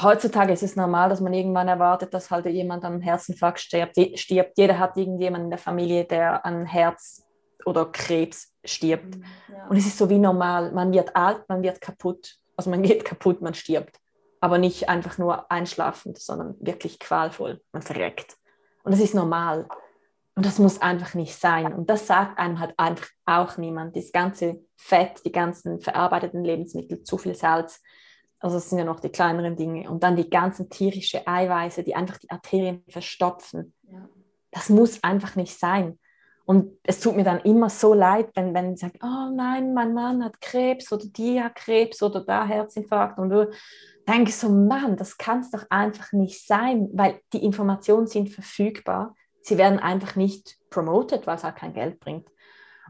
heutzutage 0.00 0.52
ist 0.52 0.62
es 0.62 0.76
normal, 0.76 1.08
dass 1.08 1.20
man 1.20 1.34
irgendwann 1.34 1.68
erwartet, 1.68 2.14
dass 2.14 2.30
halt 2.30 2.46
jemand 2.46 2.84
am 2.84 3.00
Herzinfarkt 3.00 3.60
stirbt. 3.60 3.96
stirbt. 4.18 4.56
Jeder 4.56 4.78
hat 4.78 4.96
irgendjemanden 4.96 5.46
in 5.46 5.50
der 5.50 5.58
Familie, 5.58 6.04
der 6.04 6.44
an 6.44 6.66
Herz 6.66 7.24
oder 7.64 7.86
Krebs 7.86 8.52
stirbt. 8.64 9.16
Mhm, 9.16 9.24
ja. 9.52 9.66
Und 9.68 9.76
es 9.76 9.86
ist 9.86 9.98
so 9.98 10.08
wie 10.08 10.18
normal. 10.18 10.72
Man 10.72 10.92
wird 10.92 11.14
alt, 11.16 11.48
man 11.48 11.62
wird 11.62 11.80
kaputt. 11.80 12.36
Also 12.56 12.70
man 12.70 12.82
geht 12.82 13.04
kaputt, 13.04 13.40
man 13.40 13.54
stirbt. 13.54 13.98
Aber 14.44 14.58
nicht 14.58 14.90
einfach 14.90 15.16
nur 15.16 15.50
einschlafend, 15.50 16.18
sondern 16.18 16.54
wirklich 16.60 16.98
qualvoll. 16.98 17.62
Man 17.72 17.80
verreckt. 17.80 18.36
Und 18.82 18.92
das 18.92 19.00
ist 19.00 19.14
normal. 19.14 19.66
Und 20.34 20.44
das 20.44 20.58
muss 20.58 20.82
einfach 20.82 21.14
nicht 21.14 21.34
sein. 21.34 21.72
Und 21.72 21.88
das 21.88 22.06
sagt 22.06 22.38
einem 22.38 22.60
halt 22.60 22.74
einfach 22.76 23.08
auch 23.24 23.56
niemand. 23.56 23.96
Das 23.96 24.12
ganze 24.12 24.60
Fett, 24.76 25.24
die 25.24 25.32
ganzen 25.32 25.80
verarbeiteten 25.80 26.44
Lebensmittel, 26.44 27.02
zu 27.04 27.16
viel 27.16 27.34
Salz. 27.34 27.80
Also 28.38 28.56
das 28.56 28.68
sind 28.68 28.78
ja 28.78 28.84
noch 28.84 29.00
die 29.00 29.08
kleineren 29.08 29.56
Dinge. 29.56 29.88
Und 29.88 30.02
dann 30.02 30.14
die 30.14 30.28
ganzen 30.28 30.68
tierischen 30.68 31.26
Eiweiße, 31.26 31.82
die 31.82 31.94
einfach 31.94 32.18
die 32.18 32.30
Arterien 32.30 32.84
verstopfen. 32.90 33.72
Ja. 33.90 34.06
Das 34.50 34.68
muss 34.68 35.02
einfach 35.02 35.36
nicht 35.36 35.58
sein. 35.58 35.98
Und 36.44 36.78
es 36.82 37.00
tut 37.00 37.16
mir 37.16 37.24
dann 37.24 37.40
immer 37.40 37.70
so 37.70 37.94
leid, 37.94 38.28
wenn, 38.34 38.52
wenn 38.52 38.76
sie 38.76 38.82
sagen, 38.82 38.98
oh 39.02 39.34
nein, 39.34 39.72
mein 39.72 39.94
Mann 39.94 40.22
hat 40.22 40.42
Krebs 40.42 40.92
oder 40.92 41.06
die 41.06 41.42
hat 41.42 41.54
Krebs 41.54 42.02
oder 42.02 42.20
da 42.22 42.44
Herzinfarkt. 42.44 43.18
Und 43.18 43.32
du 44.06 44.12
denkst 44.12 44.34
so, 44.34 44.48
Mann, 44.48 44.96
das 44.96 45.18
kann 45.18 45.40
es 45.40 45.50
doch 45.50 45.64
einfach 45.70 46.12
nicht 46.12 46.46
sein, 46.46 46.88
weil 46.92 47.20
die 47.32 47.44
Informationen 47.44 48.06
sind 48.06 48.30
verfügbar. 48.30 49.14
Sie 49.42 49.58
werden 49.58 49.78
einfach 49.78 50.16
nicht 50.16 50.56
promoted, 50.70 51.26
weil 51.26 51.36
es 51.36 51.44
halt 51.44 51.56
kein 51.56 51.74
Geld 51.74 52.00
bringt. 52.00 52.28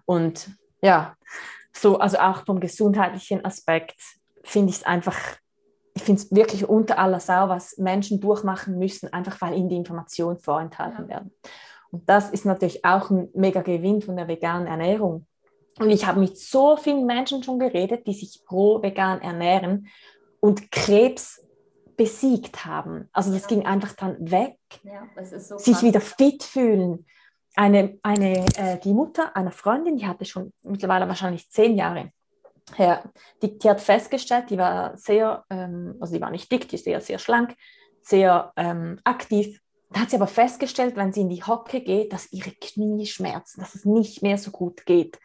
Und 0.07 0.51
ja, 0.81 1.17
so, 1.73 1.99
also 1.99 2.19
auch 2.19 2.45
vom 2.45 2.61
gesundheitlichen 2.61 3.45
Aspekt 3.45 4.01
finde 4.43 4.71
ich 4.71 4.77
es 4.77 4.83
einfach, 4.85 5.19
ich 5.95 6.03
finde 6.03 6.23
es 6.23 6.35
wirklich 6.35 6.69
unter 6.69 6.99
aller 6.99 7.21
Sau, 7.21 7.49
was 7.49 7.79
Menschen 7.79 8.21
durchmachen 8.21 8.79
müssen, 8.79 9.13
einfach 9.13 9.41
weil 9.41 9.55
ihnen 9.55 9.69
die 9.69 9.77
Informationen 9.77 10.39
vorenthalten 10.39 11.05
ja. 11.05 11.09
werden. 11.09 11.33
Und 11.91 12.09
das 12.09 12.31
ist 12.31 12.45
natürlich 12.45 12.85
auch 12.85 13.11
ein 13.11 13.29
mega 13.35 13.63
Gewinn 13.63 14.03
von 14.03 14.17
der 14.17 14.29
veganen 14.29 14.67
Ernährung. 14.67 15.27
Und 15.79 15.91
ich 15.91 16.07
habe 16.07 16.21
mit 16.21 16.39
so 16.39 16.77
vielen 16.77 17.07
Menschen 17.07 17.43
schon 17.43 17.59
geredet, 17.59 18.07
die 18.07 18.15
sich 18.15 18.43
roh 18.51 18.83
vegan 18.83 19.21
ernähren 19.21 19.89
und 20.45 20.71
Krebs 20.71 21.43
besiegt 21.97 22.67
haben. 22.67 23.09
Also 23.13 23.33
das 23.33 23.43
ja. 23.43 23.49
ging 23.49 23.67
einfach 23.67 23.93
dann 23.93 24.31
weg. 24.31 24.59
Ja, 24.83 25.09
so 25.39 25.57
sich 25.57 25.81
wieder 25.81 26.03
fit 26.03 26.43
fühlen. 26.43 27.07
Eine, 27.57 27.99
eine, 28.03 28.45
äh, 28.57 28.79
die 28.79 28.93
Mutter 28.93 29.35
einer 29.37 29.53
Freundin, 29.53 29.97
die 29.97 30.07
hatte 30.07 30.27
schon 30.27 30.53
mittlerweile 30.63 31.09
wahrscheinlich 31.09 31.49
zehn 31.51 31.77
Jahre 31.77 32.11
her, 32.75 33.05
die, 33.41 33.59
die 33.59 33.71
hat 33.71 33.81
festgestellt, 33.81 34.51
die 34.51 34.59
war 34.59 34.99
sehr, 34.99 35.45
ähm, 35.49 35.95
also 35.99 36.13
die 36.13 36.21
war 36.21 36.31
nicht 36.31 36.53
dick, 36.53 36.69
die 36.69 36.75
ist 36.75 36.85
sehr, 36.85 37.01
sehr 37.01 37.19
schlank, 37.19 37.55
sehr 38.03 38.53
ähm, 38.57 39.01
aktiv 39.05 39.61
da 39.95 40.01
hat 40.01 40.11
sie 40.11 40.17
aber 40.17 40.27
festgestellt, 40.27 40.97
wenn 40.97 41.13
sie 41.13 41.21
in 41.21 41.29
die 41.29 41.45
Hocke 41.45 41.81
geht, 41.81 42.13
dass 42.13 42.33
ihre 42.33 42.51
Knie 42.51 43.07
schmerzen, 43.07 43.61
dass 43.61 43.77
es 43.77 43.85
nicht 43.85 44.23
mehr 44.23 44.39
so 44.39 44.51
gut 44.51 44.87
geht. 44.87 45.21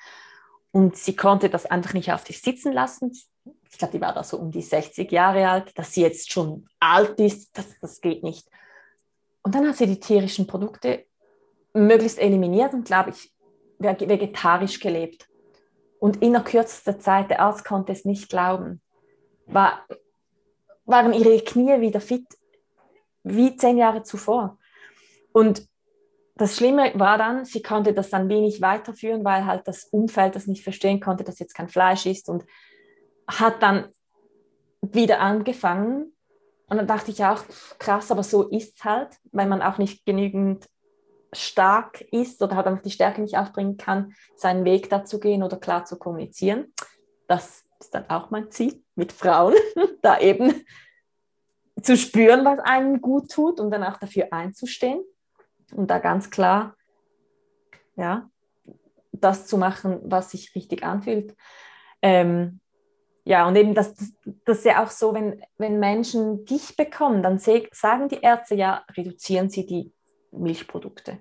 Und 0.72 0.95
sie 0.95 1.15
konnte 1.15 1.49
das 1.49 1.65
einfach 1.65 1.93
nicht 1.93 2.13
auf 2.13 2.24
sich 2.24 2.39
sitzen 2.39 2.72
lassen. 2.72 3.11
Ich 3.70 3.78
glaube, 3.78 3.91
die 3.91 4.01
war 4.01 4.13
da 4.13 4.24
so 4.24 4.38
um 4.38 4.51
die 4.51 4.61
60 4.61 5.11
Jahre 5.11 5.47
alt, 5.47 5.78
dass 5.78 5.93
sie 5.93 6.01
jetzt 6.01 6.32
schon 6.32 6.67
alt 6.80 7.20
ist, 7.20 7.57
das, 7.57 7.67
das 7.80 8.01
geht 8.01 8.24
nicht. 8.24 8.47
Und 9.43 9.55
dann 9.55 9.67
hat 9.67 9.78
sie 9.78 9.88
die 9.88 9.99
tierischen 9.99 10.47
Produkte 10.47 11.05
möglichst 11.74 12.20
eliminiert 12.20 12.74
und, 12.74 12.86
glaube 12.86 13.11
ich, 13.11 13.34
vegetarisch 13.80 14.80
gelebt. 14.80 15.30
Und 15.99 16.22
in 16.22 16.34
der 16.34 16.43
kürzester 16.43 16.99
Zeit, 16.99 17.30
der 17.30 17.41
Arzt 17.41 17.65
konnte 17.65 17.91
es 17.91 18.05
nicht 18.05 18.30
glauben, 18.30 18.82
war, 19.45 19.86
waren 20.86 21.13
ihre 21.13 21.39
Knie 21.41 21.80
wieder 21.82 22.01
fit 22.01 22.26
wie 23.24 23.55
zehn 23.55 23.78
Jahre 23.78 24.03
zuvor. 24.03 24.57
Und 25.32 25.67
das 26.36 26.55
Schlimme 26.55 26.93
war 26.95 27.17
dann, 27.17 27.43
sie 27.43 27.61
konnte 27.61 27.93
das 27.93 28.09
dann 28.09 28.30
wenig 28.30 28.61
weiterführen, 28.61 29.26
weil 29.26 29.45
halt 29.45 29.67
das 29.67 29.86
Umfeld 29.86 30.36
das 30.36 30.47
nicht 30.47 30.63
verstehen 30.63 31.01
konnte, 31.01 31.24
dass 31.24 31.39
jetzt 31.39 31.53
kein 31.53 31.67
Fleisch 31.67 32.05
ist 32.05 32.30
und 32.30 32.45
hat 33.38 33.61
dann 33.61 33.88
wieder 34.82 35.19
angefangen. 35.19 36.13
Und 36.67 36.77
dann 36.77 36.88
dachte 36.88 37.11
ich 37.11 37.23
auch, 37.23 37.43
krass, 37.80 38.11
aber 38.11 38.23
so 38.23 38.47
ist 38.49 38.77
es 38.77 38.84
halt, 38.84 39.17
weil 39.32 39.47
man 39.47 39.61
auch 39.61 39.77
nicht 39.77 40.05
genügend 40.05 40.67
stark 41.34 42.01
ist 42.11 42.41
oder 42.41 42.55
halt 42.55 42.67
einfach 42.67 42.84
die 42.84 42.91
Stärke 42.91 43.21
nicht 43.21 43.38
aufbringen 43.38 43.77
kann, 43.77 44.13
seinen 44.36 44.65
Weg 44.65 44.89
dazu 44.89 45.19
gehen 45.19 45.43
oder 45.43 45.57
klar 45.57 45.86
zu 45.86 45.97
kommunizieren. 45.97 46.73
Das 47.27 47.65
ist 47.80 47.93
dann 47.93 48.09
auch 48.09 48.30
mein 48.30 48.49
Ziel 48.51 48.84
mit 48.95 49.11
Frauen, 49.11 49.55
da 50.01 50.19
eben 50.19 50.65
zu 51.82 51.95
spüren, 51.97 52.45
was 52.45 52.59
einem 52.59 53.01
gut 53.01 53.32
tut 53.32 53.59
und 53.59 53.71
dann 53.71 53.84
auch 53.84 53.97
dafür 53.97 54.32
einzustehen 54.32 55.03
und 55.73 55.89
da 55.89 55.99
ganz 55.99 56.30
klar, 56.30 56.75
ja, 57.95 58.30
das 59.11 59.47
zu 59.47 59.57
machen, 59.57 59.99
was 60.03 60.32
sich 60.32 60.55
richtig 60.55 60.84
anfühlt. 60.84 61.36
Ähm, 62.01 62.59
ja, 63.30 63.47
und 63.47 63.55
eben 63.55 63.73
das, 63.75 63.93
das 64.45 64.59
ist 64.59 64.65
ja 64.65 64.84
auch 64.84 64.89
so, 64.89 65.13
wenn, 65.13 65.41
wenn 65.57 65.80
Menschen 65.80 66.45
dich 66.45 66.75
bekommen, 66.75 67.21
dann 67.21 67.38
sagen 67.38 68.09
die 68.09 68.21
Ärzte 68.21 68.55
ja, 68.55 68.84
reduzieren 68.97 69.49
sie 69.49 69.65
die 69.65 69.93
Milchprodukte. 70.32 71.19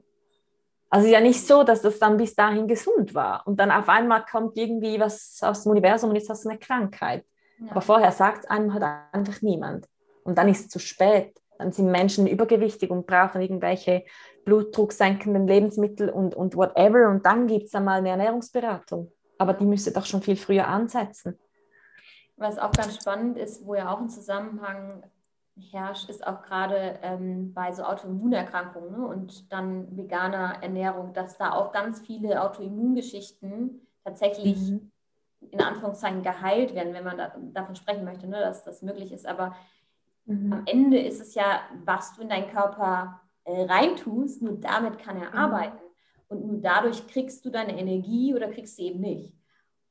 Also 0.90 1.06
ja 1.06 1.20
nicht 1.20 1.46
so, 1.46 1.64
dass 1.64 1.82
das 1.82 1.98
dann 1.98 2.16
bis 2.16 2.34
dahin 2.34 2.66
gesund 2.66 3.14
war 3.14 3.42
und 3.46 3.60
dann 3.60 3.70
auf 3.70 3.88
einmal 3.88 4.24
kommt 4.24 4.56
irgendwie 4.56 4.98
was 4.98 5.38
aus 5.42 5.64
dem 5.64 5.72
Universum 5.72 6.10
und 6.10 6.16
jetzt 6.16 6.30
hast 6.30 6.44
du 6.44 6.48
eine 6.48 6.58
Krankheit. 6.58 7.26
Ja. 7.58 7.72
Aber 7.72 7.82
vorher 7.82 8.12
sagt 8.12 8.44
es 8.44 8.50
einem 8.50 8.72
halt 8.72 8.84
einfach 9.12 9.42
niemand. 9.42 9.86
Und 10.24 10.38
dann 10.38 10.48
ist 10.48 10.60
es 10.62 10.68
zu 10.68 10.78
spät 10.78 11.38
dann 11.58 11.72
sind 11.72 11.90
Menschen 11.90 12.26
übergewichtig 12.26 12.90
und 12.90 13.06
brauchen 13.06 13.42
irgendwelche 13.42 14.04
blutdrucksenkenden 14.44 15.46
Lebensmittel 15.46 16.08
und, 16.08 16.34
und 16.34 16.56
whatever. 16.56 17.10
Und 17.10 17.26
dann 17.26 17.46
gibt 17.48 17.66
es 17.66 17.72
dann 17.72 17.84
mal 17.84 17.98
eine 17.98 18.10
Ernährungsberatung. 18.10 19.10
Aber 19.36 19.52
die 19.52 19.66
müsste 19.66 19.90
doch 19.90 20.06
schon 20.06 20.22
viel 20.22 20.36
früher 20.36 20.68
ansetzen. 20.68 21.38
Was 22.38 22.58
auch 22.58 22.72
ganz 22.72 22.96
spannend 22.96 23.36
ist, 23.36 23.66
wo 23.66 23.74
ja 23.74 23.92
auch 23.92 24.00
ein 24.00 24.08
Zusammenhang 24.08 25.02
herrscht, 25.72 26.08
ist 26.08 26.26
auch 26.26 26.42
gerade 26.42 26.98
ähm, 27.02 27.52
bei 27.52 27.72
so 27.72 27.82
Autoimmunerkrankungen 27.82 28.92
ne? 28.92 29.06
und 29.06 29.52
dann 29.52 29.96
veganer 29.96 30.62
Ernährung, 30.62 31.12
dass 31.12 31.36
da 31.36 31.52
auch 31.52 31.72
ganz 31.72 32.00
viele 32.00 32.42
Autoimmungeschichten 32.42 33.80
tatsächlich 34.04 34.56
mhm. 34.70 34.92
in 35.50 35.60
Anführungszeichen 35.60 36.22
geheilt 36.22 36.74
werden, 36.74 36.94
wenn 36.94 37.04
man 37.04 37.18
da, 37.18 37.34
davon 37.52 37.74
sprechen 37.74 38.04
möchte, 38.04 38.28
ne? 38.28 38.38
dass 38.38 38.62
das 38.64 38.82
möglich 38.82 39.10
ist. 39.10 39.26
Aber 39.26 39.56
Mhm. 40.28 40.52
Am 40.52 40.62
Ende 40.66 40.98
ist 40.98 41.20
es 41.20 41.34
ja, 41.34 41.62
was 41.84 42.14
du 42.14 42.22
in 42.22 42.28
deinen 42.28 42.50
Körper 42.50 43.20
äh, 43.44 43.62
reintust, 43.62 44.42
nur 44.42 44.60
damit 44.60 44.98
kann 44.98 45.16
er 45.16 45.30
mhm. 45.30 45.36
arbeiten. 45.36 45.78
Und 46.28 46.46
nur 46.46 46.60
dadurch 46.60 47.06
kriegst 47.06 47.44
du 47.44 47.50
deine 47.50 47.78
Energie 47.78 48.34
oder 48.34 48.48
kriegst 48.48 48.76
sie 48.76 48.88
eben 48.88 49.00
nicht. 49.00 49.32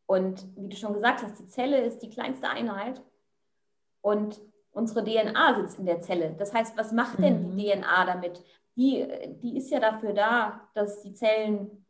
Und 0.07 0.47
wie 0.55 0.69
du 0.69 0.75
schon 0.75 0.93
gesagt 0.93 1.21
hast, 1.21 1.37
die 1.37 1.47
Zelle 1.47 1.81
ist 1.81 1.99
die 1.99 2.09
kleinste 2.09 2.49
Einheit 2.49 3.03
und 4.01 4.41
unsere 4.71 5.03
DNA 5.03 5.59
sitzt 5.59 5.79
in 5.79 5.85
der 5.85 6.01
Zelle. 6.01 6.33
Das 6.37 6.53
heißt, 6.53 6.77
was 6.77 6.91
macht 6.91 7.19
denn 7.19 7.51
mhm. 7.51 7.57
die 7.57 7.65
DNA 7.65 8.05
damit? 8.05 8.41
Die, 8.77 9.05
die 9.41 9.57
ist 9.57 9.69
ja 9.69 9.79
dafür 9.79 10.13
da, 10.13 10.69
dass 10.73 11.01
die 11.01 11.13
Zellen 11.13 11.85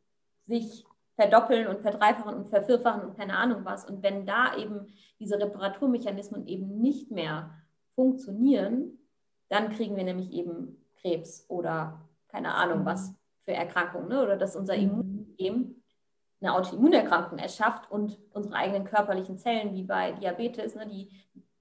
sich 0.47 0.85
verdoppeln 1.15 1.67
und 1.67 1.81
verdreifachen 1.81 2.35
und 2.35 2.47
vervierfachen 2.47 3.01
und 3.01 3.17
keine 3.17 3.37
Ahnung 3.37 3.65
was. 3.65 3.85
Und 3.85 4.01
wenn 4.03 4.25
da 4.25 4.55
eben 4.55 4.87
diese 5.19 5.39
Reparaturmechanismen 5.39 6.47
eben 6.47 6.79
nicht 6.79 7.11
mehr 7.11 7.53
funktionieren, 7.95 8.97
dann 9.49 9.69
kriegen 9.69 9.95
wir 9.95 10.03
nämlich 10.03 10.31
eben 10.31 10.85
Krebs 11.01 11.45
oder 11.49 12.01
keine 12.29 12.53
Ahnung 12.53 12.85
was 12.85 13.13
für 13.43 13.53
Erkrankungen. 13.53 14.09
Ne? 14.09 14.23
Oder 14.23 14.37
dass 14.37 14.55
unser 14.55 14.75
mhm. 14.75 14.83
Immunsystem 14.83 15.83
eine 16.41 16.53
Autoimmunerkrankung 16.53 17.39
erschafft 17.39 17.89
und 17.91 18.17
unsere 18.31 18.55
eigenen 18.55 18.85
körperlichen 18.85 19.37
Zellen, 19.37 19.73
wie 19.73 19.83
bei 19.83 20.11
Diabetes, 20.11 20.75
ne, 20.75 20.87
die, 20.87 21.09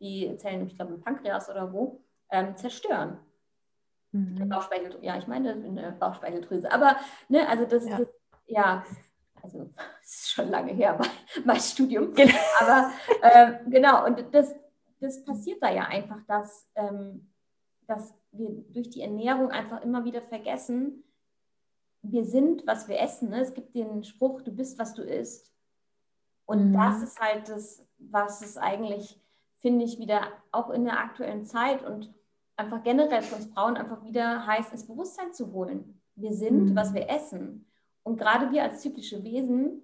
die 0.00 0.36
Zellen, 0.36 0.66
ich 0.66 0.76
glaube 0.76 0.94
im 0.94 1.00
Pankreas 1.00 1.48
oder 1.48 1.72
wo, 1.72 2.02
ähm, 2.30 2.56
zerstören. 2.56 3.18
Mhm. 4.12 4.48
Bauchspeicheldrüse, 4.48 5.04
ja, 5.04 5.16
ich 5.16 5.26
meine 5.26 5.52
eine 5.52 5.92
Bauchspeicheldrüse. 5.98 6.70
Aber, 6.70 6.96
ne, 7.28 7.48
also 7.48 7.64
das, 7.64 7.88
ja, 7.88 7.98
das, 7.98 8.08
ja 8.46 8.84
also 9.42 9.70
das 9.76 10.06
ist 10.06 10.30
schon 10.30 10.50
lange 10.50 10.72
her, 10.72 10.96
mein, 10.98 11.44
mein 11.44 11.60
Studium. 11.60 12.12
Genau. 12.14 12.34
Aber 12.60 12.90
äh, 13.22 13.52
genau, 13.68 14.04
und 14.06 14.22
das, 14.32 14.54
das 15.00 15.24
passiert 15.24 15.62
da 15.62 15.70
ja 15.70 15.84
einfach, 15.84 16.22
dass, 16.26 16.68
ähm, 16.74 17.32
dass 17.86 18.14
wir 18.32 18.50
durch 18.68 18.90
die 18.90 19.02
Ernährung 19.02 19.50
einfach 19.50 19.82
immer 19.82 20.04
wieder 20.04 20.22
vergessen, 20.22 21.04
wir 22.10 22.24
sind, 22.24 22.66
was 22.66 22.88
wir 22.88 23.00
essen. 23.00 23.30
Ne? 23.30 23.40
Es 23.40 23.54
gibt 23.54 23.74
den 23.74 24.04
Spruch, 24.04 24.42
du 24.42 24.50
bist, 24.50 24.78
was 24.78 24.94
du 24.94 25.02
isst. 25.02 25.52
Und 26.44 26.70
mhm. 26.70 26.72
das 26.74 27.02
ist 27.02 27.20
halt 27.20 27.48
das, 27.48 27.84
was 27.98 28.42
es 28.42 28.56
eigentlich, 28.56 29.20
finde 29.58 29.84
ich, 29.84 29.98
wieder 29.98 30.22
auch 30.52 30.70
in 30.70 30.84
der 30.84 30.98
aktuellen 30.98 31.44
Zeit 31.44 31.84
und 31.84 32.12
einfach 32.56 32.82
generell 32.82 33.22
für 33.22 33.36
uns 33.36 33.46
Frauen 33.46 33.76
einfach 33.76 34.04
wieder 34.04 34.46
heißt, 34.46 34.72
ins 34.72 34.86
Bewusstsein 34.86 35.32
zu 35.32 35.52
holen. 35.52 36.00
Wir 36.14 36.32
sind, 36.32 36.70
mhm. 36.70 36.76
was 36.76 36.94
wir 36.94 37.08
essen. 37.10 37.66
Und 38.02 38.18
gerade 38.18 38.50
wir 38.52 38.62
als 38.62 38.80
zyklische 38.80 39.22
Wesen, 39.24 39.82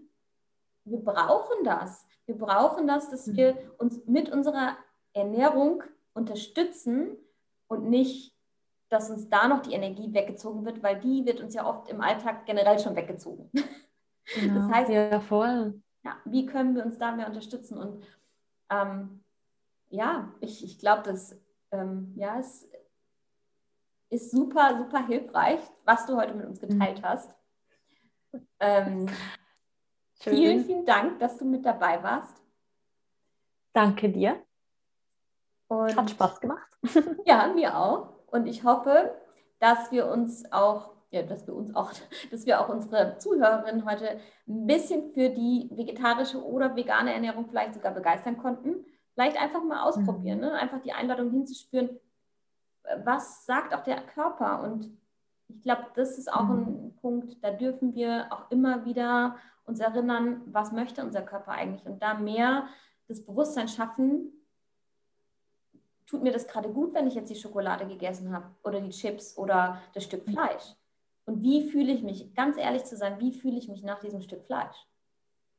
wir 0.85 0.99
brauchen 0.99 1.64
das. 1.64 2.07
Wir 2.27 2.37
brauchen 2.37 2.87
das, 2.87 3.11
dass 3.11 3.27
mhm. 3.27 3.37
wir 3.37 3.57
uns 3.79 4.01
mit 4.07 4.31
unserer 4.31 4.77
Ernährung 5.12 5.83
unterstützen 6.14 7.16
und 7.68 7.89
nicht, 7.89 8.32
dass 8.93 9.11
uns 9.11 9.28
da 9.28 9.49
noch 9.49 9.62
die 9.62 9.72
Energie 9.72 10.12
weggezogen 10.12 10.64
wird, 10.64 10.82
weil 10.82 11.01
die 11.01 11.24
wird 11.24 11.40
uns 11.40 11.55
ja 11.55 11.66
oft 11.66 11.88
im 11.88 12.01
Alltag 12.01 12.45
generell 12.47 12.78
schon 12.78 12.97
weggezogen. 12.97 13.51
Genau. 14.36 14.55
Das 14.55 14.70
heißt, 14.70 14.90
ja, 14.93 15.18
voll. 15.18 15.82
Ja, 16.05 16.16
wie 16.24 16.47
können 16.47 16.76
wir 16.76 16.86
uns 16.86 16.97
da 16.97 17.11
mehr 17.11 17.26
unterstützen? 17.26 17.76
Und 17.76 18.07
ähm, 18.70 19.24
ja, 19.90 20.32
ich, 20.38 20.62
ich 20.62 20.78
glaube, 20.78 21.03
dass 21.03 21.36
ähm, 21.72 22.12
ja, 22.14 22.38
es 22.38 22.68
ist 24.11 24.30
super, 24.30 24.78
super 24.78 25.05
hilfreich, 25.07 25.59
was 25.84 26.07
du 26.07 26.16
heute 26.16 26.34
mit 26.34 26.47
uns 26.47 26.61
geteilt 26.61 27.01
mhm. 27.01 27.05
hast. 27.05 27.34
Ähm, 28.61 29.09
vielen, 30.20 30.64
vielen 30.64 30.86
Dank, 30.86 31.18
dass 31.18 31.36
du 31.36 31.45
mit 31.45 31.66
dabei 31.66 32.01
warst. 32.03 32.40
Danke 33.72 34.09
dir. 34.09 34.40
Und 35.66 35.97
Hat 35.97 36.11
Spaß 36.11 36.40
gemacht. 36.40 36.78
ja, 37.24 37.49
mir 37.49 37.76
auch. 37.76 38.12
Und 38.33 38.47
ich 38.47 38.64
hoffe, 38.64 39.14
dass 39.61 39.93
wir 39.93 40.09
uns 40.09 40.51
auch, 40.51 40.91
ja, 41.11 41.22
dass 41.22 41.47
wir 41.47 41.55
uns 41.55 41.74
auch, 41.76 41.93
dass 42.30 42.47
wir 42.47 42.61
auch 42.61 42.68
unsere 42.68 43.18
Zuhörerinnen 43.18 43.85
heute 43.85 44.18
ein 44.49 44.66
bisschen 44.66 45.12
für 45.12 45.28
die 45.28 45.70
vegetarische 45.70 46.43
oder 46.43 46.74
vegane 46.74 47.12
Ernährung 47.12 47.47
vielleicht 47.47 47.74
sogar 47.74 47.93
begeistern 47.93 48.39
konnten. 48.39 48.85
Vielleicht 49.14 49.41
einfach 49.41 49.62
mal 49.62 49.83
ausprobieren, 49.83 50.39
mhm. 50.39 50.45
ne? 50.47 50.53
einfach 50.55 50.80
die 50.80 50.93
Einladung 50.93 51.30
hinzuspüren, 51.30 51.91
was 53.05 53.45
sagt 53.45 53.74
auch 53.74 53.85
der 53.85 54.01
Körper? 54.01 54.62
Und 54.62 54.91
ich 55.49 55.62
glaube, 55.62 55.87
das 55.95 56.18
ist 56.18 56.33
auch 56.33 56.45
mhm. 56.45 56.62
ein 56.62 56.97
Punkt, 57.01 57.37
da 57.45 57.51
dürfen 57.51 57.95
wir 57.95 58.26
auch 58.30 58.51
immer 58.51 58.87
wieder 58.87 59.37
uns 59.64 59.80
erinnern, 59.80 60.41
was 60.47 60.72
möchte 60.72 61.05
unser 61.05 61.22
Körper 61.22 61.53
eigentlich? 61.53 61.85
Und 61.87 62.03
da 62.03 62.14
mehr 62.14 62.66
das 63.07 63.24
Bewusstsein 63.24 63.68
schaffen, 63.68 64.33
tut 66.13 66.23
mir 66.23 66.31
das 66.31 66.47
gerade 66.47 66.69
gut, 66.69 66.93
wenn 66.93 67.07
ich 67.07 67.15
jetzt 67.15 67.31
die 67.31 67.41
Schokolade 67.41 67.87
gegessen 67.87 68.35
habe 68.35 68.51
oder 68.65 68.83
die 68.83 68.91
Chips 68.91 69.39
oder 69.39 69.81
das 69.95 70.05
Stück 70.05 70.27
mhm. 70.27 70.33
Fleisch? 70.33 70.75
Und 71.25 71.43
wie 71.43 71.71
fühle 71.71 71.91
ich 71.91 72.03
mich, 72.03 72.35
ganz 72.35 72.59
ehrlich 72.59 72.85
zu 72.85 72.99
sein, 72.99 73.19
wie 73.19 73.33
fühle 73.33 73.57
ich 73.57 73.69
mich 73.69 73.83
nach 73.83 73.99
diesem 73.99 74.21
Stück 74.21 74.45
Fleisch? 74.45 74.77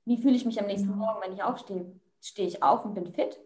Wie 0.06 0.18
fühle 0.18 0.36
ich 0.36 0.46
mich 0.46 0.60
am 0.60 0.68
nächsten 0.68 0.92
mhm. 0.92 1.00
Morgen, 1.00 1.22
wenn 1.24 1.34
ich 1.34 1.42
aufstehe? 1.42 2.00
Stehe 2.22 2.48
ich 2.48 2.62
auf 2.62 2.86
und 2.86 2.94
bin 2.94 3.08
fit? 3.08 3.40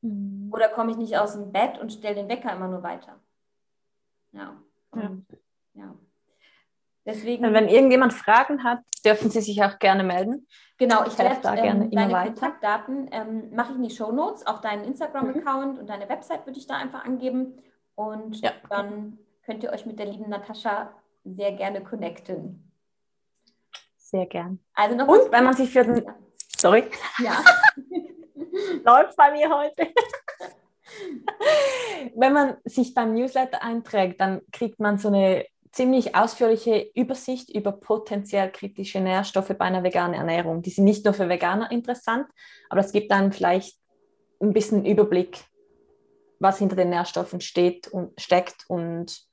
Mhm. 0.00 0.50
Oder 0.52 0.68
komme 0.70 0.90
ich 0.90 0.96
nicht 0.96 1.16
aus 1.16 1.34
dem 1.34 1.52
Bett 1.52 1.78
und 1.78 1.92
stelle 1.92 2.16
den 2.16 2.28
Wecker 2.28 2.52
immer 2.52 2.66
nur 2.66 2.82
weiter? 2.82 3.20
Ja. 4.32 4.60
Und, 4.90 5.24
ja. 5.74 5.84
ja. 5.84 5.94
Deswegen, 7.08 7.54
wenn 7.54 7.68
irgendjemand 7.68 8.12
Fragen 8.12 8.64
hat, 8.64 8.80
dürfen 9.02 9.30
Sie 9.30 9.40
sich 9.40 9.62
auch 9.62 9.78
gerne 9.78 10.04
melden. 10.04 10.46
Genau, 10.76 11.06
ich 11.06 11.18
werde 11.18 11.38
da 11.42 11.54
gerne 11.54 11.84
ähm, 11.84 11.90
deine 11.90 12.12
weiter. 12.12 12.32
Kontaktdaten 12.32 13.08
ähm, 13.12 13.48
mache 13.54 13.72
ich 13.72 13.78
in 13.78 13.84
die 13.84 13.90
Show 13.90 14.12
Notes, 14.12 14.46
auch 14.46 14.60
deinen 14.60 14.84
Instagram-Account 14.84 15.74
mhm. 15.74 15.80
und 15.80 15.86
deine 15.86 16.06
Website 16.10 16.44
würde 16.44 16.58
ich 16.58 16.66
da 16.66 16.76
einfach 16.76 17.06
angeben. 17.06 17.62
Und 17.94 18.42
ja. 18.42 18.50
dann 18.68 19.18
könnt 19.42 19.64
ihr 19.64 19.72
euch 19.72 19.86
mit 19.86 19.98
der 19.98 20.04
lieben 20.04 20.28
Natascha 20.28 20.92
sehr 21.24 21.52
gerne 21.52 21.82
connecten. 21.82 22.70
Sehr 23.96 24.26
gern. 24.26 24.58
Also 24.74 24.94
noch 24.94 25.08
und 25.08 25.32
wenn 25.32 25.44
man 25.44 25.54
sich 25.54 25.70
für 25.70 25.84
den... 25.84 26.04
Sorry. 26.58 26.84
Ja. 27.20 27.42
Läuft 28.84 29.16
bei 29.16 29.32
mir 29.32 29.48
heute. 29.48 29.88
Wenn 32.14 32.32
man 32.32 32.56
sich 32.64 32.94
beim 32.94 33.14
Newsletter 33.14 33.62
einträgt, 33.62 34.20
dann 34.20 34.40
kriegt 34.52 34.80
man 34.80 34.98
so 34.98 35.08
eine 35.08 35.44
ziemlich 35.72 36.14
ausführliche 36.14 36.90
Übersicht 36.94 37.50
über 37.50 37.72
potenziell 37.72 38.50
kritische 38.50 39.00
Nährstoffe 39.00 39.48
bei 39.48 39.64
einer 39.64 39.82
veganen 39.82 40.14
Ernährung. 40.14 40.62
Die 40.62 40.70
sind 40.70 40.84
nicht 40.84 41.04
nur 41.04 41.14
für 41.14 41.28
Veganer 41.28 41.70
interessant, 41.70 42.26
aber 42.68 42.80
es 42.80 42.92
gibt 42.92 43.10
dann 43.10 43.32
vielleicht 43.32 43.78
ein 44.40 44.52
bisschen 44.52 44.84
Überblick, 44.84 45.44
was 46.38 46.58
hinter 46.58 46.76
den 46.76 46.90
Nährstoffen 46.90 47.40
steht 47.40 47.88
und 47.88 48.18
steckt 48.20 48.64
und 48.68 49.26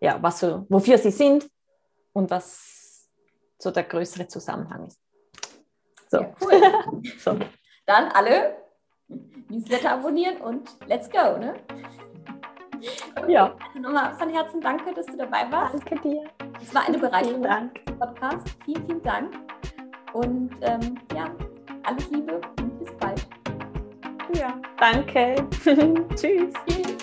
ja, 0.00 0.22
was 0.22 0.40
so, 0.40 0.66
wofür 0.68 0.98
sie 0.98 1.10
sind 1.10 1.48
und 2.12 2.30
was 2.30 3.08
so 3.58 3.70
der 3.70 3.84
größere 3.84 4.28
Zusammenhang 4.28 4.86
ist. 4.86 5.00
So. 6.08 6.18
Ja, 6.18 6.34
cool. 6.40 7.02
so. 7.18 7.38
Dann 7.86 8.08
alle 8.12 8.56
Newsletter 9.48 9.92
abonnieren 9.92 10.38
und 10.38 10.68
let's 10.86 11.08
go, 11.10 11.38
ne? 11.38 11.54
Ja. 13.28 13.54
Also 13.68 13.80
nochmal 13.80 14.14
von 14.14 14.28
Herzen 14.30 14.60
danke, 14.60 14.92
dass 14.94 15.06
du 15.06 15.16
dabei 15.16 15.50
warst. 15.50 15.74
Danke 15.74 16.08
dir. 16.08 16.24
Es 16.60 16.74
war 16.74 16.86
eine 16.86 16.98
Bereicherung. 16.98 17.42
Vielen 17.42 17.98
Podcast. 17.98 18.56
Vielen, 18.64 18.86
vielen 18.86 19.02
Dank. 19.02 19.30
Und 20.12 20.50
ähm, 20.62 20.98
ja, 21.14 21.24
alles 21.84 22.10
Liebe 22.10 22.40
und 22.60 22.78
bis 22.78 22.92
bald. 22.98 23.26
Ja, 24.34 24.54
danke. 24.78 25.36
Tschüss. 26.14 26.52
Tschüss. 26.66 26.95